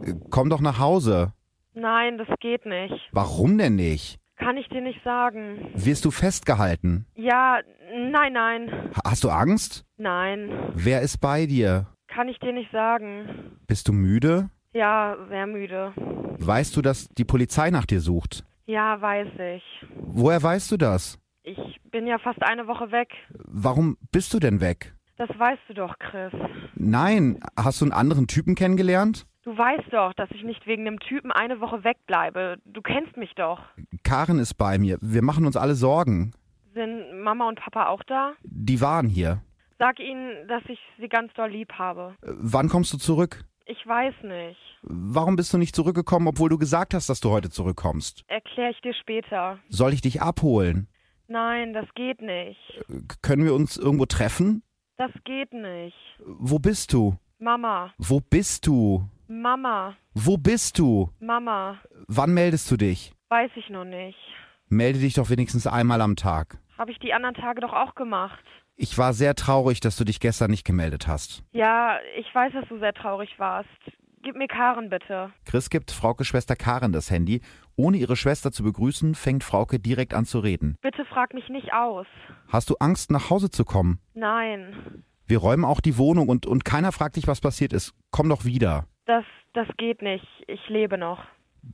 Äh, 0.06 0.14
Komm 0.30 0.50
doch 0.50 0.62
nach 0.62 0.80
Hause. 0.80 1.34
Nein, 1.74 2.18
das 2.18 2.28
geht 2.40 2.66
nicht. 2.66 2.94
Warum 3.14 3.58
denn 3.58 3.76
nicht? 3.76 4.20
Kann 4.36 4.58
ich 4.58 4.68
dir 4.70 4.82
nicht 4.82 5.02
sagen. 5.04 5.70
Wirst 5.76 6.04
du 6.04 6.12
festgehalten? 6.12 7.06
Ja, 7.16 7.60
nein, 7.94 8.34
nein. 8.34 8.72
Ha- 8.96 9.12
Hast 9.12 9.24
du 9.24 9.30
Angst? 9.30 9.86
Nein. 9.98 10.52
Wer 10.74 11.02
ist 11.02 11.20
bei 11.20 11.46
dir? 11.46 11.88
Kann 12.08 12.28
ich 12.28 12.40
dir 12.40 12.52
nicht 12.52 12.72
sagen. 12.72 13.58
Bist 13.68 13.88
du 13.88 13.94
müde? 13.94 14.50
Ja, 14.74 15.16
sehr 15.30 15.48
müde. 15.48 15.94
Weißt 16.40 16.76
du, 16.76 16.82
dass 16.82 17.08
die 17.10 17.24
Polizei 17.26 17.70
nach 17.70 17.86
dir 17.86 18.02
sucht? 18.02 18.44
Ja, 18.66 19.00
weiß 19.00 19.28
ich. 19.58 19.64
Woher 19.96 20.42
weißt 20.42 20.72
du 20.72 20.78
das? 20.78 21.20
Ich 21.44 21.80
bin 21.92 22.08
ja 22.08 22.20
fast 22.20 22.42
eine 22.44 22.68
Woche 22.68 22.92
weg. 22.92 23.10
Warum 23.46 23.98
bist 24.12 24.34
du 24.34 24.40
denn 24.40 24.62
weg? 24.62 24.94
Das 25.18 25.30
weißt 25.38 25.62
du 25.68 25.74
doch, 25.74 25.98
Chris. 26.00 26.34
Nein, 26.76 27.40
hast 27.58 27.82
du 27.82 27.86
einen 27.86 27.92
anderen 27.94 28.28
Typen 28.28 28.56
kennengelernt? 28.56 29.26
Du 29.44 29.58
weißt 29.58 29.92
doch, 29.92 30.14
dass 30.14 30.30
ich 30.32 30.44
nicht 30.44 30.68
wegen 30.68 30.86
dem 30.86 31.00
Typen 31.00 31.32
eine 31.32 31.60
Woche 31.60 31.84
wegbleibe. 31.84 32.58
Du 32.66 32.82
kennst 32.82 33.18
mich 33.18 33.34
doch. 33.36 33.60
Karen 34.04 34.38
ist 34.40 34.54
bei 34.56 34.78
mir. 34.78 34.98
Wir 35.02 35.24
machen 35.24 35.46
uns 35.48 35.58
alle 35.58 35.74
Sorgen. 35.74 36.34
Sind 36.76 37.22
Mama 37.24 37.48
und 37.50 37.60
Papa 37.60 37.88
auch 37.88 38.04
da? 38.04 38.34
Die 38.44 38.82
waren 38.82 39.10
hier. 39.10 39.42
Sag 39.80 40.00
ihnen, 40.00 40.48
dass 40.48 40.62
ich 40.68 40.80
sie 41.00 41.10
ganz 41.10 41.34
doll 41.34 41.50
lieb 41.50 41.74
habe. 41.74 42.16
Äh, 42.22 42.30
Wann 42.38 42.70
kommst 42.70 42.94
du 42.94 42.98
zurück? 42.98 43.44
Ich 43.66 43.86
weiß 43.86 44.14
nicht. 44.24 44.60
Warum 44.84 45.36
bist 45.36 45.54
du 45.54 45.58
nicht 45.58 45.76
zurückgekommen, 45.76 46.28
obwohl 46.28 46.50
du 46.50 46.58
gesagt 46.58 46.94
hast, 46.94 47.10
dass 47.10 47.20
du 47.20 47.30
heute 47.32 47.50
zurückkommst? 47.50 48.24
Erkläre 48.28 48.72
ich 48.72 48.82
dir 48.82 48.94
später. 48.94 49.58
Soll 49.70 49.94
ich 49.94 50.02
dich 50.02 50.22
abholen? 50.22 50.88
Nein, 51.32 51.72
das 51.74 51.86
geht 51.96 52.22
nicht. 52.22 52.60
Können 53.22 53.46
wir 53.46 53.54
uns 53.54 53.78
irgendwo 53.78 54.06
treffen? 54.06 54.64
Das 54.98 55.12
geht 55.24 55.54
nicht. 55.54 55.96
Wo 56.26 56.60
bist 56.60 56.92
du? 56.92 57.16
Mama, 57.40 57.94
Wo 57.98 58.20
bist 58.20 58.68
du? 58.68 59.08
Mama, 59.30 59.96
Wo 60.14 60.36
bist 60.38 60.78
du? 60.78 61.10
Mama, 61.22 61.80
Wann 62.08 62.34
meldest 62.34 62.70
du 62.70 62.76
dich? 62.76 63.14
weiß 63.30 63.52
ich 63.56 63.70
noch 63.70 63.86
nicht. 63.86 64.18
Melde 64.68 65.00
dich 65.00 65.14
doch 65.14 65.30
wenigstens 65.30 65.66
einmal 65.68 66.02
am 66.02 66.18
Tag. 66.18 66.58
Habe 66.78 66.92
ich 66.92 67.00
die 67.00 67.14
anderen 67.14 67.36
Tage 67.36 67.62
doch 67.62 67.72
auch 67.72 67.96
gemacht. 67.96 68.44
Ich 68.76 68.98
war 68.98 69.14
sehr 69.14 69.34
traurig, 69.36 69.80
dass 69.80 69.96
du 69.96 70.04
dich 70.04 70.20
gestern 70.20 70.52
nicht 70.52 70.66
gemeldet 70.66 71.08
hast. 71.08 71.44
Ja, 71.54 71.98
ich 72.18 72.28
weiß, 72.36 72.52
dass 72.52 72.68
du 72.68 72.78
sehr 72.80 72.94
traurig 72.94 73.30
warst. 73.40 73.70
Gib 74.24 74.36
mir 74.36 74.48
Karen 74.48 74.90
bitte. 74.90 75.32
Chris 75.46 75.70
gibt 75.70 75.90
Fraukes 75.92 76.28
Schwester 76.28 76.56
Karen 76.56 76.92
das 76.92 77.10
Handy. 77.10 77.42
Ohne 77.76 77.98
ihre 77.98 78.16
Schwester 78.16 78.52
zu 78.52 78.64
begrüßen, 78.64 79.16
fängt 79.16 79.44
Frauke 79.44 79.80
direkt 79.80 80.14
an 80.14 80.26
zu 80.26 80.40
reden. 80.40 80.76
Bitte 80.82 81.06
frag 81.06 81.34
mich 81.34 81.50
nicht 81.50 81.74
aus. 81.74 82.06
Hast 82.48 82.70
du 82.70 82.76
Angst, 82.80 83.10
nach 83.10 83.30
Hause 83.32 83.50
zu 83.50 83.66
kommen? 83.66 84.00
Nein, 84.14 85.04
Wir 85.28 85.40
räumen 85.40 85.66
auch 85.66 85.80
die 85.82 85.98
Wohnung 85.98 86.28
und, 86.30 86.46
und 86.46 86.66
keiner 86.66 86.92
fragt 86.92 87.16
dich, 87.16 87.26
was 87.28 87.42
passiert 87.42 87.74
ist. 87.74 87.94
Komm 88.12 88.30
doch 88.30 88.44
wieder. 88.46 88.86
das, 89.06 89.24
das 89.54 89.68
geht 89.78 90.02
nicht. 90.02 90.26
Ich 90.48 90.68
lebe 90.70 90.98
noch. 90.98 91.20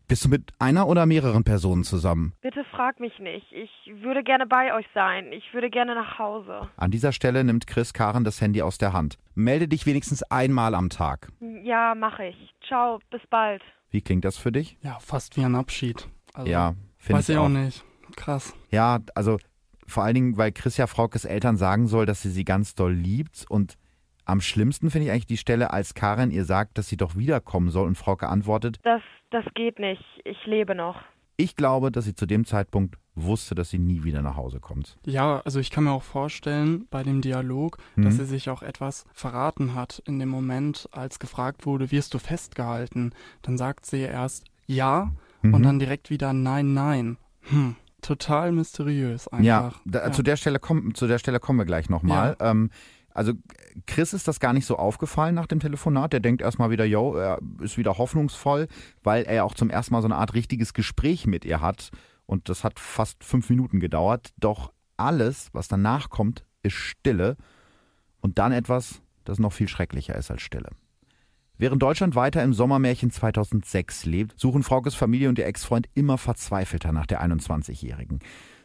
Bist 0.08 0.26
du 0.26 0.30
mit 0.30 0.52
einer 0.60 0.88
oder 0.88 1.06
mehreren 1.06 1.44
Personen 1.44 1.84
zusammen? 1.84 2.34
Bitte 2.42 2.64
frag 2.72 3.00
mich 3.00 3.18
nicht. 3.20 3.52
Ich 3.52 3.72
würde 4.02 4.24
gerne 4.24 4.46
bei 4.46 4.74
euch 4.74 4.86
sein. 4.94 5.32
Ich 5.32 5.54
würde 5.54 5.70
gerne 5.70 5.96
nach 5.96 6.20
Hause. 6.20 6.70
An 6.76 6.92
dieser 6.92 7.12
Stelle 7.14 7.44
nimmt 7.44 7.68
Chris 7.68 7.94
Karen 7.94 8.24
das 8.24 8.42
Handy 8.42 8.62
aus 8.62 8.78
der 8.78 8.92
Hand. 8.94 9.18
Melde 9.36 9.68
dich 9.68 9.86
wenigstens 9.86 10.24
einmal 10.24 10.76
am 10.76 10.90
Tag. 10.90 11.30
Ja, 11.64 11.96
mache 11.96 12.26
ich. 12.28 12.54
Ciao, 12.68 13.00
bis 13.12 13.22
bald. 13.30 13.62
Wie 13.90 14.02
klingt 14.02 14.26
das 14.26 14.38
für 14.38 14.52
dich? 14.52 14.78
Ja, 14.82 14.98
fast 15.00 15.38
wie 15.38 15.44
ein 15.46 15.56
Abschied. 15.56 16.08
Also, 16.34 16.52
ja, 16.52 16.74
finde 16.98 17.20
weiß 17.20 17.30
ich 17.30 17.36
ich 17.36 17.40
auch. 17.40 17.46
auch 17.46 17.50
nicht. 17.50 17.84
Krass. 18.18 18.54
Ja, 18.72 19.00
also 19.16 19.38
Vor 19.86 20.04
allen 20.04 20.16
Dingen, 20.16 20.38
weil 20.38 20.52
Chris 20.52 20.76
ja 20.76 20.88
Fraukes 20.88 21.24
Eltern 21.24 21.56
sagen 21.56 21.88
soll, 21.88 22.06
dass 22.06 22.22
sie 22.22 22.30
sie 22.30 22.44
ganz 22.44 22.76
doll 22.76 22.94
liebt. 22.94 23.46
Und 23.48 23.78
am 24.28 24.42
schlimmsten 24.42 24.92
finde 24.92 25.06
ich 25.08 25.12
eigentlich 25.12 25.26
die 25.28 25.38
Stelle, 25.38 25.72
als 25.72 25.94
Karin 25.94 26.32
ihr 26.32 26.46
sagt, 26.46 26.78
dass 26.78 26.88
sie 26.88 26.98
doch 26.98 27.16
wiederkommen 27.16 27.70
soll 27.70 27.88
und 27.88 27.98
Frauke 27.98 28.28
antwortet, 28.28 28.78
Das, 28.84 29.02
das 29.32 29.46
geht 29.56 29.80
nicht. 29.80 30.04
Ich 30.26 30.46
lebe 30.46 30.76
noch. 30.76 30.98
ich 31.38 31.56
glaube, 31.56 31.92
dass 31.92 32.06
sie 32.06 32.16
zu 32.16 32.26
dem 32.26 32.46
Zeitpunkt 32.46 32.96
wusste, 33.16 33.56
dass 33.56 33.70
sie 33.72 33.80
nie 33.80 34.04
wieder 34.04 34.22
nach 34.22 34.36
Hause 34.36 34.60
kommt. 34.60 34.98
Ja, 35.06 35.42
also 35.46 35.60
ich 35.60 35.72
kann 35.72 35.84
mir 35.86 35.92
auch 35.92 36.04
vorstellen 36.04 36.88
bei 36.92 37.02
dem 37.04 37.22
Dialog, 37.22 37.78
Mhm. 37.96 38.04
dass 38.06 38.18
sie 38.18 38.26
sich 38.26 38.50
auch 38.50 38.62
etwas 38.62 39.06
verraten 39.14 39.74
hat 39.74 40.02
in 40.06 40.20
dem 40.20 40.30
Moment, 40.30 40.88
als 40.92 41.18
gefragt 41.20 41.66
wurde, 41.66 41.92
wirst 41.92 42.14
du 42.14 42.20
festgehalten? 42.20 43.14
Dann 43.44 43.58
sagt 43.58 43.86
sie 43.88 44.02
erst 44.02 44.46
ja 44.68 45.12
Mhm. 45.42 45.54
und 45.54 45.64
dann 45.64 45.80
direkt 45.80 46.10
wieder 46.10 46.34
nein, 46.34 46.74
nein. 46.74 47.18
Hm, 47.50 47.76
total 48.02 48.52
mysteriös 48.52 49.28
einfach. 49.28 49.46
Ja, 49.46 49.72
da, 49.86 50.12
Zu, 50.12 50.22
der 50.24 50.36
Stelle 50.38 50.60
komm, 50.60 50.94
zu 50.96 51.08
der 51.08 51.18
Stelle 51.20 51.40
kommen 51.40 51.60
wir 51.60 51.66
gleich 51.66 51.90
nochmal. 51.90 52.36
Ähm, 52.40 52.70
also 53.18 53.34
Chris 53.88 54.14
ist 54.14 54.28
das 54.28 54.40
gar 54.40 54.54
nicht 54.54 54.68
so 54.68 54.78
aufgefallen 54.78 55.34
nach 55.34 55.48
dem 55.48 55.60
Telefonat. 55.60 56.14
Der 56.14 56.20
denkt 56.20 56.44
erstmal 56.44 56.70
wieder, 56.70 56.86
yo, 56.86 57.16
er 57.16 57.40
ist 57.62 57.78
wieder 57.78 57.98
hoffnungsvoll, 57.98 58.68
weil 59.02 59.24
er 59.24 59.44
auch 59.44 59.56
zum 59.56 59.72
ersten 59.72 59.94
Mal 59.94 60.02
so 60.02 60.08
eine 60.08 60.18
Art 60.18 60.36
richtiges 60.36 60.74
Gespräch 60.76 61.26
mit 61.26 61.44
ihr 61.44 61.60
hat. 61.60 61.90
Und 62.28 62.48
das 62.48 62.64
hat 62.64 62.80
fast 62.80 63.24
fünf 63.24 63.50
Minuten 63.50 63.80
gedauert. 63.80 64.30
Doch 64.38 64.72
alles, 64.98 65.50
was 65.54 65.68
danach 65.68 66.12
kommt, 66.12 66.46
ist 66.62 66.76
Stille. 66.76 67.38
Und 68.22 68.38
dann 68.38 68.52
etwas, 68.52 69.02
das 69.24 69.40
noch 69.40 69.52
viel 69.52 69.68
schrecklicher 69.68 70.14
ist 70.14 70.30
als 70.30 70.44
Stille. 70.44 70.70
Während 71.58 71.82
Deutschland 71.82 72.14
weiter 72.14 72.44
im 72.44 72.54
Sommermärchen 72.54 73.10
2006 73.10 74.06
lebt, 74.06 74.40
suchen 74.40 74.62
Fraukes 74.62 74.94
Familie 74.94 75.30
und 75.30 75.40
ihr 75.40 75.48
Ex-Freund 75.48 75.90
immer 75.96 76.20
verzweifelter 76.20 76.92
nach 76.92 77.08
der 77.08 77.24
21-Jährigen. 77.24 78.20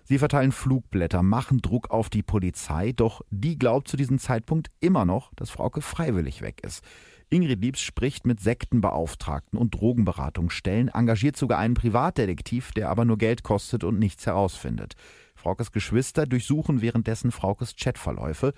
Sie 0.04 0.18
verteilen 0.18 0.52
Flugblätter, 0.52 1.22
machen 1.22 1.62
Druck 1.62 1.90
auf 1.90 2.10
die 2.10 2.22
Polizei, 2.22 2.92
doch 2.92 3.22
die 3.30 3.58
glaubt 3.58 3.88
zu 3.88 3.96
diesem 3.96 4.18
Zeitpunkt 4.18 4.70
immer 4.80 5.04
noch, 5.04 5.32
dass 5.34 5.50
Frauke 5.50 5.80
freiwillig 5.80 6.42
weg 6.42 6.60
ist. 6.64 6.84
Ingrid 7.30 7.62
Liebs 7.62 7.80
spricht 7.80 8.26
mit 8.26 8.40
Sektenbeauftragten 8.40 9.58
und 9.58 9.74
Drogenberatungsstellen, 9.74 10.88
engagiert 10.88 11.36
sogar 11.36 11.58
einen 11.58 11.74
Privatdetektiv, 11.74 12.72
der 12.72 12.90
aber 12.90 13.06
nur 13.06 13.16
Geld 13.16 13.42
kostet 13.42 13.84
und 13.84 13.98
nichts 13.98 14.26
herausfindet. 14.26 14.96
Fraukes 15.34 15.72
Geschwister 15.72 16.26
durchsuchen 16.26 16.82
währenddessen 16.82 17.32
Fraukes 17.32 17.74
Chatverläufe. 17.74 18.52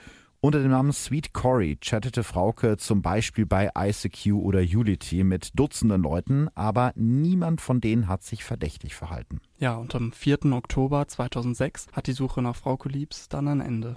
Unter 0.44 0.60
dem 0.60 0.72
Namen 0.72 0.92
Sweet 0.92 1.32
Cory 1.32 1.78
chattete 1.80 2.22
Frauke 2.22 2.76
zum 2.76 3.00
Beispiel 3.00 3.46
bei 3.46 3.70
ICQ 3.74 4.34
oder 4.34 4.58
Unity 4.58 5.24
mit 5.24 5.58
Dutzenden 5.58 6.02
Leuten, 6.02 6.50
aber 6.54 6.92
niemand 6.96 7.62
von 7.62 7.80
denen 7.80 8.08
hat 8.08 8.24
sich 8.24 8.44
verdächtig 8.44 8.94
verhalten. 8.94 9.40
Ja, 9.56 9.76
und 9.76 9.94
am 9.94 10.12
4. 10.12 10.52
Oktober 10.52 11.08
2006 11.08 11.86
hat 11.94 12.08
die 12.08 12.12
Suche 12.12 12.42
nach 12.42 12.56
Frau 12.56 12.78
Liebs 12.84 13.30
dann 13.30 13.48
ein 13.48 13.62
Ende. 13.62 13.96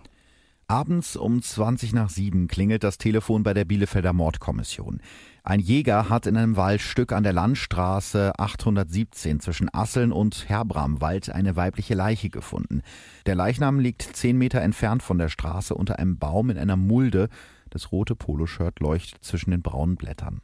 Abends 0.70 1.16
um 1.16 1.42
20 1.42 1.94
nach 1.94 2.10
7 2.10 2.50
klingelt 2.50 2.84
das 2.84 2.98
Telefon 2.98 3.42
bei 3.42 3.54
der 3.54 3.64
Bielefelder 3.64 4.12
Mordkommission. 4.12 5.00
Ein 5.42 5.62
Jäger 5.62 6.10
hat 6.10 6.28
in 6.28 6.36
einem 6.36 6.58
Waldstück 6.58 7.14
an 7.14 7.24
der 7.24 7.32
Landstraße 7.32 8.38
817 8.38 9.40
zwischen 9.40 9.74
Asseln 9.74 10.12
und 10.12 10.50
Herbramwald 10.50 11.30
eine 11.30 11.56
weibliche 11.56 11.94
Leiche 11.94 12.30
gefunden. 12.30 12.82
Der 13.28 13.36
Leichnam 13.36 13.80
liegt 13.80 14.02
10 14.02 14.38
Meter 14.38 14.60
entfernt 14.60 15.04
von 15.04 15.18
der 15.18 15.30
Straße 15.30 15.74
unter 15.74 16.00
einem 16.00 16.20
Baum 16.20 16.50
in 16.50 16.58
einer 16.58 16.76
Mulde. 16.76 17.30
Das 17.70 17.94
rote 17.94 18.18
Poloshirt 18.18 18.82
leuchtet 18.82 19.24
zwischen 19.24 19.52
den 19.52 19.62
braunen 19.62 19.96
Blättern. 19.96 20.42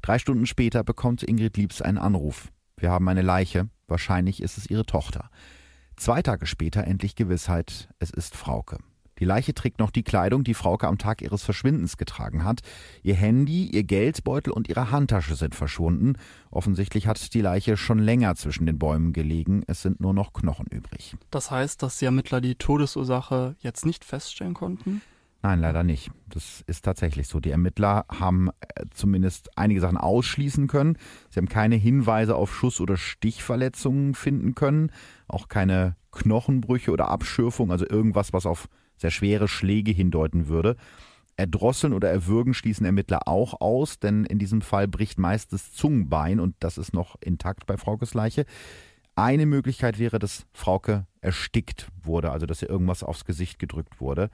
Drei 0.00 0.18
Stunden 0.18 0.46
später 0.46 0.84
bekommt 0.84 1.22
Ingrid 1.22 1.58
Liebs 1.58 1.82
einen 1.82 1.98
Anruf. 1.98 2.50
Wir 2.78 2.90
haben 2.90 3.08
eine 3.10 3.20
Leiche. 3.20 3.68
Wahrscheinlich 3.88 4.42
ist 4.42 4.56
es 4.56 4.70
ihre 4.70 4.86
Tochter. 4.86 5.28
Zwei 5.96 6.22
Tage 6.22 6.46
später 6.46 6.84
endlich 6.84 7.14
Gewissheit, 7.14 7.90
es 7.98 8.08
ist 8.08 8.36
Frauke. 8.36 8.78
Die 9.18 9.24
Leiche 9.24 9.54
trägt 9.54 9.78
noch 9.78 9.90
die 9.90 10.02
Kleidung, 10.02 10.44
die 10.44 10.54
Frauke 10.54 10.86
am 10.86 10.98
Tag 10.98 11.22
ihres 11.22 11.42
Verschwindens 11.42 11.96
getragen 11.96 12.44
hat. 12.44 12.60
Ihr 13.02 13.14
Handy, 13.14 13.66
ihr 13.66 13.84
Geldbeutel 13.84 14.52
und 14.52 14.68
ihre 14.68 14.90
Handtasche 14.90 15.36
sind 15.36 15.54
verschwunden. 15.54 16.14
Offensichtlich 16.50 17.06
hat 17.06 17.32
die 17.34 17.40
Leiche 17.40 17.76
schon 17.76 17.98
länger 17.98 18.34
zwischen 18.34 18.66
den 18.66 18.78
Bäumen 18.78 19.12
gelegen. 19.12 19.62
Es 19.66 19.82
sind 19.82 20.00
nur 20.00 20.12
noch 20.12 20.32
Knochen 20.32 20.66
übrig. 20.66 21.16
Das 21.30 21.50
heißt, 21.50 21.82
dass 21.82 21.98
die 21.98 22.04
Ermittler 22.04 22.40
die 22.40 22.56
Todesursache 22.56 23.56
jetzt 23.60 23.86
nicht 23.86 24.04
feststellen 24.04 24.54
konnten? 24.54 25.00
Nein, 25.42 25.60
leider 25.60 25.84
nicht. 25.84 26.10
Das 26.28 26.64
ist 26.66 26.84
tatsächlich 26.84 27.28
so. 27.28 27.40
Die 27.40 27.50
Ermittler 27.50 28.04
haben 28.08 28.48
äh, 28.48 28.84
zumindest 28.92 29.56
einige 29.56 29.80
Sachen 29.80 29.96
ausschließen 29.96 30.66
können. 30.66 30.98
Sie 31.30 31.38
haben 31.38 31.48
keine 31.48 31.76
Hinweise 31.76 32.34
auf 32.34 32.52
Schuss- 32.52 32.80
oder 32.80 32.96
Stichverletzungen 32.96 34.14
finden 34.14 34.54
können. 34.54 34.90
Auch 35.28 35.48
keine 35.48 35.94
Knochenbrüche 36.10 36.90
oder 36.90 37.08
Abschürfung, 37.08 37.70
also 37.70 37.86
irgendwas, 37.88 38.32
was 38.32 38.44
auf 38.44 38.68
sehr 38.96 39.10
schwere 39.10 39.48
Schläge 39.48 39.92
hindeuten 39.92 40.48
würde. 40.48 40.76
Erdrosseln 41.36 41.92
oder 41.92 42.10
Erwürgen 42.10 42.54
schließen 42.54 42.86
Ermittler 42.86 43.28
auch 43.28 43.60
aus, 43.60 43.98
denn 43.98 44.24
in 44.24 44.38
diesem 44.38 44.62
Fall 44.62 44.88
bricht 44.88 45.18
meist 45.18 45.52
das 45.52 45.72
Zungenbein 45.72 46.40
und 46.40 46.54
das 46.60 46.78
ist 46.78 46.94
noch 46.94 47.16
intakt 47.20 47.66
bei 47.66 47.76
Fraukes 47.76 48.14
Leiche. 48.14 48.46
Eine 49.16 49.46
Möglichkeit 49.46 49.98
wäre, 49.98 50.18
dass 50.18 50.46
Frauke 50.52 51.06
erstickt 51.20 51.88
wurde, 52.02 52.30
also 52.30 52.46
dass 52.46 52.62
ihr 52.62 52.70
irgendwas 52.70 53.02
aufs 53.02 53.24
Gesicht 53.24 53.58
gedrückt 53.58 54.00
wurde. 54.00 54.30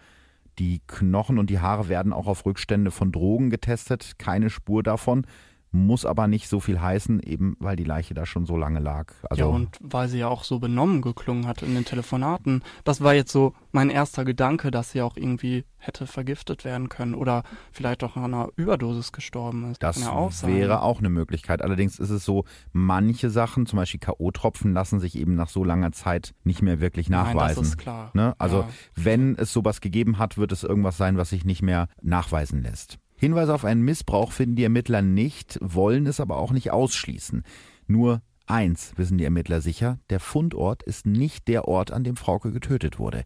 Die 0.59 0.81
Knochen 0.87 1.38
und 1.38 1.51
die 1.51 1.61
Haare 1.61 1.88
werden 1.88 2.12
auch 2.12 2.27
auf 2.27 2.44
Rückstände 2.44 2.90
von 2.90 3.11
Drogen 3.11 3.51
getestet, 3.51 4.18
keine 4.18 4.51
Spur 4.51 4.83
davon. 4.83 5.27
Muss 5.74 6.04
aber 6.04 6.28
nicht 6.28 6.48
so 6.48 6.61
viel 6.61 6.80
heißen, 6.80 7.20
eben 7.20 7.56
weil 7.58 7.76
die 7.76 7.85
Leiche 7.85 8.12
da 8.12 8.26
schon 8.26 8.44
so 8.44 8.58
lange 8.58 8.78
lag. 8.78 9.14
Also 9.30 9.44
ja, 9.44 9.48
und 9.48 9.78
weil 9.80 10.06
sie 10.08 10.18
ja 10.18 10.28
auch 10.28 10.44
so 10.44 10.58
benommen 10.58 11.00
geklungen 11.00 11.46
hat 11.46 11.62
in 11.62 11.74
den 11.74 11.87
Telefonaten. 11.87 12.62
Das 12.85 13.00
war 13.00 13.14
jetzt 13.14 13.32
so 13.32 13.54
mein 13.72 13.88
erster 13.88 14.26
Gedanke, 14.26 14.70
dass 14.70 14.90
sie 14.90 15.00
auch 15.00 15.16
irgendwie 15.16 15.64
hätte 15.78 16.06
vergiftet 16.06 16.64
werden 16.64 16.88
können 16.90 17.14
oder 17.14 17.42
vielleicht 17.72 18.04
auch 18.04 18.16
an 18.16 18.24
einer 18.35 18.48
Überdosis 18.56 19.12
gestorben 19.12 19.70
ist. 19.72 19.82
Das 19.82 19.98
ja 20.00 20.11
auch 20.12 20.30
wäre 20.42 20.82
auch 20.82 20.98
eine 20.98 21.08
Möglichkeit. 21.08 21.62
Allerdings 21.62 21.98
ist 21.98 22.11
es 22.11 22.24
so, 22.24 22.44
manche 22.72 23.30
Sachen, 23.30 23.64
zum 23.66 23.78
Beispiel 23.78 23.98
K.O.-Tropfen, 23.98 24.72
lassen 24.74 25.00
sich 25.00 25.16
eben 25.16 25.35
nach 25.35 25.48
so 25.48 25.64
langer 25.64 25.90
Zeit 25.92 26.35
nicht 26.44 26.62
mehr 26.62 26.80
wirklich 26.80 27.08
Nein, 27.08 27.35
nachweisen. 27.35 27.62
das 27.62 27.68
ist 27.70 27.78
klar. 27.78 28.11
Ne? 28.14 28.35
Also 28.38 28.58
Ja. 28.61 28.68
wenn 28.94 29.37
es 29.37 29.52
sowas 29.52 29.80
gegeben 29.80 30.18
hat, 30.18 30.37
wird 30.38 30.52
es 30.52 30.62
irgendwas 30.62 30.96
sein, 30.98 31.16
was 31.16 31.30
sich 31.30 31.44
nicht 31.44 31.62
mehr 31.62 31.88
nachweisen 32.02 32.62
lässt. 32.62 32.98
Hinweise 33.22 33.54
auf 33.54 33.64
einen 33.64 33.82
Missbrauch 33.82 34.32
finden 34.32 34.56
die 34.56 34.64
Ermittler 34.64 35.00
nicht, 35.00 35.56
wollen 35.62 36.06
es 36.06 36.18
aber 36.18 36.38
auch 36.38 36.50
nicht 36.50 36.72
ausschließen. 36.72 37.44
Nur 37.87 38.20
eins 38.48 38.94
wissen 38.96 39.16
die 39.16 39.22
Ermittler 39.22 39.61
sicher, 39.61 40.00
der 40.11 40.18
Fundort 40.18 40.82
ist 40.82 41.06
nicht 41.06 41.46
der 41.46 41.68
Ort, 41.68 41.92
an 41.92 42.02
dem 42.02 42.16
Frauke 42.16 42.50
getötet 42.50 42.98
wurde. 42.98 43.22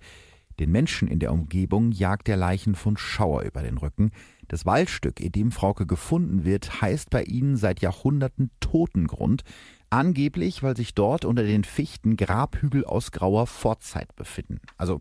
Den 0.61 0.71
Menschen 0.71 1.09
in 1.09 1.19
der 1.19 1.33
Umgebung 1.33 1.93
jagt 1.93 2.29
der 2.29 2.37
Leichenfund 2.37 3.01
Schauer 3.01 3.45
über 3.45 3.63
den 3.63 3.79
Rücken. 3.79 4.11
Das 4.49 4.67
Waldstück, 4.67 5.19
in 5.19 5.33
dem 5.33 5.51
Frauke 5.51 5.87
gefunden 5.87 6.45
wird, 6.45 6.83
heißt 6.83 7.09
bei 7.09 7.23
ihnen 7.23 7.57
seit 7.57 7.81
Jahrhunderten 7.81 8.51
Totengrund. 8.61 9.45
Angeblich, 9.89 10.63
weil 10.63 10.77
sich 10.77 10.93
dort 10.93 11.25
unter 11.25 11.45
den 11.45 11.65
Fichten 11.65 12.19
Grabhügel 12.19 12.85
aus 12.85 13.13
grauer 13.13 13.47
Vorzeit 13.47 14.15
befinden. 14.15 14.61
Also 14.77 15.01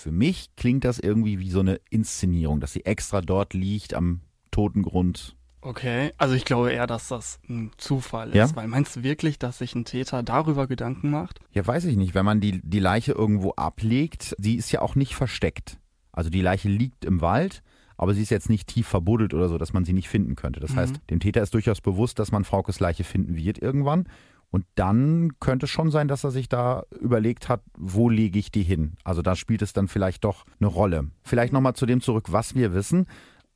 für 0.00 0.12
mich 0.12 0.50
klingt 0.56 0.84
das 0.84 0.98
irgendwie 0.98 1.38
wie 1.40 1.50
so 1.50 1.60
eine 1.60 1.80
Inszenierung, 1.90 2.60
dass 2.60 2.72
sie 2.72 2.84
extra 2.84 3.20
dort 3.20 3.54
liegt 3.54 3.94
am 3.94 4.20
Totengrund. 4.50 5.36
Okay, 5.62 6.12
also 6.16 6.34
ich 6.34 6.44
glaube 6.46 6.72
eher, 6.72 6.86
dass 6.86 7.08
das 7.08 7.38
ein 7.48 7.70
Zufall 7.76 8.34
Ja? 8.34 8.44
ist, 8.44 8.56
weil 8.56 8.66
meinst 8.66 8.96
du 8.96 9.02
wirklich, 9.02 9.38
dass 9.38 9.58
sich 9.58 9.74
ein 9.74 9.84
Täter 9.84 10.22
darüber 10.22 10.66
Gedanken 10.66 11.10
macht? 11.10 11.38
Ja, 11.52 11.66
weiß 11.66 11.84
ich 11.84 11.96
nicht. 11.96 12.14
Wenn 12.14 12.24
man 12.24 12.40
die, 12.40 12.60
die 12.62 12.78
Leiche 12.78 13.12
irgendwo 13.12 13.50
ablegt, 13.52 14.34
sie 14.38 14.54
ist 14.56 14.72
ja 14.72 14.80
auch 14.80 14.94
nicht 14.94 15.14
versteckt. 15.14 15.78
Also 16.12 16.30
die 16.30 16.40
Leiche 16.40 16.68
liegt 16.70 17.04
im 17.04 17.20
Wald, 17.20 17.62
aber 17.98 18.14
sie 18.14 18.22
ist 18.22 18.30
jetzt 18.30 18.48
nicht 18.48 18.68
tief 18.68 18.86
verbuddelt 18.88 19.34
oder 19.34 19.50
so, 19.50 19.58
dass 19.58 19.74
man 19.74 19.84
sie 19.84 19.92
nicht 19.92 20.08
finden 20.08 20.34
könnte. 20.34 20.60
Das 20.60 20.72
Mhm. 20.72 20.76
heißt, 20.76 20.94
dem 21.10 21.20
Täter 21.20 21.42
ist 21.42 21.52
durchaus 21.52 21.82
bewusst, 21.82 22.18
dass 22.18 22.32
man 22.32 22.44
Fraukes 22.44 22.80
Leiche 22.80 23.04
finden 23.04 23.36
wird 23.36 23.58
irgendwann. 23.58 24.08
Und 24.50 24.64
dann 24.74 25.38
könnte 25.38 25.66
es 25.66 25.70
schon 25.70 25.90
sein, 25.90 26.08
dass 26.08 26.24
er 26.24 26.32
sich 26.32 26.48
da 26.48 26.84
überlegt 27.00 27.48
hat, 27.48 27.62
wo 27.76 28.08
lege 28.08 28.38
ich 28.38 28.50
die 28.50 28.64
hin? 28.64 28.94
Also 29.04 29.22
da 29.22 29.36
spielt 29.36 29.62
es 29.62 29.72
dann 29.72 29.86
vielleicht 29.88 30.24
doch 30.24 30.44
eine 30.58 30.66
Rolle. 30.66 31.08
Vielleicht 31.22 31.52
nochmal 31.52 31.74
zu 31.74 31.86
dem 31.86 32.00
zurück, 32.00 32.32
was 32.32 32.54
wir 32.54 32.74
wissen. 32.74 33.06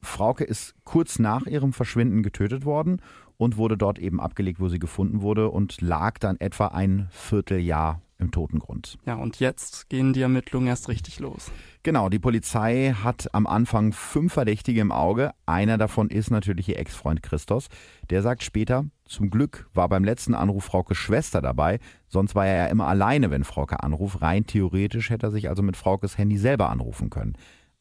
Frauke 0.02 0.44
ist 0.44 0.74
kurz 0.84 1.18
nach 1.18 1.46
ihrem 1.46 1.72
Verschwinden 1.72 2.22
getötet 2.22 2.64
worden 2.64 3.00
und 3.36 3.56
wurde 3.56 3.76
dort 3.76 3.98
eben 3.98 4.20
abgelegt, 4.20 4.60
wo 4.60 4.68
sie 4.68 4.78
gefunden 4.78 5.22
wurde 5.22 5.50
und 5.50 5.80
lag 5.80 6.18
dann 6.18 6.38
etwa 6.38 6.68
ein 6.68 7.08
Vierteljahr 7.10 8.00
im 8.24 8.30
Totengrund. 8.30 8.98
Ja, 9.06 9.14
und 9.14 9.38
jetzt 9.38 9.88
gehen 9.88 10.12
die 10.12 10.22
Ermittlungen 10.22 10.66
erst 10.66 10.88
richtig 10.88 11.20
los. 11.20 11.52
Genau, 11.82 12.08
die 12.08 12.18
Polizei 12.18 12.94
hat 13.02 13.32
am 13.32 13.46
Anfang 13.46 13.92
fünf 13.92 14.32
Verdächtige 14.32 14.80
im 14.80 14.90
Auge. 14.90 15.32
Einer 15.46 15.78
davon 15.78 16.08
ist 16.08 16.30
natürlich 16.30 16.68
ihr 16.68 16.78
Ex-Freund 16.78 17.22
Christos. 17.22 17.68
Der 18.10 18.22
sagt 18.22 18.42
später, 18.42 18.86
zum 19.04 19.30
Glück 19.30 19.68
war 19.74 19.88
beim 19.88 20.02
letzten 20.02 20.34
Anruf 20.34 20.64
Fraukes 20.64 20.96
Schwester 20.96 21.42
dabei, 21.42 21.78
sonst 22.08 22.34
war 22.34 22.46
er 22.46 22.56
ja 22.56 22.66
immer 22.66 22.86
alleine, 22.86 23.30
wenn 23.30 23.44
Frauke 23.44 23.82
anruft. 23.82 24.22
Rein 24.22 24.46
theoretisch 24.46 25.10
hätte 25.10 25.26
er 25.26 25.30
sich 25.30 25.48
also 25.48 25.62
mit 25.62 25.76
Fraukes 25.76 26.16
Handy 26.16 26.38
selber 26.38 26.70
anrufen 26.70 27.10
können. 27.10 27.34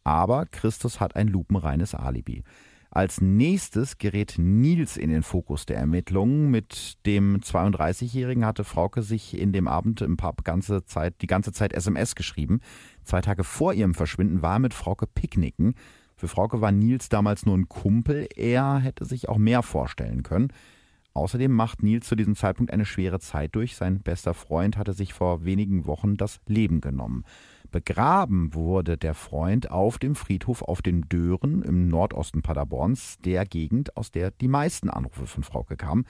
Aber 0.03 0.45
Christus 0.45 0.99
hat 0.99 1.15
ein 1.15 1.29
lupenreines 1.29 1.95
Alibi. 1.95 2.43
Als 2.95 3.21
nächstes 3.21 3.97
gerät 3.97 4.35
Nils 4.37 4.97
in 4.97 5.09
den 5.09 5.23
Fokus 5.23 5.65
der 5.65 5.77
Ermittlungen. 5.77 6.51
Mit 6.51 7.03
dem 7.07 7.39
32-Jährigen 7.39 8.45
hatte 8.45 8.63
Frauke 8.63 9.01
sich 9.01 9.35
in 9.35 9.51
dem 9.51 9.67
Abend 9.67 10.01
im 10.01 10.15
Pub 10.15 10.43
ganze 10.43 10.85
Zeit, 10.85 11.15
die 11.23 11.27
ganze 11.27 11.51
Zeit 11.51 11.73
SMS 11.73 12.13
geschrieben. 12.13 12.59
Zwei 13.03 13.21
Tage 13.21 13.43
vor 13.43 13.73
ihrem 13.73 13.95
Verschwinden 13.95 14.43
war 14.43 14.59
mit 14.59 14.75
Frauke 14.75 15.07
picknicken. 15.07 15.73
Für 16.15 16.27
Frauke 16.27 16.61
war 16.61 16.71
Nils 16.71 17.09
damals 17.09 17.47
nur 17.47 17.57
ein 17.57 17.67
Kumpel. 17.67 18.27
Er 18.35 18.77
hätte 18.77 19.05
sich 19.05 19.27
auch 19.27 19.39
mehr 19.39 19.63
vorstellen 19.63 20.21
können. 20.21 20.53
Außerdem 21.15 21.51
macht 21.51 21.81
Nils 21.81 22.07
zu 22.07 22.15
diesem 22.15 22.35
Zeitpunkt 22.35 22.71
eine 22.71 22.85
schwere 22.85 23.19
Zeit 23.19 23.55
durch. 23.55 23.75
Sein 23.75 24.01
bester 24.01 24.35
Freund 24.35 24.77
hatte 24.77 24.93
sich 24.93 25.15
vor 25.15 25.45
wenigen 25.45 25.87
Wochen 25.87 26.15
das 26.15 26.41
Leben 26.45 26.79
genommen. 26.79 27.23
Begraben 27.73 28.53
wurde 28.53 28.99
der 28.99 29.15
Freund 29.15 29.71
auf 29.71 29.97
dem 29.97 30.13
Friedhof 30.13 30.61
auf 30.61 30.83
den 30.83 31.09
Dören 31.09 31.63
im 31.63 31.87
Nordosten 31.87 32.43
Paderborns, 32.43 33.17
der 33.25 33.45
Gegend, 33.45 33.97
aus 33.97 34.11
der 34.11 34.29
die 34.29 34.47
meisten 34.47 34.91
Anrufe 34.91 35.25
von 35.25 35.43
Frauke 35.43 35.75
kamen. 35.75 36.05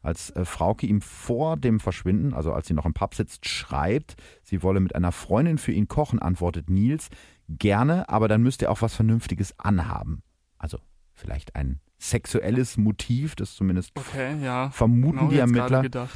Als 0.00 0.30
äh, 0.30 0.44
Frauke 0.44 0.86
ihm 0.86 1.00
vor 1.00 1.56
dem 1.56 1.80
Verschwinden, 1.80 2.34
also 2.34 2.52
als 2.52 2.68
sie 2.68 2.74
noch 2.74 2.86
im 2.86 2.94
Pub 2.94 3.16
sitzt, 3.16 3.48
schreibt, 3.48 4.14
sie 4.44 4.62
wolle 4.62 4.78
mit 4.78 4.94
einer 4.94 5.10
Freundin 5.10 5.58
für 5.58 5.72
ihn 5.72 5.88
kochen, 5.88 6.20
antwortet 6.20 6.70
Nils, 6.70 7.08
gerne, 7.48 8.08
aber 8.08 8.28
dann 8.28 8.42
müsste 8.42 8.66
er 8.66 8.70
auch 8.70 8.82
was 8.82 8.94
Vernünftiges 8.94 9.58
anhaben. 9.58 10.22
Also 10.56 10.78
vielleicht 11.14 11.56
ein 11.56 11.80
sexuelles 11.98 12.76
Motiv, 12.76 13.34
das 13.34 13.56
zumindest 13.56 13.90
okay, 13.96 14.36
ja. 14.42 14.70
vermuten 14.70 15.18
genau 15.18 15.30
die 15.30 15.38
Ermittler. 15.38 15.82
Ja. 15.82 16.08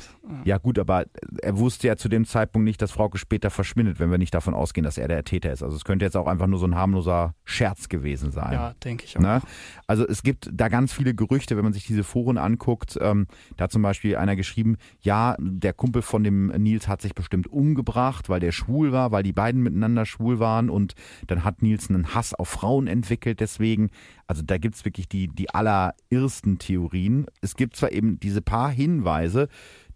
ja 0.45 0.59
gut, 0.59 0.79
aber 0.79 1.07
er 1.43 1.59
wusste 1.59 1.89
ja 1.89 1.97
zu 1.97 2.09
dem 2.09 2.25
Zeitpunkt 2.25 2.65
nicht, 2.65 2.81
dass 2.81 2.93
Frauke 2.93 3.19
später 3.19 3.51
verschwindet, 3.51 3.99
wenn 3.99 4.11
wir 4.11 4.19
nicht 4.19 4.33
davon 4.33 4.55
ausgehen, 4.55 4.85
dass 4.85 4.97
er 4.97 5.09
der 5.09 5.25
Täter 5.25 5.53
ist. 5.53 5.63
Also 5.63 5.77
es 5.77 5.85
könnte 5.85 6.05
jetzt 6.05 6.17
auch 6.17 6.29
einfach 6.29 6.47
nur 6.47 6.61
so 6.61 6.67
ein 6.67 6.77
harmloser 6.77 7.35
Scherz 7.45 7.89
gewesen 7.89 8.31
sein. 8.31 8.53
Ja, 8.53 8.75
denke 8.85 9.05
ich 9.05 9.17
auch. 9.17 9.23
Ne? 9.23 9.43
Also 9.89 10.07
es 10.07 10.23
gibt 10.23 10.49
da 10.53 10.69
ganz 10.69 10.93
viele 10.93 11.15
Gerüchte, 11.15 11.57
wenn 11.57 11.65
man 11.65 11.73
sich 11.73 11.85
diese 11.85 12.05
Foren 12.05 12.39
anguckt. 12.39 12.97
Ähm, 13.01 13.27
da 13.57 13.65
hat 13.65 13.73
zum 13.73 13.83
Beispiel 13.83 14.17
einer 14.17 14.37
geschrieben, 14.37 14.77
ja, 15.01 15.35
der 15.41 15.73
Kumpel 15.73 16.03
von 16.03 16.23
dem 16.23 16.47
Nils 16.47 16.87
hat 16.87 17.03
sich 17.03 17.17
bestimmt 17.17 17.49
umgebracht, 17.49 18.29
weil 18.29 18.39
der 18.39 18.53
schwul 18.53 18.93
war, 18.93 19.11
weil 19.11 19.25
die 19.25 19.33
beiden 19.33 19.63
miteinander 19.63 20.07
schwul 20.07 20.39
waren 20.39 20.71
und 20.71 20.95
dann 21.27 21.43
hat 21.43 21.61
Nils 21.61 21.91
einen 21.91 22.15
Hass 22.15 22.35
auf 22.35 22.49
Frauen 22.49 22.87
entwickelt 22.87 23.41
deswegen. 23.41 23.91
Also 24.29 24.43
da 24.43 24.57
gibt 24.59 24.77
es 24.77 24.85
wirklich 24.85 25.09
die, 25.09 25.29
die 25.29 25.51
allerirrsten 25.73 26.59
Theorien. 26.59 27.27
Es 27.41 27.57
gibt 27.57 27.77
zwar 27.77 27.93
eben 27.93 28.21
diese 28.21 28.43
paar 28.43 28.71
Hinweise, 28.71 29.49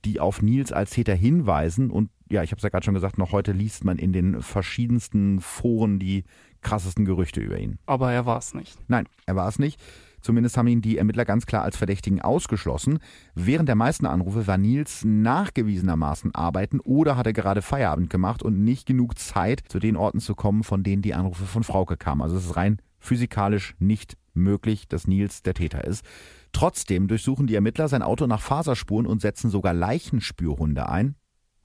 die 0.04 0.20
auf 0.20 0.42
Nils 0.42 0.72
als 0.72 0.90
Täter 0.90 1.14
hinweisen 1.14 1.90
und 1.90 2.10
ja, 2.28 2.42
ich 2.42 2.50
habe 2.50 2.58
es 2.58 2.64
ja 2.64 2.70
gerade 2.70 2.84
schon 2.84 2.94
gesagt, 2.94 3.18
noch 3.18 3.30
heute 3.30 3.52
liest 3.52 3.84
man 3.84 3.98
in 3.98 4.12
den 4.12 4.42
verschiedensten 4.42 5.40
Foren 5.40 6.00
die 6.00 6.24
krassesten 6.60 7.04
Gerüchte 7.04 7.40
über 7.40 7.56
ihn. 7.56 7.78
Aber 7.86 8.12
er 8.12 8.26
war 8.26 8.38
es 8.38 8.52
nicht. 8.52 8.76
Nein, 8.88 9.08
er 9.26 9.36
war 9.36 9.46
es 9.46 9.60
nicht. 9.60 9.80
Zumindest 10.22 10.56
haben 10.56 10.66
ihn 10.66 10.82
die 10.82 10.98
Ermittler 10.98 11.24
ganz 11.24 11.46
klar 11.46 11.62
als 11.62 11.76
Verdächtigen 11.76 12.20
ausgeschlossen. 12.20 12.98
Während 13.36 13.68
der 13.68 13.76
meisten 13.76 14.06
Anrufe 14.06 14.48
war 14.48 14.58
Nils 14.58 15.04
nachgewiesenermaßen 15.04 16.34
arbeiten 16.34 16.80
oder 16.80 17.16
hatte 17.16 17.32
gerade 17.32 17.62
Feierabend 17.62 18.10
gemacht 18.10 18.42
und 18.42 18.64
nicht 18.64 18.86
genug 18.86 19.16
Zeit, 19.18 19.62
zu 19.68 19.78
den 19.78 19.96
Orten 19.96 20.18
zu 20.18 20.34
kommen, 20.34 20.64
von 20.64 20.82
denen 20.82 21.02
die 21.02 21.14
Anrufe 21.14 21.44
von 21.44 21.62
Frauke 21.62 21.96
kamen. 21.96 22.22
Also 22.22 22.36
es 22.36 22.46
ist 22.46 22.56
rein 22.56 22.78
physikalisch 22.98 23.76
nicht 23.78 24.16
möglich, 24.36 24.88
dass 24.88 25.06
Nils 25.06 25.42
der 25.42 25.54
Täter 25.54 25.84
ist. 25.84 26.04
Trotzdem 26.52 27.08
durchsuchen 27.08 27.46
die 27.46 27.54
Ermittler 27.54 27.88
sein 27.88 28.02
Auto 28.02 28.26
nach 28.26 28.40
Faserspuren 28.40 29.06
und 29.06 29.20
setzen 29.20 29.50
sogar 29.50 29.74
Leichenspürhunde 29.74 30.88
ein. 30.88 31.16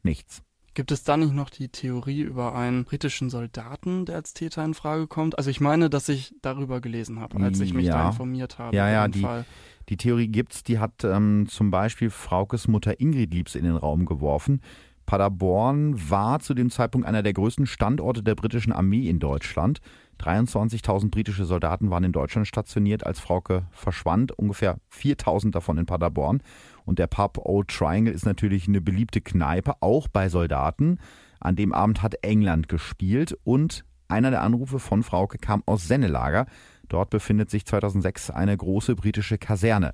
Nichts. 0.04 0.42
Gibt 0.74 0.92
es 0.92 1.04
da 1.04 1.18
nicht 1.18 1.34
noch 1.34 1.50
die 1.50 1.68
Theorie 1.68 2.22
über 2.22 2.56
einen 2.56 2.86
britischen 2.86 3.30
Soldaten, 3.30 4.06
der 4.06 4.16
als 4.16 4.34
Täter 4.34 4.64
in 4.64 4.74
Frage 4.74 5.08
kommt? 5.08 5.38
Also 5.38 5.50
ich 5.50 5.60
meine, 5.60 5.90
dass 5.90 6.08
ich 6.08 6.34
darüber 6.42 6.80
gelesen 6.80 7.20
habe, 7.20 7.42
als 7.44 7.60
ich 7.60 7.74
mich 7.74 7.88
ja. 7.88 7.98
da 7.98 8.08
informiert 8.10 8.58
habe. 8.58 8.76
Ja, 8.76 8.90
ja, 8.90 9.10
die, 9.10 9.28
die 9.90 9.98
Theorie 9.98 10.30
gibt's. 10.30 10.64
Die 10.64 10.80
hat 10.80 11.04
ähm, 11.04 11.48
zum 11.50 11.72
Beispiel 11.72 12.10
Fraukes 12.10 12.70
Mutter 12.70 13.02
Ingrid 13.02 13.34
Liebs 13.34 13.56
in 13.56 13.66
den 13.66 13.76
Raum 13.76 14.06
geworfen. 14.06 14.62
Paderborn 15.06 16.10
war 16.10 16.40
zu 16.40 16.54
dem 16.54 16.70
Zeitpunkt 16.70 17.08
einer 17.08 17.24
der 17.24 17.34
größten 17.34 17.66
Standorte 17.66 18.24
der 18.24 18.36
britischen 18.36 18.72
Armee 18.72 19.10
in 19.10 19.20
Deutschland. 19.20 19.80
23.000 20.20 21.10
britische 21.10 21.46
Soldaten 21.46 21.90
waren 21.90 22.04
in 22.04 22.12
Deutschland 22.12 22.48
stationiert, 22.48 23.06
als 23.06 23.20
Frauke 23.20 23.66
verschwand, 23.72 24.32
ungefähr 24.32 24.78
4.000 24.94 25.52
davon 25.52 25.78
in 25.78 25.86
Paderborn. 25.86 26.42
Und 26.86 27.00
der 27.00 27.08
Pub 27.08 27.40
Old 27.44 27.70
Triangle 27.70 28.14
ist 28.14 28.26
natürlich 28.26 28.68
eine 28.68 28.82
beliebte 28.82 29.22
Kneipe, 29.22 29.74
auch 29.82 30.08
bei 30.08 30.30
Soldaten. 30.30 31.00
An 31.40 31.56
dem 31.56 31.74
Abend 31.74 32.04
hat 32.04 32.16
England 32.22 32.70
gespielt 32.70 33.38
und 33.44 33.84
einer 34.08 34.30
der 34.30 34.42
Anrufe 34.42 34.80
von 34.80 35.04
Frauke 35.04 35.38
kam 35.38 35.64
aus 35.66 35.88
Sennelager. 35.88 36.46
Dort 36.90 37.10
befindet 37.10 37.50
sich 37.50 37.66
2006 37.66 38.30
eine 38.30 38.56
große 38.56 38.96
britische 38.96 39.38
Kaserne. 39.38 39.94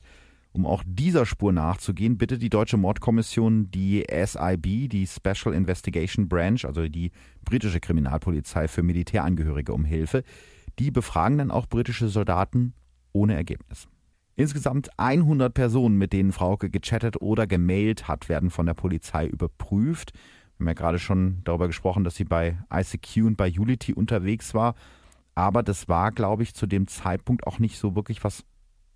Um 0.57 0.65
auch 0.65 0.83
dieser 0.87 1.27
Spur 1.27 1.53
nachzugehen, 1.53 2.17
bittet 2.17 2.41
die 2.41 2.49
deutsche 2.49 2.77
Mordkommission 2.77 3.69
die 3.69 4.03
SIB, 4.09 4.89
die 4.89 5.05
Special 5.05 5.53
Investigation 5.53 6.27
Branch, 6.27 6.57
also 6.65 6.87
die 6.87 7.11
britische 7.45 7.79
Kriminalpolizei 7.79 8.67
für 8.67 8.81
Militärangehörige, 8.81 9.71
um 9.71 9.85
Hilfe. 9.85 10.23
Die 10.79 10.89
befragen 10.89 11.37
dann 11.37 11.51
auch 11.51 11.67
britische 11.67 12.07
Soldaten 12.07 12.73
ohne 13.13 13.35
Ergebnis. 13.35 13.87
Insgesamt 14.35 14.89
100 14.97 15.53
Personen, 15.53 15.99
mit 15.99 16.11
denen 16.11 16.31
Frauke 16.31 16.71
gechattet 16.71 17.21
oder 17.21 17.45
gemailt 17.45 18.07
hat, 18.07 18.27
werden 18.27 18.49
von 18.49 18.65
der 18.65 18.73
Polizei 18.73 19.27
überprüft. 19.27 20.13
Wir 20.57 20.63
haben 20.63 20.69
ja 20.69 20.73
gerade 20.73 20.97
schon 20.97 21.41
darüber 21.43 21.67
gesprochen, 21.67 22.03
dass 22.03 22.15
sie 22.15 22.25
bei 22.25 22.57
ICQ 22.73 23.17
und 23.27 23.37
bei 23.37 23.51
Unity 23.51 23.93
unterwegs 23.93 24.55
war. 24.55 24.73
Aber 25.35 25.61
das 25.61 25.87
war, 25.87 26.11
glaube 26.11 26.41
ich, 26.41 26.55
zu 26.55 26.65
dem 26.65 26.87
Zeitpunkt 26.87 27.45
auch 27.45 27.59
nicht 27.59 27.77
so 27.77 27.95
wirklich 27.95 28.23
was 28.23 28.43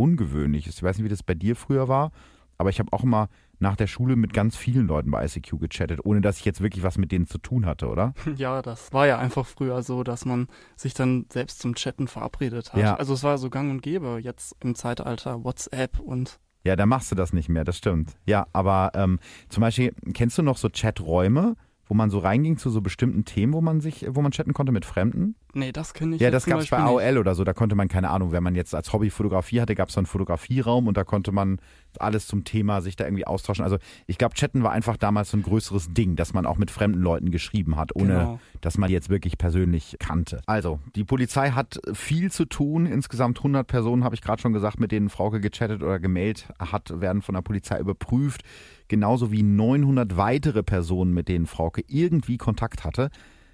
Ungewöhnliches. 0.01 0.77
Ich 0.77 0.83
weiß 0.83 0.97
nicht, 0.97 1.05
wie 1.05 1.09
das 1.09 1.21
bei 1.21 1.35
dir 1.35 1.55
früher 1.55 1.87
war, 1.87 2.11
aber 2.57 2.71
ich 2.71 2.79
habe 2.79 2.91
auch 2.91 3.03
immer 3.03 3.29
nach 3.59 3.75
der 3.75 3.85
Schule 3.85 4.15
mit 4.15 4.33
ganz 4.33 4.57
vielen 4.57 4.87
Leuten 4.87 5.11
bei 5.11 5.23
ICQ 5.23 5.59
gechattet, 5.59 5.99
ohne 6.03 6.21
dass 6.21 6.39
ich 6.39 6.45
jetzt 6.45 6.61
wirklich 6.61 6.83
was 6.83 6.97
mit 6.97 7.11
denen 7.11 7.27
zu 7.27 7.37
tun 7.37 7.67
hatte, 7.67 7.87
oder? 7.87 8.13
Ja, 8.35 8.63
das 8.63 8.91
war 8.91 9.05
ja 9.05 9.19
einfach 9.19 9.45
früher 9.45 9.83
so, 9.83 10.03
dass 10.03 10.25
man 10.25 10.47
sich 10.75 10.95
dann 10.95 11.27
selbst 11.31 11.59
zum 11.59 11.75
Chatten 11.75 12.07
verabredet 12.07 12.73
hat. 12.73 12.81
Ja. 12.81 12.95
Also 12.95 13.13
es 13.13 13.23
war 13.23 13.37
so 13.37 13.51
gang 13.51 13.69
und 13.69 13.83
gäbe 13.83 14.19
jetzt 14.19 14.55
im 14.61 14.73
Zeitalter 14.73 15.43
WhatsApp 15.43 15.99
und 15.99 16.39
Ja, 16.63 16.75
da 16.75 16.87
machst 16.87 17.11
du 17.11 17.15
das 17.15 17.33
nicht 17.33 17.49
mehr, 17.49 17.63
das 17.63 17.77
stimmt. 17.77 18.15
Ja, 18.25 18.47
aber 18.53 18.91
ähm, 18.95 19.19
zum 19.49 19.61
Beispiel, 19.61 19.93
kennst 20.13 20.39
du 20.39 20.41
noch 20.41 20.57
so 20.57 20.69
Chaträume, 20.69 21.55
wo 21.85 21.93
man 21.93 22.09
so 22.09 22.19
reinging 22.19 22.57
zu 22.57 22.69
so 22.69 22.81
bestimmten 22.81 23.25
Themen, 23.25 23.53
wo 23.53 23.61
man 23.61 23.81
sich, 23.81 24.05
wo 24.09 24.21
man 24.21 24.31
chatten 24.31 24.53
konnte 24.53 24.71
mit 24.71 24.85
Fremden? 24.85 25.35
Nee, 25.53 25.71
das 25.71 25.93
kenne 25.93 26.15
ich 26.15 26.21
Ja, 26.21 26.31
das 26.31 26.45
gab 26.45 26.59
es 26.59 26.69
bei. 26.69 26.77
AOL 26.77 27.17
oder 27.17 27.35
so. 27.35 27.43
Da 27.43 27.53
konnte 27.53 27.75
man, 27.75 27.87
keine 27.87 28.09
Ahnung, 28.09 28.31
wenn 28.31 28.43
man 28.43 28.55
jetzt 28.55 28.73
als 28.75 28.93
Hobby 28.93 29.09
Fotografie 29.09 29.61
hatte, 29.61 29.75
gab 29.75 29.89
es 29.89 29.95
so 29.95 29.99
einen 29.99 30.05
Fotografieraum 30.07 30.87
und 30.87 30.97
da 30.97 31.03
konnte 31.03 31.31
man 31.31 31.59
alles 31.99 32.27
zum 32.27 32.43
Thema 32.43 32.81
sich 32.81 32.95
da 32.95 33.05
irgendwie 33.05 33.27
austauschen. 33.27 33.63
Also 33.63 33.77
ich 34.07 34.17
glaube, 34.17 34.35
Chatten 34.35 34.63
war 34.63 34.71
einfach 34.71 34.97
damals 34.97 35.31
so 35.31 35.37
ein 35.37 35.43
größeres 35.43 35.93
Ding, 35.93 36.15
dass 36.15 36.33
man 36.33 36.45
auch 36.45 36.57
mit 36.57 36.71
fremden 36.71 37.01
Leuten 37.01 37.31
geschrieben 37.31 37.75
hat, 37.77 37.95
ohne 37.95 38.11
Genau. 38.11 38.39
dass 38.61 38.77
man 38.77 38.87
die 38.87 38.93
jetzt 38.93 39.09
wirklich 39.09 39.37
persönlich 39.37 39.97
kannte. 39.99 40.41
Also, 40.45 40.79
die 40.95 41.03
Polizei 41.03 41.51
hat 41.51 41.79
viel 41.93 42.31
zu 42.31 42.45
tun. 42.45 42.85
Insgesamt 42.85 43.39
100 43.39 43.67
Personen, 43.67 44.03
habe 44.03 44.15
ich 44.15 44.21
gerade 44.21 44.41
schon 44.41 44.53
gesagt, 44.53 44.79
mit 44.79 44.91
denen 44.91 45.09
Frauke 45.09 45.39
gechattet 45.41 45.81
oder 45.83 45.99
gemailt 45.99 46.47
hat, 46.59 47.01
werden 47.01 47.21
von 47.21 47.35
der 47.35 47.41
Polizei 47.41 47.79
überprüft. 47.79 48.41
Genauso 48.87 49.31
wie 49.31 49.43
900 49.43 50.17
weitere 50.17 50.63
Personen, 50.63 51.13
mit 51.13 51.27
denen 51.27 51.45
Frauke 51.45 51.83
irgendwie 51.87 52.37
Kontakt 52.37 52.83
hatte. 52.83 53.09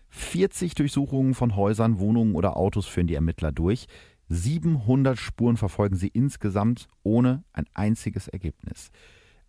40 0.09 0.75
Durchsuchungen 0.75 1.33
von 1.33 1.55
Häusern, 1.55 1.99
Wohnungen 1.99 2.35
oder 2.35 2.57
Autos 2.57 2.85
führen 2.85 3.07
die 3.07 3.15
Ermittler 3.15 3.51
durch. 3.51 3.87
700 4.29 5.17
Spuren 5.17 5.57
verfolgen 5.57 5.95
sie 5.95 6.09
insgesamt 6.09 6.87
ohne 7.03 7.43
ein 7.53 7.65
einziges 7.73 8.27
Ergebnis. 8.27 8.91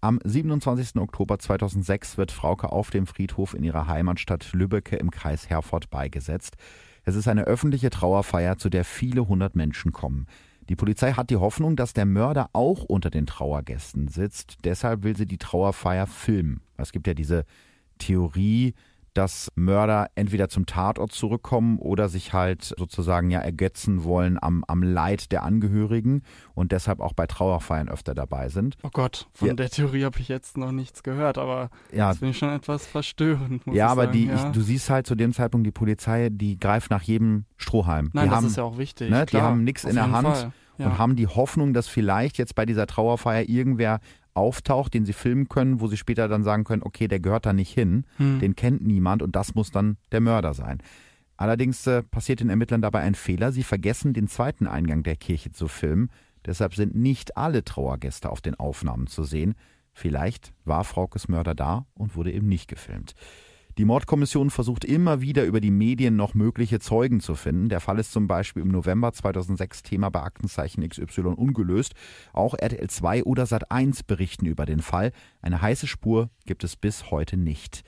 Am 0.01 0.21
27. 0.23 0.97
Oktober 0.97 1.41
2006 1.41 2.19
wird 2.19 2.31
Frauke 2.31 2.71
auf 2.71 2.91
dem 2.91 3.07
Friedhof 3.09 3.55
in 3.55 3.65
ihrer 3.65 3.89
Heimatstadt 3.89 4.53
Lübbecke 4.53 4.95
im 4.95 5.11
Kreis 5.11 5.51
Herford 5.51 5.91
beigesetzt. 5.91 6.57
Es 7.05 7.17
ist 7.17 7.27
eine 7.27 7.45
öffentliche 7.45 7.91
Trauerfeier, 7.91 8.59
zu 8.59 8.69
der 8.69 8.85
viele 8.85 9.27
hundert 9.27 9.57
Menschen 9.57 9.93
kommen. 9.93 10.27
Die 10.69 10.77
Polizei 10.77 11.15
hat 11.15 11.31
die 11.31 11.37
Hoffnung, 11.37 11.75
dass 11.75 11.95
der 11.95 12.05
Mörder 12.05 12.51
auch 12.53 12.85
unter 12.85 13.11
den 13.11 13.27
Trauergästen 13.27 14.07
sitzt. 14.07 14.59
Deshalb 14.63 15.03
will 15.03 15.17
sie 15.17 15.27
die 15.27 15.39
Trauerfeier 15.39 16.07
filmen. 16.07 16.61
Es 16.77 16.93
gibt 16.93 17.07
ja 17.07 17.15
diese 17.15 17.45
Theorie, 17.99 18.75
dass 19.15 19.51
Mörder 19.55 20.09
entweder 20.15 20.49
zum 20.49 20.67
Tatort 20.67 21.13
zurückkommen 21.13 21.79
oder 21.79 22.09
sich 22.09 22.33
halt 22.33 22.75
sozusagen 22.79 23.31
ja 23.31 23.41
ergötzen 23.41 24.05
wollen 24.05 24.39
am, 24.41 24.65
am 24.69 24.83
Leid 24.83 25.33
der 25.33 25.43
Angehörigen 25.43 26.23
und 26.55 26.73
deshalb 26.73 27.01
auch 27.01 27.13
bei 27.15 27.27
Trauerfeiern 27.27 27.89
öfter 27.89 28.15
dabei 28.15 28.49
sind. 28.49 28.77
Oh 28.83 28.91
Gott, 28.93 29.27
von 29.33 29.49
Ja. 29.49 29.55
der 29.55 29.71
Theorie 29.71 30.05
habe 30.05 30.19
ich 30.21 30.29
jetzt 30.29 30.57
noch 30.57 30.73
nichts 30.73 31.03
gehört, 31.03 31.39
aber 31.39 31.71
Ja, 31.93 32.09
das 32.09 32.19
finde 32.19 32.31
ich 32.33 32.39
schon 32.39 32.51
etwas 32.51 32.87
verstörend. 32.87 33.67
Muss 33.67 33.77
ja 33.77 33.87
ich 33.87 33.91
aber 33.93 34.03
sagen. 34.03 34.13
die, 34.13 34.27
ja. 34.27 34.35
Ich, 34.35 34.43
du 34.53 34.61
siehst 34.61 34.91
halt 34.91 35.07
zu 35.07 35.15
dem 35.15 35.33
Zeitpunkt 35.33 35.67
die 35.67 35.73
Polizei, 35.73 36.29
die 36.31 36.59
greift 36.59 36.91
nach 36.91 37.03
jedem 37.03 37.45
Strohhalm. 37.57 38.11
Nein, 38.13 38.25
die 38.25 38.29
das 38.31 38.37
haben, 38.37 38.47
ist 38.47 38.57
ja 38.57 38.63
auch 38.65 38.79
wichtig. 38.79 39.11
ne, 39.11 39.27
die 39.27 39.39
haben 39.41 39.65
nichts 39.65 39.85
in 39.85 39.95
der 39.95 40.11
Hand 40.11 40.29
Fall. 40.29 40.53
Ja. 40.79 40.87
und 40.87 40.99
haben 40.99 41.17
die 41.17 41.27
Hoffnung, 41.27 41.75
dass 41.75 41.89
vielleicht 41.89 42.39
jetzt 42.39 42.55
bei 42.55 42.65
dieser 42.65 42.87
Trauerfeier 42.87 43.49
irgendwer 43.49 43.99
auftaucht, 44.39 44.95
den 44.95 45.05
sie 45.05 45.13
filmen 45.13 45.49
können, 45.49 45.81
wo 45.81 45.87
sie 45.89 45.97
später 45.97 46.29
dann 46.29 46.45
sagen 46.45 46.65
können, 46.65 46.83
okay, 46.83 47.09
der 47.09 47.21
gehört 47.21 47.45
da 47.47 47.53
nicht 47.53 47.73
hin, 47.73 48.05
Hm. 48.17 48.41
den 48.41 48.57
kennt 48.57 48.83
niemand 48.87 49.23
und 49.23 49.37
das 49.37 49.55
muss 49.55 49.71
dann 49.71 49.97
der 50.13 50.21
Mörder 50.21 50.55
sein. 50.55 50.79
Allerdings 51.37 51.87
äh, 51.87 52.03
passiert 52.03 52.41
den 52.41 52.51
Ermittlern 52.51 52.83
dabei 52.83 53.01
ein 53.01 53.15
Fehler. 53.15 53.53
Sie 53.53 53.63
vergessen, 53.63 54.13
den 54.13 54.27
zweiten 54.29 54.67
Eingang 54.67 55.03
der 55.05 55.17
Kirche 55.17 55.53
zu 55.53 55.69
filmen. 55.69 56.11
Deshalb 56.47 56.75
sind 56.75 56.95
nicht 56.97 57.37
alle 57.37 57.65
Trauergäste 57.65 58.31
auf 58.31 58.41
den 58.41 58.55
Aufnahmen 58.57 59.07
zu 59.07 59.23
sehen. 59.23 59.55
Vielleicht 59.93 60.53
war 60.65 60.83
Fraukes 60.85 61.29
Mörder 61.29 61.55
da 61.55 61.87
und 61.95 62.17
wurde 62.17 62.33
eben 62.33 62.49
nicht 62.49 62.69
gefilmt. 62.69 63.15
Die 63.79 63.85
Mordkommission 63.85 64.51
versucht 64.51 64.85
immer 64.85 65.21
wieder 65.21 65.45
über 65.45 65.61
die 65.61 65.71
Medien 65.71 66.17
noch 66.17 66.35
mögliche 66.35 66.81
Zeugen 66.81 67.21
zu 67.21 67.37
finden. 67.37 67.69
Der 67.69 67.79
Fall 67.79 68.01
ist 68.01 68.11
zum 68.11 68.27
Beispiel 68.27 68.61
im 68.61 68.73
November 68.73 69.13
2006 69.13 69.85
Thema 69.85 70.11
bei 70.11 70.21
Aktenzeichen 70.21 70.87
XY 70.87 71.35
ungelöst. 71.37 71.95
Auch 72.33 72.55
RTL 72.55 72.91
2 72.91 73.23
oder 73.23 73.47
Sat 73.47 73.71
1 73.71 74.03
berichten 74.03 74.47
über 74.47 74.67
den 74.67 74.81
Fall. 74.81 75.13
Eine 75.43 75.63
heiße 75.63 75.87
Spur 75.87 76.29
gibt 76.45 76.65
es 76.65 76.75
bis 76.75 77.13
heute 77.13 77.37
nicht. 77.37 77.85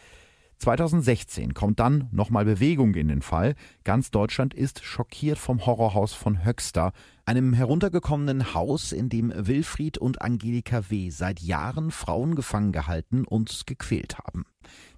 2016 0.60 1.54
kommt 1.54 1.80
dann 1.80 2.08
nochmal 2.12 2.44
Bewegung 2.44 2.94
in 2.94 3.08
den 3.08 3.22
Fall. 3.22 3.54
Ganz 3.82 4.10
Deutschland 4.10 4.52
ist 4.52 4.84
schockiert 4.84 5.38
vom 5.38 5.64
Horrorhaus 5.64 6.12
von 6.12 6.44
Höxter, 6.44 6.92
einem 7.24 7.54
heruntergekommenen 7.54 8.52
Haus, 8.52 8.92
in 8.92 9.08
dem 9.08 9.32
Wilfried 9.34 9.96
und 9.96 10.20
Angelika 10.20 10.90
W. 10.90 11.08
seit 11.08 11.40
Jahren 11.40 11.90
Frauen 11.90 12.34
gefangen 12.34 12.72
gehalten 12.72 13.24
und 13.24 13.66
gequält 13.66 14.18
haben. 14.18 14.44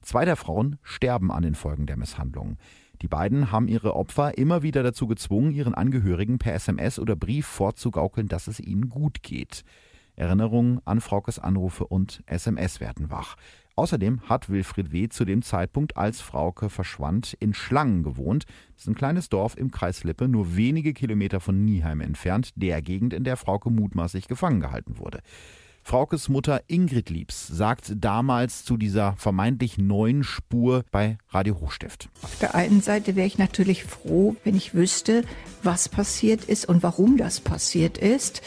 Zwei 0.01 0.25
der 0.25 0.35
Frauen 0.35 0.79
sterben 0.83 1.31
an 1.31 1.45
den 1.45 1.55
Folgen 1.55 1.87
der 1.87 1.97
Misshandlungen. 1.97 2.59
Die 3.01 3.09
beiden 3.09 3.53
haben 3.53 3.69
ihre 3.69 3.95
Opfer 3.95 4.37
immer 4.37 4.65
wieder 4.65 4.83
dazu 4.83 5.07
gezwungen, 5.07 5.53
ihren 5.53 5.75
Angehörigen 5.75 6.39
per 6.39 6.55
SMS 6.55 6.99
oder 6.99 7.15
Brief 7.15 7.47
vorzugaukeln, 7.47 8.27
dass 8.27 8.49
es 8.49 8.59
ihnen 8.59 8.89
gut 8.89 9.23
geht. 9.23 9.63
Erinnerungen 10.17 10.81
an 10.85 11.01
Fraukes 11.01 11.39
Anrufe 11.39 11.87
und 11.87 12.23
SMS 12.27 12.81
werden 12.81 13.11
wach. 13.11 13.37
Außerdem 13.75 14.23
hat 14.29 14.51
Wilfried 14.51 14.93
W. 14.93 15.09
zu 15.09 15.25
dem 15.25 15.43
Zeitpunkt, 15.43 15.97
als 15.97 16.20
Frauke 16.20 16.68
verschwand, 16.68 17.35
in 17.41 17.55
Schlangen 17.55 18.03
gewohnt. 18.03 18.45
Das 18.75 18.83
ist 18.83 18.89
ein 18.89 18.95
kleines 18.95 19.29
Dorf 19.29 19.57
im 19.57 19.70
Kreis 19.70 20.05
Lippe, 20.05 20.29
nur 20.29 20.57
wenige 20.57 20.93
Kilometer 20.93 21.41
von 21.41 21.64
Nieheim 21.64 22.01
entfernt, 22.01 22.51
der 22.57 22.83
Gegend, 22.83 23.14
in 23.14 23.25
der 23.25 23.37
Frauke 23.37 23.70
mutmaßlich 23.70 24.29
gefangen 24.29 24.61
gehalten 24.61 24.99
wurde. 24.99 25.20
Fraukes 25.85 26.29
Mutter 26.29 26.62
Ingrid 26.68 27.11
Liebs 27.11 27.49
sagt 27.49 27.93
damals 27.97 28.64
zu 28.64 28.77
dieser 28.77 29.16
vermeintlich 29.16 29.79
neuen 29.79 30.23
Spur 30.23 30.85
bei 30.93 31.18
Radio 31.31 31.61
Hochstift. 31.61 32.09
Auf 32.23 32.39
der 32.39 32.55
einen 32.55 32.83
Seite 32.83 33.16
wäre 33.16 33.27
ich 33.27 33.37
natürlich 33.37 33.83
froh, 33.83 34.37
wenn 34.45 34.55
ich 34.55 34.75
wüsste, 34.75 35.25
was 35.64 35.89
passiert 35.89 36.45
ist 36.45 36.68
und 36.68 36.85
warum 36.85 37.16
das 37.16 37.41
passiert 37.41 37.99
ist. 37.99 38.43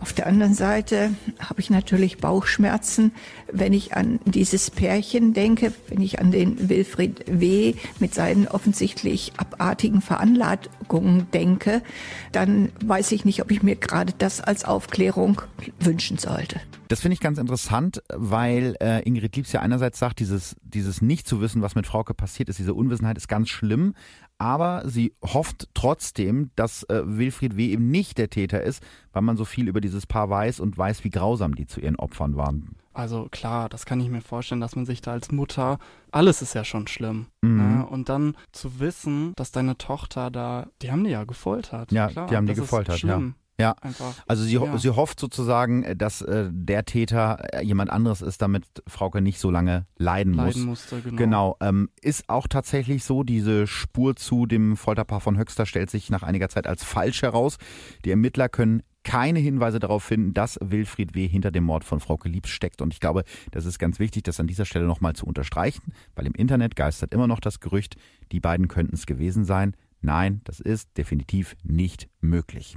Auf 0.00 0.12
der 0.12 0.28
anderen 0.28 0.54
Seite 0.54 1.14
habe 1.40 1.60
ich 1.60 1.70
natürlich 1.70 2.18
Bauchschmerzen, 2.18 3.12
wenn 3.50 3.72
ich 3.72 3.96
an 3.96 4.20
dieses 4.24 4.70
Pärchen 4.70 5.34
denke, 5.34 5.72
wenn 5.88 6.00
ich 6.00 6.20
an 6.20 6.30
den 6.30 6.68
Wilfried 6.68 7.24
W. 7.26 7.74
mit 7.98 8.14
seinen 8.14 8.46
offensichtlich 8.46 9.32
abartigen 9.38 10.00
Veranlagungen 10.00 11.28
denke, 11.32 11.82
dann 12.30 12.70
weiß 12.84 13.10
ich 13.10 13.24
nicht, 13.24 13.42
ob 13.42 13.50
ich 13.50 13.64
mir 13.64 13.74
gerade 13.74 14.12
das 14.16 14.40
als 14.40 14.64
Aufklärung 14.64 15.42
wünschen 15.80 16.16
sollte. 16.16 16.60
Das 16.86 17.00
finde 17.00 17.14
ich 17.14 17.20
ganz 17.20 17.36
interessant, 17.36 18.02
weil 18.08 18.74
äh, 18.80 19.02
Ingrid 19.02 19.36
Liebs 19.36 19.52
ja 19.52 19.60
einerseits 19.60 19.98
sagt, 19.98 20.20
dieses, 20.20 20.56
dieses 20.62 21.02
nicht 21.02 21.28
zu 21.28 21.42
wissen, 21.42 21.60
was 21.60 21.74
mit 21.74 21.86
Frauke 21.86 22.14
passiert 22.14 22.48
ist, 22.48 22.58
diese 22.58 22.72
Unwissenheit 22.72 23.18
ist 23.18 23.28
ganz 23.28 23.50
schlimm, 23.50 23.94
aber 24.38 24.82
sie 24.86 25.14
hofft 25.22 25.68
trotzdem, 25.74 26.50
dass 26.56 26.84
äh, 26.84 27.02
Wilfried 27.04 27.56
W. 27.56 27.70
eben 27.72 27.90
nicht 27.90 28.18
der 28.18 28.30
Täter 28.30 28.62
ist, 28.62 28.82
weil 29.12 29.22
man 29.22 29.36
so 29.36 29.44
viel 29.44 29.68
über 29.68 29.80
dieses 29.80 30.06
Paar 30.06 30.30
weiß 30.30 30.60
und 30.60 30.78
weiß, 30.78 31.04
wie 31.04 31.10
grausam 31.10 31.54
die 31.54 31.66
zu 31.66 31.80
ihren 31.80 31.96
Opfern 31.96 32.36
waren. 32.36 32.76
Also 32.94 33.28
klar, 33.30 33.68
das 33.68 33.86
kann 33.86 34.00
ich 34.00 34.08
mir 34.08 34.20
vorstellen, 34.20 34.60
dass 34.60 34.74
man 34.74 34.86
sich 34.86 35.00
da 35.00 35.12
als 35.12 35.30
Mutter, 35.30 35.78
alles 36.10 36.42
ist 36.42 36.54
ja 36.54 36.64
schon 36.64 36.88
schlimm. 36.88 37.26
Mhm. 37.42 37.56
Ne? 37.56 37.86
Und 37.86 38.08
dann 38.08 38.36
zu 38.52 38.80
wissen, 38.80 39.32
dass 39.36 39.52
deine 39.52 39.78
Tochter 39.78 40.30
da, 40.30 40.66
die 40.82 40.90
haben 40.90 41.04
die 41.04 41.10
ja 41.10 41.24
gefoltert. 41.24 41.92
Ja, 41.92 42.08
klar, 42.08 42.26
die 42.28 42.36
haben 42.36 42.46
die 42.46 42.52
ist 42.52 42.60
gefoltert, 42.60 42.94
ja. 42.94 42.98
schlimm. 42.98 43.34
Ja, 43.36 43.47
Einfach, 43.80 44.14
also 44.28 44.44
sie, 44.44 44.54
ja. 44.54 44.78
sie 44.78 44.90
hofft 44.90 45.18
sozusagen, 45.18 45.82
äh, 45.82 45.96
dass 45.96 46.22
äh, 46.22 46.48
der 46.52 46.84
Täter 46.84 47.42
äh, 47.52 47.64
jemand 47.64 47.90
anderes 47.90 48.22
ist, 48.22 48.40
damit 48.40 48.64
Frauke 48.86 49.20
nicht 49.20 49.40
so 49.40 49.50
lange 49.50 49.86
leiden, 49.96 50.34
leiden 50.34 50.66
muss. 50.66 50.90
musste, 50.90 51.02
genau. 51.02 51.16
Genau, 51.16 51.56
ähm, 51.60 51.90
ist 52.00 52.28
auch 52.28 52.46
tatsächlich 52.46 53.02
so, 53.02 53.24
diese 53.24 53.66
Spur 53.66 54.14
zu 54.14 54.46
dem 54.46 54.76
Folterpaar 54.76 55.20
von 55.20 55.36
Höxter 55.36 55.66
stellt 55.66 55.90
sich 55.90 56.08
nach 56.08 56.22
einiger 56.22 56.48
Zeit 56.48 56.68
als 56.68 56.84
falsch 56.84 57.22
heraus. 57.22 57.56
Die 58.04 58.10
Ermittler 58.10 58.48
können 58.48 58.82
keine 59.02 59.38
Hinweise 59.40 59.78
darauf 59.80 60.04
finden, 60.04 60.34
dass 60.34 60.58
Wilfried 60.62 61.14
W. 61.14 61.26
hinter 61.26 61.50
dem 61.50 61.64
Mord 61.64 61.82
von 61.82 61.98
Frauke 61.98 62.28
Liebs 62.28 62.50
steckt. 62.50 62.82
Und 62.82 62.92
ich 62.92 63.00
glaube, 63.00 63.24
das 63.50 63.64
ist 63.64 63.78
ganz 63.78 63.98
wichtig, 63.98 64.22
das 64.22 64.38
an 64.38 64.46
dieser 64.46 64.66
Stelle 64.66 64.84
nochmal 64.84 65.14
zu 65.14 65.26
unterstreichen, 65.26 65.92
weil 66.14 66.26
im 66.26 66.34
Internet 66.34 66.76
geistert 66.76 67.12
immer 67.12 67.26
noch 67.26 67.40
das 67.40 67.58
Gerücht, 67.58 67.96
die 68.32 68.40
beiden 68.40 68.68
könnten 68.68 68.94
es 68.94 69.06
gewesen 69.06 69.44
sein. 69.44 69.74
Nein, 70.00 70.42
das 70.44 70.60
ist 70.60 70.96
definitiv 70.96 71.56
nicht 71.64 72.08
möglich. 72.20 72.76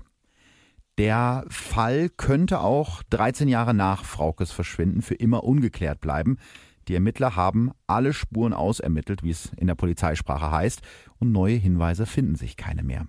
Der 0.98 1.46
Fall 1.50 2.10
könnte 2.10 2.60
auch 2.60 3.02
13 3.10 3.48
Jahre 3.48 3.74
nach 3.74 4.06
Fraukes 4.06 4.52
Verschwinden 4.52 5.02
für 5.02 5.16
immer 5.16 5.44
ungeklärt 5.44 6.02
bleiben. 6.02 6.38
Die 6.88 6.96
Ermittler 6.96 7.36
haben 7.36 7.72
alle 7.88 8.14
Spuren 8.14 8.54
ausermittelt, 8.54 9.24
wie 9.24 9.30
es 9.30 9.52
in 9.58 9.68
der 9.68 9.76
Polizeisprache 9.76 10.52
heißt, 10.52 10.82
und 11.20 11.32
neue 11.32 11.56
Hinweise 11.56 12.06
finden 12.06 12.36
sich 12.36 12.58
keine 12.58 12.84
mehr. 12.84 13.08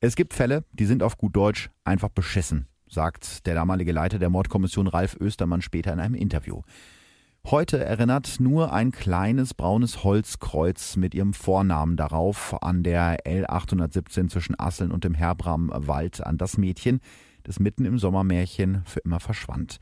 Es 0.00 0.16
gibt 0.16 0.34
Fälle, 0.34 0.64
die 0.72 0.84
sind 0.84 1.02
auf 1.02 1.16
gut 1.16 1.34
Deutsch 1.34 1.70
einfach 1.84 2.10
beschissen, 2.10 2.66
sagt 2.88 3.46
der 3.46 3.54
damalige 3.54 3.92
Leiter 3.92 4.18
der 4.18 4.28
Mordkommission 4.28 4.86
Ralf 4.86 5.16
Östermann 5.18 5.62
später 5.62 5.92
in 5.92 6.00
einem 6.00 6.14
Interview. 6.14 6.62
Heute 7.48 7.84
erinnert 7.84 8.40
nur 8.40 8.72
ein 8.72 8.90
kleines 8.90 9.54
braunes 9.54 10.02
Holzkreuz 10.02 10.96
mit 10.96 11.14
ihrem 11.14 11.32
Vornamen 11.32 11.96
darauf 11.96 12.60
an 12.60 12.82
der 12.82 13.24
L817 13.24 14.28
zwischen 14.28 14.58
Asseln 14.58 14.90
und 14.90 15.04
dem 15.04 15.14
Herbramwald 15.14 16.26
an 16.26 16.38
das 16.38 16.58
Mädchen, 16.58 16.98
das 17.44 17.60
mitten 17.60 17.84
im 17.84 18.00
Sommermärchen 18.00 18.82
für 18.84 18.98
immer 18.98 19.20
verschwand. 19.20 19.78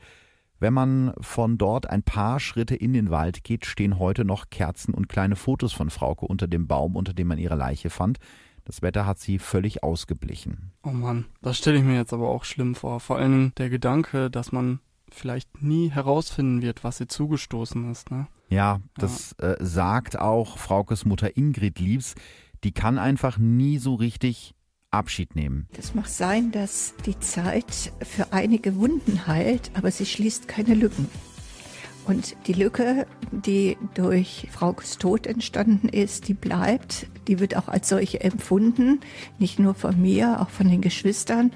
Wenn 0.59 0.75
man 0.75 1.15
von 1.19 1.57
dort 1.57 1.89
ein 1.89 2.03
paar 2.03 2.39
Schritte 2.39 2.75
in 2.75 2.93
den 2.93 3.09
Wald 3.09 3.43
geht, 3.43 3.65
stehen 3.65 3.97
heute 3.97 4.25
noch 4.25 4.51
Kerzen 4.51 4.93
und 4.93 5.09
kleine 5.09 5.35
Fotos 5.35 5.73
von 5.73 5.89
Frauke 5.89 6.27
unter 6.27 6.45
dem 6.47 6.67
Baum, 6.67 6.95
unter 6.95 7.13
dem 7.13 7.29
man 7.29 7.39
ihre 7.39 7.55
Leiche 7.55 7.89
fand. 7.89 8.19
Das 8.63 8.83
Wetter 8.83 9.07
hat 9.07 9.17
sie 9.17 9.39
völlig 9.39 9.81
ausgeblichen. 9.83 10.71
Oh 10.83 10.91
Mann, 10.91 11.25
das 11.41 11.57
stelle 11.57 11.79
ich 11.79 11.83
mir 11.83 11.95
jetzt 11.95 12.13
aber 12.13 12.29
auch 12.29 12.43
schlimm 12.43 12.75
vor. 12.75 12.99
Vor 12.99 13.17
allem 13.17 13.53
der 13.57 13.71
Gedanke, 13.71 14.29
dass 14.29 14.51
man 14.51 14.81
vielleicht 15.15 15.61
nie 15.61 15.89
herausfinden 15.89 16.61
wird, 16.61 16.83
was 16.83 16.99
ihr 16.99 17.07
zugestoßen 17.07 17.89
ist. 17.91 18.11
Ne? 18.11 18.27
Ja, 18.49 18.79
das 18.97 19.33
Äh, 19.33 19.55
sagt 19.59 20.19
auch 20.19 20.57
Fraukes 20.57 21.05
Mutter 21.05 21.35
Ingrid 21.37 21.79
Liebs. 21.79 22.15
Die 22.63 22.71
kann 22.71 22.97
einfach 22.97 23.37
nie 23.37 23.77
so 23.77 23.95
richtig 23.95 24.53
Abschied 24.91 25.35
nehmen. 25.35 25.67
Das 25.73 25.93
mag 25.93 26.07
sein, 26.07 26.51
dass 26.51 26.93
die 27.05 27.19
Zeit 27.19 27.91
für 28.01 28.31
einige 28.31 28.77
Wunden 28.77 29.27
heilt, 29.27 29.71
aber 29.73 29.91
sie 29.91 30.05
schließt 30.05 30.47
keine 30.47 30.73
Lücken. 30.73 31.09
Und 32.05 32.37
die 32.45 32.53
Lücke, 32.53 33.07
die 33.31 33.77
durch 33.95 34.47
Fraukes 34.51 34.99
Tod 34.99 35.25
entstanden 35.25 35.89
ist, 35.89 36.27
die 36.27 36.35
bleibt, 36.35 37.07
die 37.27 37.39
wird 37.39 37.57
auch 37.57 37.67
als 37.67 37.89
solche 37.89 38.21
empfunden, 38.21 38.99
nicht 39.39 39.57
nur 39.57 39.73
von 39.73 39.99
mir, 39.99 40.39
auch 40.39 40.49
von 40.49 40.69
den 40.69 40.81
Geschwistern. 40.81 41.51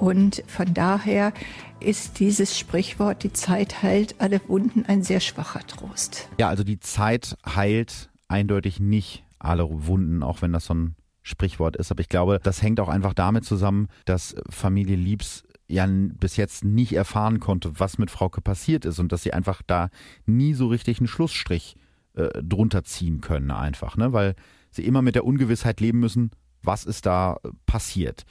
Und 0.00 0.42
von 0.46 0.72
daher 0.72 1.34
ist 1.78 2.20
dieses 2.20 2.58
Sprichwort, 2.58 3.22
die 3.22 3.34
Zeit 3.34 3.82
heilt 3.82 4.14
alle 4.18 4.40
Wunden, 4.48 4.86
ein 4.86 5.02
sehr 5.02 5.20
schwacher 5.20 5.60
Trost. 5.66 6.30
Ja, 6.38 6.48
also 6.48 6.64
die 6.64 6.80
Zeit 6.80 7.36
heilt 7.46 8.08
eindeutig 8.26 8.80
nicht 8.80 9.24
alle 9.38 9.68
Wunden, 9.68 10.22
auch 10.22 10.40
wenn 10.40 10.54
das 10.54 10.64
so 10.64 10.74
ein 10.74 10.96
Sprichwort 11.22 11.76
ist. 11.76 11.90
Aber 11.90 12.00
ich 12.00 12.08
glaube, 12.08 12.40
das 12.42 12.62
hängt 12.62 12.80
auch 12.80 12.88
einfach 12.88 13.12
damit 13.12 13.44
zusammen, 13.44 13.88
dass 14.06 14.34
Familie 14.48 14.96
Liebs 14.96 15.44
ja 15.68 15.86
bis 15.86 16.36
jetzt 16.36 16.64
nicht 16.64 16.94
erfahren 16.94 17.38
konnte, 17.38 17.78
was 17.78 17.98
mit 17.98 18.10
Frauke 18.10 18.40
passiert 18.40 18.86
ist 18.86 18.98
und 19.00 19.12
dass 19.12 19.22
sie 19.22 19.34
einfach 19.34 19.60
da 19.66 19.90
nie 20.24 20.54
so 20.54 20.68
richtig 20.68 20.98
einen 20.98 21.08
Schlussstrich 21.08 21.76
äh, 22.14 22.42
drunter 22.42 22.84
ziehen 22.84 23.20
können 23.20 23.50
einfach, 23.50 23.98
ne? 23.98 24.14
weil 24.14 24.34
sie 24.70 24.86
immer 24.86 25.02
mit 25.02 25.14
der 25.14 25.26
Ungewissheit 25.26 25.80
leben 25.80 26.00
müssen, 26.00 26.30
was 26.62 26.84
ist 26.84 27.04
da 27.04 27.36
äh, 27.44 27.50
passiert. 27.66 28.24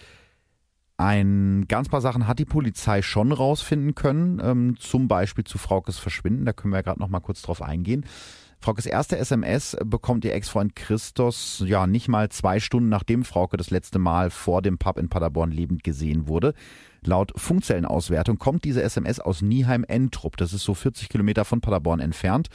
Ein 0.99 1.63
ganz 1.69 1.87
paar 1.87 2.01
Sachen 2.01 2.27
hat 2.27 2.39
die 2.39 2.45
Polizei 2.45 3.01
schon 3.01 3.31
rausfinden 3.31 3.95
können, 3.95 4.41
ähm, 4.43 4.75
zum 4.77 5.07
Beispiel 5.07 5.45
zu 5.45 5.57
Fraukes 5.57 5.97
Verschwinden, 5.97 6.43
da 6.43 6.51
können 6.51 6.73
wir 6.73 6.79
ja 6.79 6.81
gerade 6.81 6.99
noch 6.99 7.07
mal 7.07 7.21
kurz 7.21 7.41
drauf 7.41 7.61
eingehen. 7.61 8.05
Fraukes 8.59 8.85
erste 8.85 9.17
SMS 9.17 9.77
bekommt 9.85 10.25
ihr 10.25 10.33
Ex-Freund 10.33 10.75
Christos 10.75 11.63
ja 11.65 11.87
nicht 11.87 12.09
mal 12.09 12.27
zwei 12.27 12.59
Stunden 12.59 12.89
nachdem 12.89 13.23
Frauke 13.23 13.55
das 13.55 13.69
letzte 13.69 13.97
Mal 13.97 14.29
vor 14.29 14.61
dem 14.61 14.77
Pub 14.77 14.97
in 14.97 15.07
Paderborn 15.07 15.51
lebend 15.51 15.85
gesehen 15.85 16.27
wurde. 16.27 16.53
Laut 17.01 17.31
Funkzellenauswertung 17.37 18.37
kommt 18.37 18.65
diese 18.65 18.83
SMS 18.83 19.21
aus 19.21 19.41
Nieheim-Entrup. 19.41 20.35
Das 20.35 20.51
ist 20.51 20.65
so 20.65 20.73
40 20.73 21.07
Kilometer 21.07 21.45
von 21.45 21.61
Paderborn 21.61 22.01
entfernt. 22.01 22.49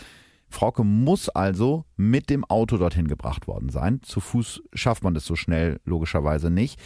Frauke 0.50 0.84
muss 0.84 1.30
also 1.30 1.86
mit 1.96 2.28
dem 2.28 2.44
Auto 2.44 2.76
dorthin 2.76 3.08
gebracht 3.08 3.46
worden 3.46 3.70
sein. 3.70 4.02
Zu 4.02 4.20
Fuß 4.20 4.64
schafft 4.74 5.02
man 5.02 5.14
das 5.14 5.24
so 5.24 5.34
schnell 5.34 5.80
logischerweise 5.86 6.50
nicht. 6.50 6.78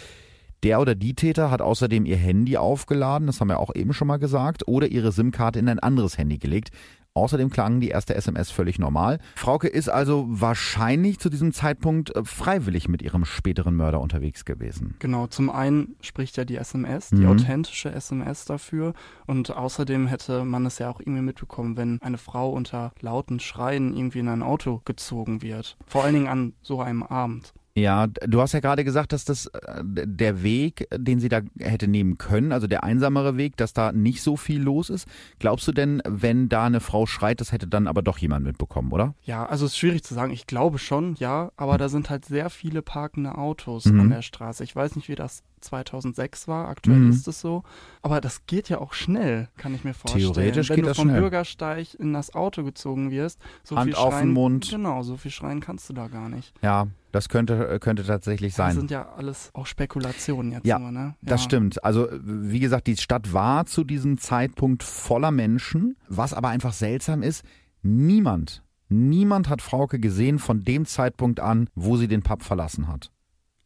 Der 0.64 0.80
oder 0.80 0.94
die 0.94 1.14
Täter 1.14 1.50
hat 1.50 1.62
außerdem 1.62 2.04
ihr 2.04 2.16
Handy 2.16 2.56
aufgeladen, 2.56 3.26
das 3.26 3.40
haben 3.40 3.48
wir 3.48 3.60
auch 3.60 3.74
eben 3.74 3.92
schon 3.92 4.08
mal 4.08 4.16
gesagt, 4.16 4.66
oder 4.66 4.88
ihre 4.88 5.12
SIM-Karte 5.12 5.58
in 5.58 5.68
ein 5.68 5.78
anderes 5.78 6.18
Handy 6.18 6.38
gelegt. 6.38 6.70
Außerdem 7.14 7.50
klang 7.50 7.80
die 7.80 7.88
erste 7.88 8.14
SMS 8.14 8.50
völlig 8.50 8.78
normal. 8.78 9.18
Frauke 9.34 9.66
ist 9.66 9.88
also 9.88 10.26
wahrscheinlich 10.28 11.18
zu 11.18 11.30
diesem 11.30 11.52
Zeitpunkt 11.52 12.14
äh, 12.14 12.24
freiwillig 12.24 12.88
mit 12.88 13.02
ihrem 13.02 13.24
späteren 13.24 13.74
Mörder 13.74 14.00
unterwegs 14.00 14.44
gewesen. 14.44 14.94
Genau, 15.00 15.26
zum 15.26 15.50
einen 15.50 15.96
spricht 16.00 16.36
ja 16.36 16.44
die 16.44 16.56
SMS, 16.56 17.10
die 17.10 17.16
mhm. 17.16 17.30
authentische 17.30 17.90
SMS 17.90 18.44
dafür. 18.44 18.94
Und 19.26 19.50
außerdem 19.50 20.06
hätte 20.06 20.44
man 20.44 20.64
es 20.66 20.78
ja 20.78 20.90
auch 20.90 21.00
irgendwie 21.00 21.22
mitbekommen, 21.22 21.76
wenn 21.76 22.00
eine 22.02 22.18
Frau 22.18 22.50
unter 22.50 22.92
lauten 23.00 23.40
Schreien 23.40 23.96
irgendwie 23.96 24.20
in 24.20 24.28
ein 24.28 24.42
Auto 24.42 24.80
gezogen 24.84 25.42
wird. 25.42 25.76
Vor 25.86 26.04
allen 26.04 26.14
Dingen 26.14 26.28
an 26.28 26.52
so 26.62 26.80
einem 26.80 27.02
Abend. 27.02 27.52
Ja, 27.78 28.06
du 28.06 28.40
hast 28.40 28.52
ja 28.52 28.60
gerade 28.60 28.84
gesagt, 28.84 29.12
dass 29.12 29.24
das 29.24 29.46
äh, 29.46 29.82
der 29.84 30.42
Weg, 30.42 30.88
den 30.94 31.20
sie 31.20 31.28
da 31.28 31.40
hätte 31.58 31.88
nehmen 31.88 32.18
können, 32.18 32.52
also 32.52 32.66
der 32.66 32.84
einsamere 32.84 33.36
Weg, 33.36 33.56
dass 33.56 33.72
da 33.72 33.92
nicht 33.92 34.22
so 34.22 34.36
viel 34.36 34.60
los 34.60 34.90
ist. 34.90 35.08
Glaubst 35.38 35.66
du 35.68 35.72
denn, 35.72 36.02
wenn 36.06 36.48
da 36.48 36.64
eine 36.64 36.80
Frau 36.80 37.06
schreit, 37.06 37.40
das 37.40 37.52
hätte 37.52 37.66
dann 37.66 37.86
aber 37.86 38.02
doch 38.02 38.18
jemand 38.18 38.44
mitbekommen, 38.44 38.92
oder? 38.92 39.14
Ja, 39.22 39.46
also 39.46 39.66
es 39.66 39.72
ist 39.72 39.78
schwierig 39.78 40.02
zu 40.02 40.14
sagen. 40.14 40.32
Ich 40.32 40.46
glaube 40.46 40.78
schon, 40.78 41.14
ja, 41.16 41.52
aber 41.56 41.74
mhm. 41.74 41.78
da 41.78 41.88
sind 41.88 42.10
halt 42.10 42.24
sehr 42.24 42.50
viele 42.50 42.82
parkende 42.82 43.36
Autos 43.36 43.86
mhm. 43.86 44.00
an 44.00 44.10
der 44.10 44.22
Straße. 44.22 44.64
Ich 44.64 44.74
weiß 44.74 44.96
nicht, 44.96 45.08
wie 45.08 45.14
das 45.14 45.42
2006 45.60 46.48
war. 46.48 46.68
Aktuell 46.68 46.98
mhm. 46.98 47.10
ist 47.10 47.28
es 47.28 47.40
so. 47.40 47.62
Aber 48.02 48.20
das 48.20 48.46
geht 48.46 48.68
ja 48.68 48.80
auch 48.80 48.92
schnell, 48.92 49.48
kann 49.56 49.74
ich 49.74 49.84
mir 49.84 49.94
vorstellen. 49.94 50.32
Theoretisch 50.32 50.70
Wenn 50.70 50.76
geht 50.76 50.84
du 50.84 50.88
das 50.88 50.96
vom 50.96 51.08
schnell. 51.08 51.20
Bürgersteig 51.20 51.94
in 51.94 52.12
das 52.12 52.34
Auto 52.34 52.64
gezogen 52.64 53.10
wirst, 53.10 53.40
so 53.62 53.76
Hand 53.76 53.86
viel 53.86 53.94
auf 53.94 54.12
schreien, 54.12 54.28
den 54.28 54.34
Mund. 54.34 54.68
Genau, 54.70 55.02
so 55.02 55.16
viel 55.16 55.30
schreien 55.30 55.60
kannst 55.60 55.88
du 55.88 55.94
da 55.94 56.08
gar 56.08 56.28
nicht. 56.28 56.52
Ja, 56.62 56.88
das 57.12 57.28
könnte, 57.28 57.78
könnte 57.80 58.04
tatsächlich 58.04 58.54
sein. 58.54 58.68
Das 58.68 58.76
sind 58.76 58.90
ja 58.90 59.12
alles 59.12 59.50
auch 59.54 59.66
Spekulationen 59.66 60.52
jetzt 60.52 60.66
ja, 60.66 60.78
nur, 60.78 60.90
ne? 60.90 61.14
Ja, 61.20 61.28
das 61.30 61.42
stimmt. 61.42 61.82
Also, 61.84 62.08
wie 62.22 62.60
gesagt, 62.60 62.86
die 62.86 62.96
Stadt 62.96 63.32
war 63.32 63.66
zu 63.66 63.84
diesem 63.84 64.18
Zeitpunkt 64.18 64.82
voller 64.82 65.30
Menschen. 65.30 65.96
Was 66.08 66.34
aber 66.34 66.48
einfach 66.48 66.72
seltsam 66.72 67.22
ist, 67.22 67.44
niemand, 67.82 68.62
niemand 68.88 69.48
hat 69.48 69.62
Frauke 69.62 69.98
gesehen 69.98 70.38
von 70.38 70.64
dem 70.64 70.84
Zeitpunkt 70.86 71.40
an, 71.40 71.68
wo 71.74 71.96
sie 71.96 72.08
den 72.08 72.22
Pub 72.22 72.42
verlassen 72.42 72.88
hat 72.88 73.10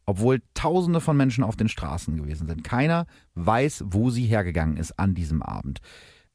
obwohl 0.05 0.41
Tausende 0.53 1.01
von 1.01 1.15
Menschen 1.15 1.43
auf 1.43 1.55
den 1.55 1.69
Straßen 1.69 2.17
gewesen 2.17 2.47
sind. 2.47 2.63
Keiner 2.63 3.05
weiß, 3.35 3.85
wo 3.87 4.09
sie 4.09 4.25
hergegangen 4.25 4.77
ist 4.77 4.99
an 4.99 5.15
diesem 5.15 5.41
Abend. 5.41 5.79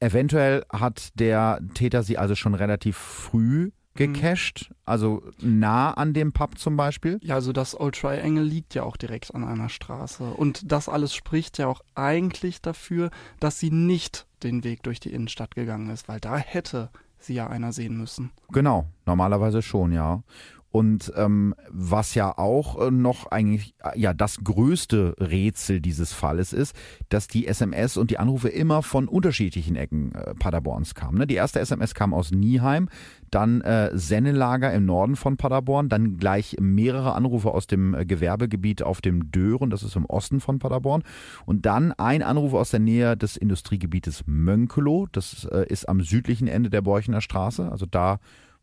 Eventuell 0.00 0.64
hat 0.72 1.11
der 1.18 1.61
Täter 1.74 2.02
sie 2.02 2.18
also 2.18 2.34
schon 2.34 2.54
relativ 2.54 2.96
früh 2.96 3.70
gecached, 3.99 4.70
also 4.84 5.22
nah 5.40 5.90
an 5.92 6.14
dem 6.14 6.32
Pub 6.32 6.57
zum 6.59 6.76
Beispiel. 6.76 7.18
Ja, 7.22 7.34
also 7.34 7.53
das 7.53 7.78
Old 7.78 7.96
Triangle 7.96 8.44
liegt 8.44 8.74
ja 8.74 8.84
auch 8.84 8.96
direkt 8.96 9.34
an 9.34 9.44
einer 9.44 9.68
Straße. 9.68 10.24
Und 10.24 10.70
das 10.70 10.88
alles 10.88 11.14
spricht 11.14 11.59
ja 11.59 11.66
auch 11.66 11.82
eigentlich 11.94 12.62
dafür, 12.62 13.11
dass 13.40 13.59
sie 13.59 13.70
nicht 13.70 14.26
den 14.42 14.62
Weg 14.62 14.84
durch 14.84 15.01
die 15.01 15.12
Innenstadt 15.12 15.55
gegangen 15.55 15.90
ist, 15.90 16.09
weil 16.09 16.20
da 16.20 16.36
hätte 16.36 16.90
sie 17.18 17.34
ja 17.34 17.49
einer 17.49 17.72
sehen 17.72 17.96
müssen. 17.96 18.30
Genau, 18.53 18.86
normalerweise 19.05 19.62
schon, 19.62 19.92
ja. 19.92 20.22
Und 20.70 21.12
ähm, 21.16 21.54
was 21.70 22.14
ja 22.14 22.36
auch 22.36 22.78
äh, 22.86 22.90
noch 22.90 23.30
eigentlich 23.30 23.74
äh, 23.82 23.98
ja 23.98 24.12
das 24.12 24.44
größte 24.44 25.14
Rätsel 25.18 25.80
dieses 25.80 26.12
Falles 26.12 26.52
ist, 26.52 26.76
dass 27.08 27.26
die 27.26 27.46
SMS 27.46 27.96
und 27.96 28.10
die 28.10 28.18
Anrufe 28.18 28.50
immer 28.50 28.82
von 28.82 29.08
unterschiedlichen 29.08 29.76
Ecken 29.76 30.12
äh, 30.12 30.34
Paderborns 30.34 30.94
kamen. 30.94 31.18
Ne? 31.18 31.26
Die 31.26 31.36
erste 31.36 31.60
SMS 31.60 31.94
kam 31.94 32.12
aus 32.12 32.32
Nieheim, 32.32 32.88
dann 33.30 33.62
äh, 33.62 33.90
Sennelager 33.94 34.72
im 34.72 34.84
Norden 34.84 35.16
von 35.16 35.36
Paderborn, 35.38 35.88
dann 35.88 36.18
gleich 36.18 36.56
mehrere 36.60 37.14
Anrufe 37.14 37.50
aus 37.52 37.66
dem 37.66 37.94
äh, 37.94 38.04
Gewerbegebiet 38.04 38.82
auf 38.82 39.00
dem 39.00 39.30
Dören, 39.30 39.70
das 39.70 39.82
ist 39.82 39.96
im 39.96 40.04
Osten 40.04 40.40
von 40.40 40.58
Paderborn, 40.58 41.02
und 41.46 41.64
dann 41.66 41.92
ein 41.92 42.22
Anruf 42.22 42.52
aus 42.52 42.70
der 42.70 42.80
Nähe 42.80 43.16
des 43.16 43.36
Industriegebietes 43.36 44.24
Mönkelow, 44.26 45.06
das 45.12 45.44
äh, 45.50 45.66
ist 45.68 45.88
am 45.88 46.02
südlichen 46.02 46.48
Ende 46.48 46.68
der 46.68 46.82
Borchener 46.82 47.20
Straße, 47.20 47.70
also 47.70 47.86
da 47.86 48.18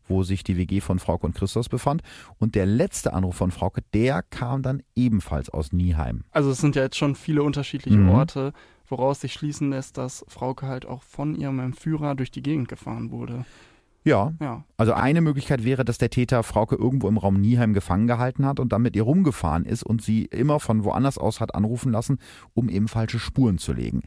wo 0.08 0.22
sich 0.22 0.44
die 0.44 0.56
WG 0.56 0.80
von 0.80 0.98
Frauke 0.98 1.26
und 1.26 1.34
Christos 1.34 1.68
befand. 1.68 2.02
Und 2.38 2.54
der 2.54 2.66
letzte 2.66 3.12
Anruf 3.12 3.36
von 3.36 3.50
Frauke, 3.50 3.82
der 3.94 4.22
kam 4.22 4.62
dann 4.62 4.82
ebenfalls 4.94 5.50
aus 5.50 5.72
Nieheim. 5.72 6.24
Also 6.30 6.50
es 6.50 6.58
sind 6.58 6.76
ja 6.76 6.82
jetzt 6.82 6.96
schon 6.96 7.14
viele 7.14 7.42
unterschiedliche 7.42 7.98
mhm. 7.98 8.10
Orte, 8.10 8.52
woraus 8.88 9.20
sich 9.20 9.32
schließen 9.32 9.70
lässt, 9.70 9.98
dass 9.98 10.24
Frauke 10.28 10.66
halt 10.66 10.86
auch 10.86 11.02
von 11.02 11.34
ihrem 11.34 11.58
Entführer 11.58 12.14
durch 12.14 12.30
die 12.30 12.42
Gegend 12.42 12.68
gefahren 12.68 13.10
wurde. 13.10 13.44
Ja. 14.06 14.32
ja. 14.40 14.64
Also 14.76 14.92
eine 14.92 15.20
Möglichkeit 15.20 15.64
wäre, 15.64 15.84
dass 15.84 15.98
der 15.98 16.10
Täter 16.10 16.44
Frauke 16.44 16.76
irgendwo 16.76 17.08
im 17.08 17.18
Raum 17.18 17.40
Nieheim 17.40 17.74
gefangen 17.74 18.06
gehalten 18.06 18.46
hat 18.46 18.60
und 18.60 18.72
dann 18.72 18.82
mit 18.82 18.94
ihr 18.94 19.02
rumgefahren 19.02 19.64
ist 19.64 19.82
und 19.82 20.00
sie 20.00 20.26
immer 20.26 20.60
von 20.60 20.84
woanders 20.84 21.18
aus 21.18 21.40
hat 21.40 21.56
anrufen 21.56 21.90
lassen, 21.90 22.18
um 22.54 22.68
eben 22.68 22.86
falsche 22.86 23.18
Spuren 23.18 23.58
zu 23.58 23.72
legen. 23.72 24.02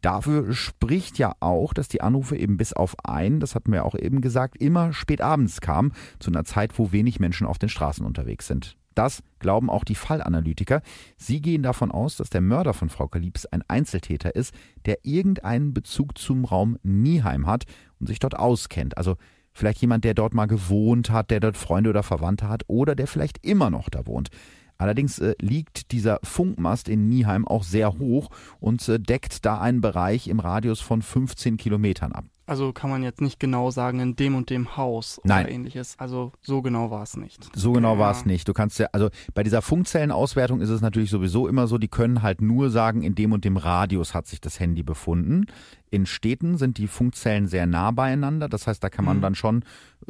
Dafür 0.00 0.52
spricht 0.52 1.18
ja 1.18 1.34
auch, 1.40 1.74
dass 1.74 1.88
die 1.88 2.00
Anrufe 2.00 2.36
eben 2.36 2.56
bis 2.56 2.72
auf 2.72 2.94
einen, 3.04 3.40
das 3.40 3.54
hatten 3.54 3.72
wir 3.72 3.84
auch 3.84 3.94
eben 3.94 4.20
gesagt, 4.20 4.56
immer 4.56 4.92
spät 4.92 5.20
abends 5.20 5.60
kamen, 5.60 5.92
zu 6.18 6.30
einer 6.30 6.44
Zeit, 6.44 6.78
wo 6.78 6.92
wenig 6.92 7.20
Menschen 7.20 7.46
auf 7.46 7.58
den 7.58 7.68
Straßen 7.68 8.06
unterwegs 8.06 8.46
sind. 8.46 8.76
Das 8.94 9.22
glauben 9.38 9.70
auch 9.70 9.84
die 9.84 9.94
Fallanalytiker. 9.94 10.82
Sie 11.16 11.40
gehen 11.40 11.62
davon 11.62 11.92
aus, 11.92 12.16
dass 12.16 12.30
der 12.30 12.40
Mörder 12.40 12.74
von 12.74 12.88
Frau 12.88 13.06
Kalips 13.06 13.46
ein 13.46 13.62
Einzeltäter 13.68 14.34
ist, 14.34 14.52
der 14.86 15.04
irgendeinen 15.04 15.72
Bezug 15.72 16.18
zum 16.18 16.44
Raum 16.44 16.78
Nieheim 16.82 17.46
hat 17.46 17.64
und 18.00 18.08
sich 18.08 18.18
dort 18.18 18.36
auskennt. 18.36 18.98
Also 18.98 19.14
vielleicht 19.52 19.80
jemand, 19.80 20.04
der 20.04 20.14
dort 20.14 20.34
mal 20.34 20.46
gewohnt 20.46 21.10
hat, 21.10 21.30
der 21.30 21.38
dort 21.38 21.56
Freunde 21.56 21.90
oder 21.90 22.02
Verwandte 22.02 22.48
hat 22.48 22.64
oder 22.66 22.96
der 22.96 23.06
vielleicht 23.06 23.44
immer 23.46 23.70
noch 23.70 23.88
da 23.88 24.04
wohnt. 24.04 24.30
Allerdings 24.78 25.18
äh, 25.18 25.34
liegt 25.40 25.90
dieser 25.90 26.20
Funkmast 26.22 26.88
in 26.88 27.08
Nieheim 27.08 27.46
auch 27.46 27.64
sehr 27.64 27.98
hoch 27.98 28.30
und 28.60 28.88
äh, 28.88 29.00
deckt 29.00 29.44
da 29.44 29.60
einen 29.60 29.80
Bereich 29.80 30.28
im 30.28 30.38
Radius 30.38 30.80
von 30.80 31.02
15 31.02 31.56
Kilometern 31.56 32.12
ab. 32.12 32.24
Also 32.48 32.72
kann 32.72 32.88
man 32.88 33.02
jetzt 33.02 33.20
nicht 33.20 33.38
genau 33.38 33.70
sagen, 33.70 34.00
in 34.00 34.16
dem 34.16 34.34
und 34.34 34.48
dem 34.48 34.78
Haus 34.78 35.18
oder 35.18 35.34
Nein. 35.34 35.48
ähnliches. 35.48 35.96
Also 35.98 36.32
so 36.40 36.62
genau 36.62 36.90
war 36.90 37.02
es 37.02 37.14
nicht. 37.14 37.50
So 37.54 37.72
genau 37.72 37.94
ja. 37.94 37.98
war 37.98 38.10
es 38.12 38.24
nicht. 38.24 38.48
Du 38.48 38.54
kannst 38.54 38.78
ja, 38.78 38.86
also 38.92 39.10
bei 39.34 39.42
dieser 39.42 39.60
Funkzellenauswertung 39.60 40.62
ist 40.62 40.70
es 40.70 40.80
natürlich 40.80 41.10
sowieso 41.10 41.46
immer 41.46 41.66
so, 41.66 41.76
die 41.76 41.88
können 41.88 42.22
halt 42.22 42.40
nur 42.40 42.70
sagen, 42.70 43.02
in 43.02 43.14
dem 43.14 43.32
und 43.32 43.44
dem 43.44 43.58
Radius 43.58 44.14
hat 44.14 44.26
sich 44.26 44.40
das 44.40 44.60
Handy 44.60 44.82
befunden. 44.82 45.44
In 45.90 46.06
Städten 46.06 46.58
sind 46.58 46.78
die 46.78 46.86
Funkzellen 46.86 47.46
sehr 47.46 47.66
nah 47.66 47.90
beieinander. 47.90 48.48
Das 48.48 48.66
heißt, 48.66 48.82
da 48.82 48.90
kann 48.90 49.04
man 49.04 49.18
mhm. 49.18 49.22
dann 49.22 49.34
schon 49.34 49.64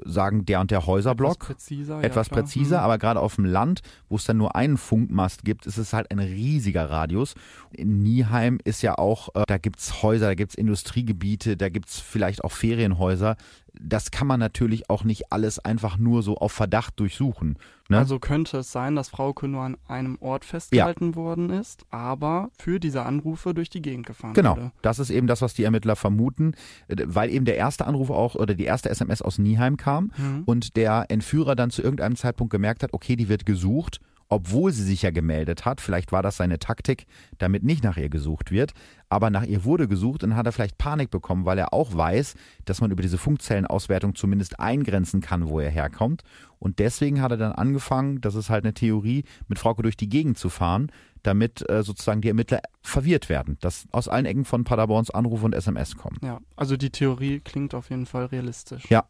sagen, 0.05 0.45
der 0.45 0.61
und 0.61 0.71
der 0.71 0.87
Häuserblock. 0.87 1.37
Etwas 1.37 1.47
präziser. 1.47 2.03
Etwas 2.03 2.29
ja, 2.29 2.35
präziser, 2.35 2.79
mhm. 2.79 2.85
aber 2.85 2.99
gerade 2.99 3.21
auf 3.21 3.37
dem 3.37 3.45
Land, 3.45 3.81
wo 4.09 4.17
es 4.17 4.25
dann 4.25 4.37
nur 4.37 4.57
einen 4.57 4.77
Funkmast 4.77 5.45
gibt, 5.45 5.67
ist 5.67 5.79
es 5.79 5.93
halt 5.93 6.11
ein 6.11 6.19
riesiger 6.19 6.91
Radius. 6.91 7.35
In 7.73 8.03
Nieheim 8.03 8.59
ist 8.65 8.83
ja 8.83 8.99
auch, 8.99 9.35
äh, 9.35 9.45
da 9.47 9.59
gibt's 9.59 10.03
Häuser, 10.03 10.27
da 10.27 10.35
gibt's 10.35 10.55
Industriegebiete, 10.55 11.57
da 11.57 11.69
gibt's 11.69 12.01
vielleicht 12.01 12.45
auch 12.45 12.53
Ferienhäuser 12.53 13.37
das 13.75 14.11
kann 14.11 14.27
man 14.27 14.41
natürlich 14.41 14.91
auch 14.91 15.05
nicht 15.05 15.33
alles 15.33 15.59
einfach 15.59 15.99
nur 15.99 16.23
so 16.23 16.37
auf 16.37 16.53
Verdacht 16.53 16.99
durchsuchen. 16.99 17.59
Ne? 17.89 17.99
Also 17.99 18.19
könnte 18.19 18.59
es 18.59 18.73
sein, 18.73 18.97
dass 18.97 19.09
Frauke 19.09 19.49
nur 19.49 19.63
an 19.63 19.77
einem 19.87 20.19
Ort 20.21 20.45
festgehalten 20.45 21.11
ja. 21.11 21.17
worden 21.17 21.51
ist, 21.51 21.85
aber 21.91 22.51
für 22.59 22.81
diese 22.81 23.05
Anrufe 23.05 23.55
durch 23.55 23.71
die 23.71 23.83
Gegend 23.83 24.07
gefahren 24.07 24.35
genau. 24.35 24.51
wurde. 24.51 24.61
Genau, 24.61 24.73
das 24.83 24.99
ist 24.99 25.11
eben 25.11 25.27
das, 25.27 25.43
was 25.43 25.55
die 25.55 25.65
Ermittler 25.65 25.97
vermuten, 25.97 26.55
weil 26.89 27.31
eben 27.31 27.45
der 27.45 27.57
erste 27.57 27.87
Anruf 27.87 28.11
auch 28.11 28.35
oder 28.35 28.55
die 28.55 28.65
erste 28.65 28.91
SMS 28.91 29.23
aus 29.23 29.39
Nieheim 29.39 29.77
kam 29.77 30.13
mhm. 30.17 30.43
und 30.45 30.77
der 30.77 31.07
Entführer 31.09 31.57
dann 31.57 31.71
zu 31.71 31.83
irgendeinem 31.83 32.17
Zeitpunkt 32.17 32.51
gemerkt 32.51 32.83
hat, 32.83 32.93
okay, 32.93 33.17
die 33.17 33.29
wird 33.29 33.47
gesucht 33.47 34.01
obwohl 34.29 34.73
sie 34.73 34.83
sich 34.83 35.03
ja 35.03 35.11
gemeldet 35.11 35.65
hat. 35.65 35.81
Vielleicht 35.81 36.13
war 36.13 36.23
das 36.23 36.37
seine 36.37 36.59
Taktik, 36.59 37.07
damit 37.39 37.63
nicht 37.63 37.83
nach 37.83 37.97
ihr 37.97 38.09
gesucht 38.09 38.51
wird. 38.51 38.73
Aber 39.09 39.31
nach 39.31 39.45
ihr 39.45 39.65
wurde 39.65 39.89
gesucht 39.89 40.23
und 40.23 40.37
hat 40.37 40.47
er 40.47 40.53
vielleicht 40.53 40.77
Panik 40.77 41.11
bekommen, 41.11 41.47
weil 41.47 41.59
er 41.59 41.73
auch 41.73 41.97
weiß, 41.97 42.35
dass 42.67 42.81
man 42.81 42.91
über 42.91 43.03
diese 43.03 43.17
Funkzellenauswertung 43.17 44.15
zumindest 44.15 44.61
eingrenzen 44.61 45.21
kann, 45.21 45.49
wo 45.49 45.61
er 45.61 45.71
herkommt. 45.71 46.25
Und 46.59 46.79
deswegen 46.79 47.23
hat 47.23 47.31
er 47.31 47.39
dann 47.39 47.53
angefangen, 47.53 48.21
das 48.21 48.35
ist 48.35 48.51
halt 48.51 48.65
eine 48.65 48.75
Theorie, 48.75 49.25
mit 49.49 49.59
Frauke 49.59 49.83
durch 49.83 49.97
die 49.97 50.09
Gegend 50.09 50.37
zu 50.37 50.51
fahren, 50.51 50.93
damit 51.23 51.69
äh, 51.71 51.83
sozusagen 51.83 52.21
die 52.21 52.29
Ermittler 52.29 52.61
verwirrt 52.83 53.29
werden, 53.29 53.57
dass 53.61 53.87
aus 53.93 54.09
allen 54.09 54.27
Ecken 54.27 54.45
von 54.45 54.65
Paderborns 54.65 55.11
Anrufe 55.11 55.45
und 55.45 55.55
SMS 55.55 55.97
kommen. 55.97 56.19
Ja, 56.23 56.41
also 56.57 56.77
die 56.77 56.91
Theorie 56.91 57.41
klingt 57.41 57.75
auf 57.75 57.91
jeden 57.91 58.07
Fall 58.07 58.27
realistisch. 58.27 58.85
Ja. 58.91 59.05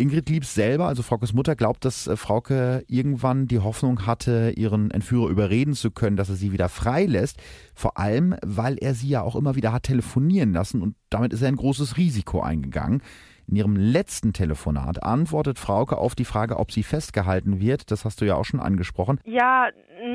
Ingrid 0.00 0.28
Liebs 0.28 0.54
selber, 0.54 0.86
also 0.86 1.02
Fraukes 1.02 1.32
Mutter, 1.32 1.54
glaubt, 1.54 1.84
dass 1.84 2.06
äh, 2.06 2.16
Frauke 2.16 2.84
irgendwann 2.88 3.46
die 3.46 3.58
Hoffnung 3.58 4.06
hatte, 4.06 4.52
ihren 4.56 4.90
Entführer 4.90 5.28
überreden 5.28 5.74
zu 5.74 5.90
können, 5.90 6.16
dass 6.16 6.28
er 6.28 6.36
sie 6.36 6.52
wieder 6.52 6.68
freilässt. 6.68 7.40
Vor 7.74 7.98
allem, 7.98 8.34
weil 8.44 8.78
er 8.78 8.94
sie 8.94 9.08
ja 9.08 9.22
auch 9.22 9.36
immer 9.36 9.54
wieder 9.54 9.72
hat 9.72 9.84
telefonieren 9.84 10.52
lassen 10.52 10.82
und 10.82 10.96
damit 11.10 11.32
ist 11.32 11.42
er 11.42 11.48
ein 11.48 11.56
großes 11.56 11.96
Risiko 11.96 12.40
eingegangen. 12.40 13.02
In 13.46 13.56
ihrem 13.56 13.76
letzten 13.76 14.32
Telefonat 14.32 15.02
antwortet 15.02 15.58
Frauke 15.58 15.98
auf 15.98 16.14
die 16.14 16.24
Frage, 16.24 16.58
ob 16.58 16.70
sie 16.72 16.84
festgehalten 16.84 17.60
wird. 17.60 17.90
Das 17.90 18.04
hast 18.04 18.20
du 18.20 18.24
ja 18.24 18.36
auch 18.36 18.44
schon 18.44 18.60
angesprochen. 18.60 19.20
Ja, 19.24 19.68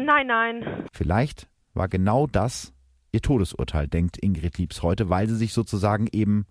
nein, 0.05 0.27
nein. 0.27 0.63
Vielleicht 0.93 1.47
war 1.73 1.89
genau 1.89 2.27
das 2.27 2.73
ihr 3.11 3.21
Todesurteil, 3.21 3.87
denkt 3.87 4.17
Ingrid 4.17 4.57
Liebs 4.57 4.83
heute, 4.83 5.09
weil 5.09 5.27
sie 5.27 5.35
sich 5.35 5.53
sozusagen 5.53 6.07
eben 6.11 6.45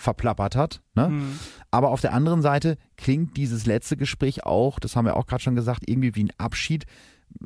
verplappert 0.00 0.56
hat. 0.56 0.82
Ne? 0.94 1.08
Mhm. 1.08 1.38
Aber 1.70 1.90
auf 1.90 2.00
der 2.00 2.12
anderen 2.12 2.42
Seite 2.42 2.76
klingt 2.96 3.36
dieses 3.36 3.66
letzte 3.66 3.96
Gespräch 3.96 4.44
auch, 4.44 4.78
das 4.80 4.96
haben 4.96 5.04
wir 5.04 5.16
auch 5.16 5.26
gerade 5.26 5.42
schon 5.42 5.54
gesagt, 5.54 5.82
irgendwie 5.86 6.14
wie 6.16 6.24
ein 6.24 6.32
Abschied, 6.38 6.86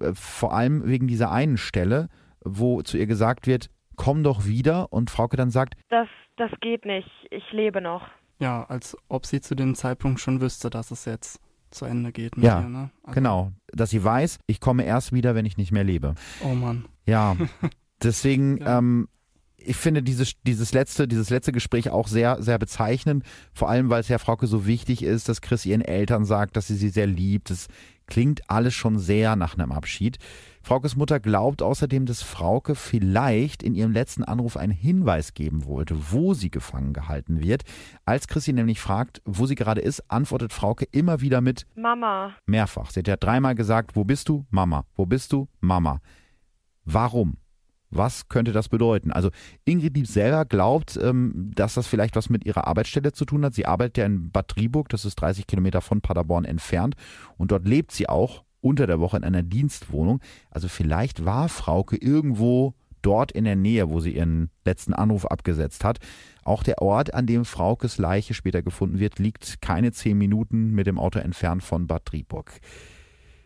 äh, 0.00 0.12
vor 0.14 0.52
allem 0.54 0.86
wegen 0.86 1.06
dieser 1.06 1.30
einen 1.30 1.56
Stelle, 1.56 2.08
wo 2.44 2.82
zu 2.82 2.96
ihr 2.96 3.06
gesagt 3.06 3.46
wird, 3.46 3.70
komm 3.96 4.22
doch 4.22 4.44
wieder 4.46 4.92
und 4.92 5.10
Frauke 5.10 5.36
dann 5.36 5.50
sagt, 5.50 5.74
das, 5.90 6.08
das 6.36 6.50
geht 6.60 6.84
nicht, 6.84 7.08
ich 7.30 7.44
lebe 7.52 7.80
noch. 7.80 8.06
Ja, 8.40 8.64
als 8.64 8.96
ob 9.08 9.26
sie 9.26 9.40
zu 9.40 9.54
dem 9.54 9.74
Zeitpunkt 9.74 10.20
schon 10.20 10.40
wüsste, 10.40 10.68
dass 10.70 10.90
es 10.90 11.04
jetzt 11.04 11.40
zu 11.70 11.84
Ende 11.84 12.12
geht 12.12 12.36
mit 12.36 12.44
Ja, 12.44 12.60
ihr, 12.60 12.68
ne? 12.68 12.90
Also, 13.02 13.14
Genau. 13.14 13.52
Dass 13.72 13.90
sie 13.90 14.02
weiß, 14.04 14.38
ich 14.46 14.60
komme 14.60 14.84
erst 14.84 15.12
wieder, 15.12 15.34
wenn 15.34 15.46
ich 15.46 15.56
nicht 15.56 15.72
mehr 15.72 15.84
lebe. 15.84 16.14
Oh 16.44 16.54
Mann. 16.54 16.84
Ja, 17.06 17.36
deswegen, 18.02 18.58
Ja. 18.58 18.78
ähm, 18.78 19.08
ich 19.66 19.76
finde 19.76 20.02
dieses, 20.02 20.34
dieses 20.42 20.72
letzte, 20.72 21.08
dieses 21.08 21.30
letzte 21.30 21.52
Gespräch 21.52 21.90
auch 21.90 22.08
sehr, 22.08 22.42
sehr 22.42 22.58
bezeichnend. 22.58 23.24
Vor 23.52 23.68
allem, 23.68 23.90
weil 23.90 24.00
es 24.00 24.08
ja 24.08 24.18
Frauke 24.18 24.46
so 24.46 24.66
wichtig 24.66 25.02
ist, 25.02 25.28
dass 25.28 25.40
Chris 25.40 25.66
ihren 25.66 25.80
Eltern 25.80 26.24
sagt, 26.24 26.56
dass 26.56 26.66
sie 26.66 26.76
sie 26.76 26.88
sehr 26.88 27.06
liebt. 27.06 27.50
Das 27.50 27.68
klingt 28.06 28.48
alles 28.50 28.74
schon 28.74 28.98
sehr 28.98 29.36
nach 29.36 29.56
einem 29.56 29.72
Abschied. 29.72 30.18
Fraukes 30.62 30.96
Mutter 30.96 31.20
glaubt 31.20 31.62
außerdem, 31.62 32.06
dass 32.06 32.22
Frauke 32.22 32.74
vielleicht 32.74 33.62
in 33.62 33.74
ihrem 33.74 33.92
letzten 33.92 34.24
Anruf 34.24 34.56
einen 34.56 34.72
Hinweis 34.72 35.34
geben 35.34 35.66
wollte, 35.66 36.12
wo 36.12 36.32
sie 36.32 36.50
gefangen 36.50 36.92
gehalten 36.92 37.40
wird. 37.40 37.64
Als 38.04 38.28
Chris 38.28 38.44
sie 38.44 38.52
nämlich 38.52 38.80
fragt, 38.80 39.20
wo 39.24 39.46
sie 39.46 39.56
gerade 39.56 39.82
ist, 39.82 40.10
antwortet 40.10 40.52
Frauke 40.52 40.86
immer 40.90 41.20
wieder 41.20 41.40
mit 41.40 41.66
Mama, 41.74 42.34
Mehrfach. 42.46 42.90
Sie 42.90 43.00
hat 43.00 43.08
ja 43.08 43.16
dreimal 43.16 43.54
gesagt, 43.54 43.94
wo 43.94 44.04
bist 44.04 44.28
du? 44.28 44.46
Mama. 44.50 44.84
Wo 44.96 45.04
bist 45.04 45.32
du? 45.32 45.48
Mama. 45.60 46.00
Warum? 46.84 47.36
Was 47.94 48.28
könnte 48.28 48.52
das 48.52 48.68
bedeuten? 48.68 49.12
Also 49.12 49.30
Ingrid 49.64 49.96
Lieb 49.96 50.06
selber 50.06 50.44
glaubt, 50.44 50.98
ähm, 51.00 51.50
dass 51.54 51.74
das 51.74 51.86
vielleicht 51.86 52.16
was 52.16 52.30
mit 52.30 52.44
ihrer 52.44 52.66
Arbeitsstelle 52.66 53.12
zu 53.12 53.24
tun 53.24 53.44
hat. 53.44 53.54
Sie 53.54 53.66
arbeitet 53.66 53.98
ja 53.98 54.06
in 54.06 54.30
Bad 54.30 54.54
Driburg, 54.54 54.88
das 54.88 55.04
ist 55.04 55.16
30 55.16 55.46
Kilometer 55.46 55.80
von 55.80 56.00
Paderborn 56.00 56.44
entfernt. 56.44 56.94
Und 57.36 57.52
dort 57.52 57.66
lebt 57.66 57.92
sie 57.92 58.08
auch 58.08 58.44
unter 58.60 58.86
der 58.86 59.00
Woche 59.00 59.18
in 59.18 59.24
einer 59.24 59.42
Dienstwohnung. 59.42 60.20
Also 60.50 60.68
vielleicht 60.68 61.24
war 61.24 61.48
Frauke 61.48 61.96
irgendwo 61.96 62.74
dort 63.02 63.32
in 63.32 63.44
der 63.44 63.56
Nähe, 63.56 63.90
wo 63.90 64.00
sie 64.00 64.16
ihren 64.16 64.50
letzten 64.64 64.94
Anruf 64.94 65.26
abgesetzt 65.26 65.84
hat. 65.84 65.98
Auch 66.42 66.62
der 66.62 66.80
Ort, 66.80 67.14
an 67.14 67.26
dem 67.26 67.44
Fraukes 67.44 67.98
Leiche 67.98 68.34
später 68.34 68.62
gefunden 68.62 68.98
wird, 68.98 69.18
liegt 69.18 69.60
keine 69.60 69.92
zehn 69.92 70.16
Minuten 70.16 70.70
mit 70.70 70.86
dem 70.86 70.98
Auto 70.98 71.18
entfernt 71.18 71.62
von 71.62 71.86
Bad 71.86 72.02
Driburg. 72.06 72.60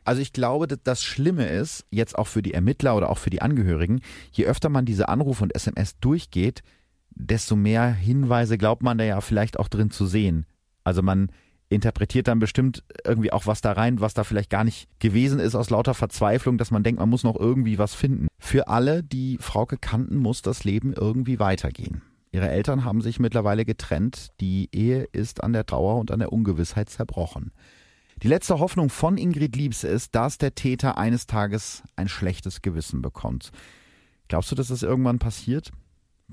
Also 0.09 0.23
ich 0.23 0.33
glaube, 0.33 0.67
das 0.69 1.03
Schlimme 1.03 1.49
ist, 1.49 1.85
jetzt 1.91 2.17
auch 2.17 2.29
für 2.29 2.41
die 2.41 2.55
Ermittler 2.55 2.97
oder 2.97 3.11
auch 3.11 3.19
für 3.19 3.29
die 3.29 3.43
Angehörigen, 3.43 4.01
je 4.33 4.47
öfter 4.47 4.71
man 4.71 4.87
diese 4.87 5.11
Anrufe 5.11 5.43
und 5.43 5.55
SMS 5.55 5.99
durchgeht, 5.99 6.63
desto 7.11 7.57
mehr 7.57 7.93
Hinweise 7.93 8.57
glaubt 8.57 8.83
man 8.83 8.97
da 8.97 9.05
ja 9.05 9.21
vielleicht 9.21 9.59
auch 9.59 9.69
drin 9.69 9.91
zu 9.91 10.07
sehen. 10.07 10.47
Also 10.83 11.03
man 11.03 11.31
interpretiert 11.69 12.27
dann 12.27 12.39
bestimmt 12.39 12.85
irgendwie 13.05 13.35
auch 13.35 13.47
was 13.47 13.61
da 13.61 13.73
rein, 13.73 14.01
was 14.01 14.15
da 14.15 14.25
vielleicht 14.25 14.49
gar 14.49 14.65
nicht 14.65 14.89
gewesen 14.99 15.41
ist 15.41 15.55
aus 15.55 15.69
lauter 15.69 15.93
Verzweiflung, 15.93 16.57
dass 16.57 16.71
man 16.71 16.83
denkt, 16.83 17.01
man 17.01 17.11
muss 17.11 17.23
noch 17.23 17.39
irgendwie 17.39 17.77
was 17.77 17.95
finden. 17.95 18.29
Für 18.39 18.69
alle, 18.69 19.03
die 19.03 19.37
Frauke 19.39 19.77
kannten, 19.77 20.17
muss 20.17 20.41
das 20.41 20.65
Leben 20.65 20.95
irgendwie 20.95 21.39
weitergehen. 21.39 22.01
Ihre 22.33 22.49
Eltern 22.49 22.83
haben 22.87 23.03
sich 23.03 23.21
mittlerweile 23.21 23.67
getrennt. 23.67 24.29
Die 24.41 24.71
Ehe 24.73 25.05
ist 25.13 25.45
an 25.45 25.53
der 25.53 25.67
Trauer 25.67 25.97
und 25.97 26.11
an 26.11 26.21
der 26.21 26.33
Ungewissheit 26.33 26.89
zerbrochen. 26.89 27.53
Die 28.23 28.29
letzte 28.29 28.59
Hoffnung 28.59 28.91
von 28.91 29.17
Ingrid 29.17 29.55
Liebs 29.55 29.85
ist, 29.85 30.15
dass 30.15 30.39
der 30.39 30.55
Täter 30.55 30.99
eines 30.99 31.27
Tages 31.27 31.83
ein 31.97 32.09
schlechtes 32.09 32.63
Gewissen 32.63 33.01
bekommt. 33.01 33.53
Glaubst 34.29 34.51
du, 34.51 34.55
dass 34.57 34.69
das 34.69 34.83
irgendwann 34.83 35.19
passiert? 35.19 35.71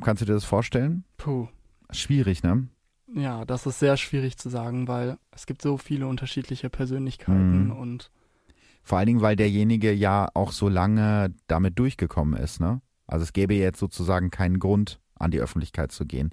Kannst 0.02 0.22
du 0.22 0.26
dir 0.26 0.34
das 0.34 0.46
vorstellen? 0.46 1.06
Puh. 1.18 1.48
Schwierig, 1.92 2.44
ne? 2.44 2.68
Ja, 3.14 3.46
das 3.46 3.66
ist 3.68 3.80
sehr 3.80 3.98
schwierig 3.98 4.38
zu 4.38 4.50
sagen, 4.50 4.88
weil 4.88 5.18
es 5.32 5.46
gibt 5.46 5.62
so 5.62 5.78
viele 5.78 6.08
unterschiedliche 6.08 6.70
Persönlichkeiten 6.70 7.66
Mhm. 7.66 7.72
und 7.72 8.12
Vor 8.84 8.98
allen 8.98 9.08
Dingen, 9.08 9.22
weil 9.22 9.36
derjenige 9.36 9.92
ja 9.94 10.28
auch 10.34 10.52
so 10.52 10.70
lange 10.70 11.34
damit 11.48 11.80
durchgekommen 11.80 12.40
ist, 12.40 12.60
ne? 12.60 12.82
Also 13.08 13.24
es 13.24 13.34
gäbe 13.34 13.54
jetzt 13.56 13.80
sozusagen 13.80 14.30
keinen 14.32 14.60
Grund, 14.60 15.00
an 15.16 15.32
die 15.32 15.40
Öffentlichkeit 15.40 15.92
zu 15.92 16.06
gehen. 16.06 16.32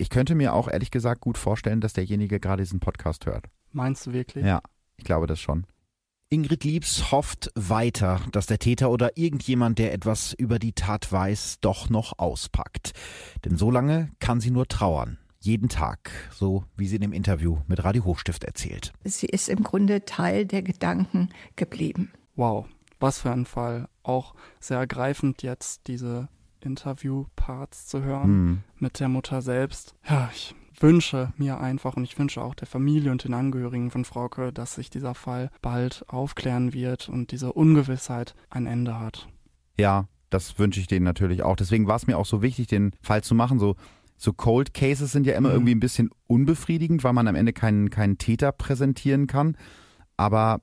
Ich 0.00 0.08
könnte 0.08 0.34
mir 0.34 0.54
auch 0.54 0.66
ehrlich 0.66 0.90
gesagt 0.90 1.20
gut 1.20 1.36
vorstellen, 1.36 1.82
dass 1.82 1.92
derjenige 1.92 2.40
gerade 2.40 2.62
diesen 2.62 2.80
Podcast 2.80 3.26
hört. 3.26 3.50
meinst 3.72 4.06
du 4.06 4.14
wirklich? 4.14 4.46
Ja, 4.46 4.62
ich 4.96 5.04
glaube 5.04 5.26
das 5.26 5.38
schon. 5.38 5.66
Ingrid 6.30 6.64
Liebs 6.64 7.12
hofft 7.12 7.50
weiter, 7.54 8.22
dass 8.32 8.46
der 8.46 8.58
Täter 8.58 8.90
oder 8.90 9.18
irgendjemand, 9.18 9.78
der 9.78 9.92
etwas 9.92 10.32
über 10.32 10.58
die 10.58 10.72
Tat 10.72 11.12
weiß, 11.12 11.58
doch 11.60 11.90
noch 11.90 12.18
auspackt. 12.18 12.92
Denn 13.44 13.58
so 13.58 13.70
lange 13.70 14.10
kann 14.20 14.40
sie 14.40 14.50
nur 14.50 14.66
trauern. 14.68 15.18
Jeden 15.38 15.68
Tag, 15.68 16.10
so 16.32 16.64
wie 16.78 16.86
sie 16.86 16.96
in 16.96 17.02
dem 17.02 17.12
Interview 17.12 17.58
mit 17.66 17.84
Radio 17.84 18.06
Hochstift 18.06 18.44
erzählt. 18.44 18.94
Sie 19.04 19.26
ist 19.26 19.50
im 19.50 19.62
Grunde 19.62 20.06
Teil 20.06 20.46
der 20.46 20.62
Gedanken 20.62 21.28
geblieben. 21.56 22.10
Wow, 22.36 22.64
was 23.00 23.18
für 23.18 23.32
ein 23.32 23.44
Fall. 23.44 23.86
Auch 24.02 24.34
sehr 24.60 24.78
ergreifend 24.78 25.42
jetzt 25.42 25.88
diese 25.88 26.30
Interview-Parts 26.64 27.86
zu 27.86 28.02
hören 28.02 28.24
Hm. 28.24 28.58
mit 28.78 29.00
der 29.00 29.08
Mutter 29.08 29.42
selbst. 29.42 29.94
Ja, 30.08 30.30
ich 30.32 30.54
wünsche 30.78 31.32
mir 31.36 31.60
einfach 31.60 31.96
und 31.96 32.04
ich 32.04 32.18
wünsche 32.18 32.40
auch 32.42 32.54
der 32.54 32.66
Familie 32.66 33.10
und 33.12 33.24
den 33.24 33.34
Angehörigen 33.34 33.90
von 33.90 34.04
Frauke, 34.04 34.52
dass 34.52 34.74
sich 34.76 34.88
dieser 34.90 35.14
Fall 35.14 35.50
bald 35.60 36.04
aufklären 36.08 36.72
wird 36.72 37.08
und 37.08 37.32
diese 37.32 37.52
Ungewissheit 37.52 38.34
ein 38.48 38.66
Ende 38.66 38.98
hat. 38.98 39.28
Ja, 39.78 40.06
das 40.30 40.58
wünsche 40.58 40.80
ich 40.80 40.86
denen 40.86 41.04
natürlich 41.04 41.42
auch. 41.42 41.56
Deswegen 41.56 41.86
war 41.86 41.96
es 41.96 42.06
mir 42.06 42.16
auch 42.16 42.24
so 42.26 42.40
wichtig, 42.40 42.66
den 42.68 42.92
Fall 43.02 43.22
zu 43.22 43.34
machen. 43.34 43.58
So, 43.58 43.76
so 44.16 44.32
Cold 44.32 44.72
Cases 44.74 45.10
sind 45.10 45.26
ja 45.26 45.34
immer 45.34 45.48
Mhm. 45.50 45.54
irgendwie 45.54 45.74
ein 45.74 45.80
bisschen 45.80 46.10
unbefriedigend, 46.28 47.04
weil 47.04 47.12
man 47.12 47.28
am 47.28 47.34
Ende 47.34 47.52
keinen, 47.52 47.90
keinen 47.90 48.16
Täter 48.16 48.52
präsentieren 48.52 49.26
kann. 49.26 49.56
Aber 50.16 50.60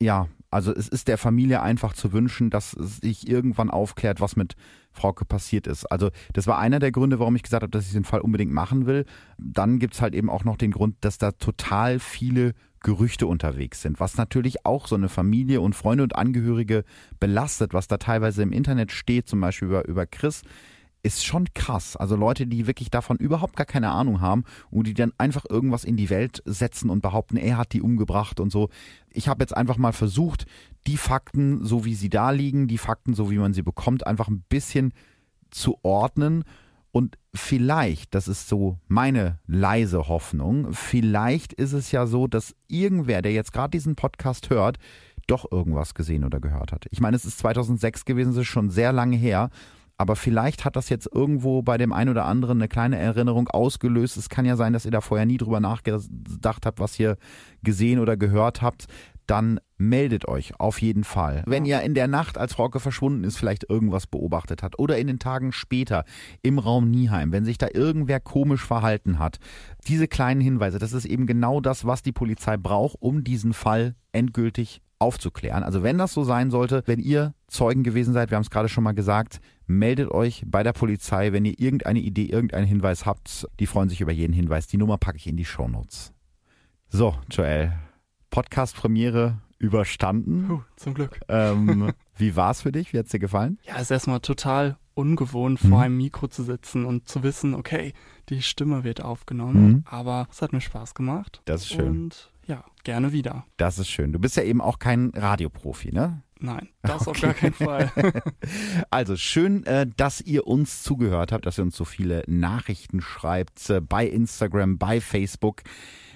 ja, 0.00 0.28
also 0.50 0.72
es 0.72 0.88
ist 0.88 1.08
der 1.08 1.18
Familie 1.18 1.62
einfach 1.62 1.92
zu 1.92 2.12
wünschen, 2.12 2.50
dass 2.50 2.70
sich 2.70 3.28
irgendwann 3.28 3.70
aufklärt, 3.70 4.20
was 4.20 4.36
mit 4.36 4.56
Frauke 4.92 5.24
passiert 5.24 5.66
ist. 5.66 5.84
Also 5.86 6.10
das 6.32 6.46
war 6.46 6.58
einer 6.58 6.78
der 6.78 6.92
Gründe, 6.92 7.18
warum 7.18 7.36
ich 7.36 7.42
gesagt 7.42 7.62
habe, 7.62 7.70
dass 7.70 7.86
ich 7.86 7.92
den 7.92 8.04
Fall 8.04 8.20
unbedingt 8.20 8.52
machen 8.52 8.86
will. 8.86 9.04
Dann 9.36 9.78
gibt's 9.78 10.00
halt 10.00 10.14
eben 10.14 10.30
auch 10.30 10.44
noch 10.44 10.56
den 10.56 10.70
Grund, 10.70 10.96
dass 11.02 11.18
da 11.18 11.32
total 11.32 11.98
viele 11.98 12.54
Gerüchte 12.80 13.26
unterwegs 13.26 13.82
sind, 13.82 13.98
was 13.98 14.16
natürlich 14.16 14.64
auch 14.64 14.86
so 14.86 14.94
eine 14.94 15.08
Familie 15.08 15.60
und 15.60 15.74
Freunde 15.74 16.04
und 16.04 16.14
Angehörige 16.14 16.84
belastet, 17.18 17.74
was 17.74 17.88
da 17.88 17.96
teilweise 17.96 18.42
im 18.42 18.52
Internet 18.52 18.92
steht, 18.92 19.28
zum 19.28 19.40
Beispiel 19.40 19.68
über, 19.68 19.86
über 19.88 20.06
Chris, 20.06 20.42
ist 21.02 21.24
schon 21.24 21.46
krass. 21.54 21.96
Also 21.96 22.16
Leute, 22.16 22.46
die 22.46 22.66
wirklich 22.66 22.90
davon 22.90 23.16
überhaupt 23.16 23.56
gar 23.56 23.66
keine 23.66 23.90
Ahnung 23.90 24.20
haben 24.20 24.44
und 24.70 24.86
die 24.86 24.94
dann 24.94 25.12
einfach 25.18 25.44
irgendwas 25.48 25.84
in 25.84 25.96
die 25.96 26.10
Welt 26.10 26.42
setzen 26.44 26.90
und 26.90 27.02
behaupten, 27.02 27.36
er 27.36 27.56
hat 27.56 27.72
die 27.72 27.82
umgebracht 27.82 28.40
und 28.40 28.50
so. 28.50 28.68
Ich 29.10 29.28
habe 29.28 29.42
jetzt 29.42 29.56
einfach 29.56 29.76
mal 29.76 29.92
versucht, 29.92 30.46
die 30.86 30.96
Fakten, 30.96 31.64
so 31.64 31.84
wie 31.84 31.94
sie 31.94 32.10
da 32.10 32.30
liegen, 32.30 32.68
die 32.68 32.78
Fakten, 32.78 33.14
so 33.14 33.30
wie 33.30 33.38
man 33.38 33.54
sie 33.54 33.62
bekommt, 33.62 34.06
einfach 34.06 34.28
ein 34.28 34.44
bisschen 34.48 34.92
zu 35.50 35.78
ordnen. 35.82 36.44
Und 36.90 37.18
vielleicht, 37.34 38.14
das 38.14 38.28
ist 38.28 38.48
so 38.48 38.78
meine 38.88 39.38
leise 39.46 40.08
Hoffnung, 40.08 40.72
vielleicht 40.72 41.52
ist 41.52 41.72
es 41.72 41.92
ja 41.92 42.06
so, 42.06 42.26
dass 42.26 42.56
irgendwer, 42.66 43.22
der 43.22 43.32
jetzt 43.32 43.52
gerade 43.52 43.70
diesen 43.70 43.94
Podcast 43.94 44.50
hört, 44.50 44.78
doch 45.26 45.50
irgendwas 45.52 45.94
gesehen 45.94 46.24
oder 46.24 46.40
gehört 46.40 46.72
hat. 46.72 46.86
Ich 46.90 47.00
meine, 47.00 47.16
es 47.16 47.24
ist 47.24 47.38
2006 47.38 48.04
gewesen, 48.04 48.30
es 48.30 48.38
ist 48.38 48.46
schon 48.46 48.70
sehr 48.70 48.92
lange 48.92 49.16
her. 49.16 49.50
Aber 49.98 50.14
vielleicht 50.14 50.64
hat 50.64 50.76
das 50.76 50.88
jetzt 50.88 51.08
irgendwo 51.12 51.62
bei 51.62 51.76
dem 51.76 51.92
einen 51.92 52.10
oder 52.10 52.24
anderen 52.24 52.58
eine 52.58 52.68
kleine 52.68 52.98
Erinnerung 52.98 53.48
ausgelöst. 53.48 54.16
Es 54.16 54.28
kann 54.28 54.46
ja 54.46 54.54
sein, 54.54 54.72
dass 54.72 54.84
ihr 54.84 54.92
da 54.92 55.00
vorher 55.00 55.26
nie 55.26 55.38
drüber 55.38 55.58
nachgedacht 55.58 56.64
habt, 56.64 56.78
was 56.78 56.98
ihr 57.00 57.16
gesehen 57.64 57.98
oder 57.98 58.16
gehört 58.16 58.62
habt. 58.62 58.86
Dann 59.26 59.58
meldet 59.76 60.26
euch 60.26 60.58
auf 60.60 60.80
jeden 60.80 61.02
Fall. 61.02 61.42
Wenn 61.46 61.64
ihr 61.64 61.82
in 61.82 61.94
der 61.94 62.06
Nacht, 62.06 62.38
als 62.38 62.54
Frauke 62.54 62.78
verschwunden 62.78 63.24
ist, 63.24 63.36
vielleicht 63.36 63.68
irgendwas 63.68 64.06
beobachtet 64.06 64.62
hat 64.62 64.78
oder 64.78 64.98
in 64.98 65.08
den 65.08 65.18
Tagen 65.18 65.50
später 65.52 66.04
im 66.42 66.60
Raum 66.60 66.90
Nieheim, 66.90 67.32
wenn 67.32 67.44
sich 67.44 67.58
da 67.58 67.66
irgendwer 67.74 68.20
komisch 68.20 68.64
verhalten 68.64 69.18
hat. 69.18 69.38
Diese 69.88 70.06
kleinen 70.06 70.40
Hinweise, 70.40 70.78
das 70.78 70.92
ist 70.92 71.04
eben 71.06 71.26
genau 71.26 71.60
das, 71.60 71.84
was 71.84 72.02
die 72.02 72.12
Polizei 72.12 72.56
braucht, 72.56 72.96
um 73.00 73.24
diesen 73.24 73.52
Fall 73.52 73.96
endgültig 74.12 74.80
aufzuklären. 74.98 75.62
Also 75.62 75.82
wenn 75.82 75.98
das 75.98 76.12
so 76.12 76.24
sein 76.24 76.50
sollte, 76.50 76.82
wenn 76.86 76.98
ihr 76.98 77.34
Zeugen 77.46 77.82
gewesen 77.84 78.12
seid, 78.12 78.30
wir 78.30 78.36
haben 78.36 78.42
es 78.42 78.50
gerade 78.50 78.68
schon 78.68 78.84
mal 78.84 78.92
gesagt, 78.92 79.40
meldet 79.66 80.10
euch 80.10 80.42
bei 80.46 80.62
der 80.62 80.72
Polizei, 80.72 81.32
wenn 81.32 81.44
ihr 81.44 81.58
irgendeine 81.58 82.00
Idee, 82.00 82.24
irgendeinen 82.26 82.66
Hinweis 82.66 83.06
habt. 83.06 83.46
Die 83.60 83.66
freuen 83.66 83.88
sich 83.88 84.00
über 84.00 84.12
jeden 84.12 84.32
Hinweis. 84.32 84.66
Die 84.66 84.76
Nummer 84.76 84.98
packe 84.98 85.16
ich 85.18 85.26
in 85.26 85.36
die 85.36 85.44
Shownotes. 85.44 86.12
So, 86.88 87.14
Joel, 87.30 87.72
Podcast-Premiere 88.30 89.38
überstanden. 89.58 90.46
Puh, 90.46 90.60
zum 90.76 90.94
Glück. 90.94 91.20
Ähm, 91.28 91.92
wie 92.16 92.36
war's 92.36 92.62
für 92.62 92.72
dich? 92.72 92.92
Wie 92.92 92.98
hat's 92.98 93.10
dir 93.10 93.18
gefallen? 93.18 93.58
Ja, 93.64 93.74
es 93.76 93.82
ist 93.82 93.90
erstmal 93.90 94.20
total 94.20 94.76
ungewohnt, 94.94 95.62
Mhm. 95.62 95.68
vor 95.68 95.80
einem 95.82 95.96
Mikro 95.96 96.28
zu 96.28 96.42
sitzen 96.42 96.84
und 96.84 97.08
zu 97.08 97.22
wissen, 97.22 97.54
okay, 97.54 97.92
die 98.30 98.42
Stimme 98.42 98.84
wird 98.84 99.02
aufgenommen. 99.02 99.66
Mhm. 99.68 99.82
Aber 99.86 100.26
es 100.30 100.42
hat 100.42 100.52
mir 100.52 100.60
Spaß 100.60 100.94
gemacht. 100.94 101.42
Das 101.44 101.62
ist 101.62 101.68
schön. 101.68 101.86
Und 101.88 102.30
ja, 102.48 102.64
gerne 102.82 103.12
wieder. 103.12 103.44
Das 103.56 103.78
ist 103.78 103.88
schön. 103.88 104.12
Du 104.12 104.18
bist 104.18 104.36
ja 104.36 104.42
eben 104.42 104.60
auch 104.60 104.78
kein 104.80 105.10
Radioprofi, 105.14 105.92
ne? 105.92 106.22
Nein, 106.40 106.68
das 106.82 107.02
auf 107.08 107.16
Okay. 107.16 107.26
gar 107.26 107.34
keinen 107.34 107.52
Fall. 107.52 107.92
Also 108.90 109.16
schön, 109.16 109.64
äh, 109.66 109.86
dass 109.96 110.20
ihr 110.20 110.46
uns 110.46 110.82
zugehört 110.82 111.32
habt, 111.32 111.46
dass 111.46 111.58
ihr 111.58 111.64
uns 111.64 111.76
so 111.76 111.84
viele 111.84 112.22
Nachrichten 112.26 113.00
schreibt 113.00 113.68
äh, 113.70 113.80
bei 113.80 114.06
Instagram, 114.06 114.78
bei 114.78 115.00
Facebook. 115.00 115.62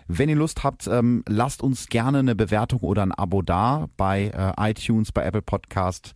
Wenn 0.09 0.28
ihr 0.28 0.37
Lust 0.37 0.62
habt, 0.64 0.87
ähm, 0.87 1.22
lasst 1.28 1.62
uns 1.62 1.89
gerne 1.89 2.20
eine 2.20 2.35
Bewertung 2.35 2.80
oder 2.80 3.03
ein 3.03 3.12
Abo 3.12 3.43
da 3.43 3.89
bei 3.97 4.26
äh, 4.59 4.70
iTunes, 4.70 5.12
bei 5.12 5.24
Apple 5.24 5.43
Podcast, 5.43 6.12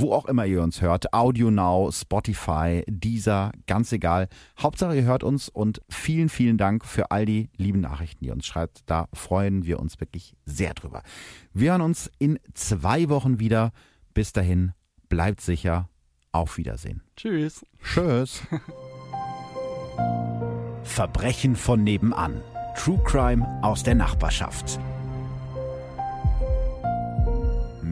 wo 0.00 0.12
auch 0.12 0.26
immer 0.26 0.46
ihr 0.46 0.62
uns 0.62 0.80
hört. 0.80 1.12
Audio 1.12 1.50
Now, 1.50 1.90
Spotify, 1.92 2.82
Deezer, 2.88 3.52
ganz 3.66 3.92
egal. 3.92 4.28
Hauptsache 4.58 4.96
ihr 4.96 5.04
hört 5.04 5.22
uns 5.22 5.48
und 5.48 5.80
vielen, 5.88 6.28
vielen 6.28 6.56
Dank 6.56 6.84
für 6.84 7.10
all 7.10 7.26
die 7.26 7.50
lieben 7.56 7.80
Nachrichten, 7.80 8.24
die 8.24 8.28
ihr 8.28 8.32
uns 8.32 8.46
schreibt. 8.46 8.82
Da 8.86 9.08
freuen 9.12 9.64
wir 9.64 9.78
uns 9.78 10.00
wirklich 10.00 10.34
sehr 10.46 10.74
drüber. 10.74 11.02
Wir 11.52 11.72
hören 11.72 11.82
uns 11.82 12.10
in 12.18 12.38
zwei 12.54 13.08
Wochen 13.08 13.38
wieder. 13.38 13.72
Bis 14.14 14.32
dahin, 14.32 14.72
bleibt 15.08 15.40
sicher. 15.40 15.88
Auf 16.32 16.58
Wiedersehen. 16.58 17.02
Tschüss. 17.16 17.66
Tschüss. 17.82 18.42
Verbrechen 20.84 21.56
von 21.56 21.82
nebenan. 21.82 22.40
True 22.76 23.00
Crime 23.04 23.44
aus 23.62 23.82
der 23.82 23.96
Nachbarschaft. 23.96 24.78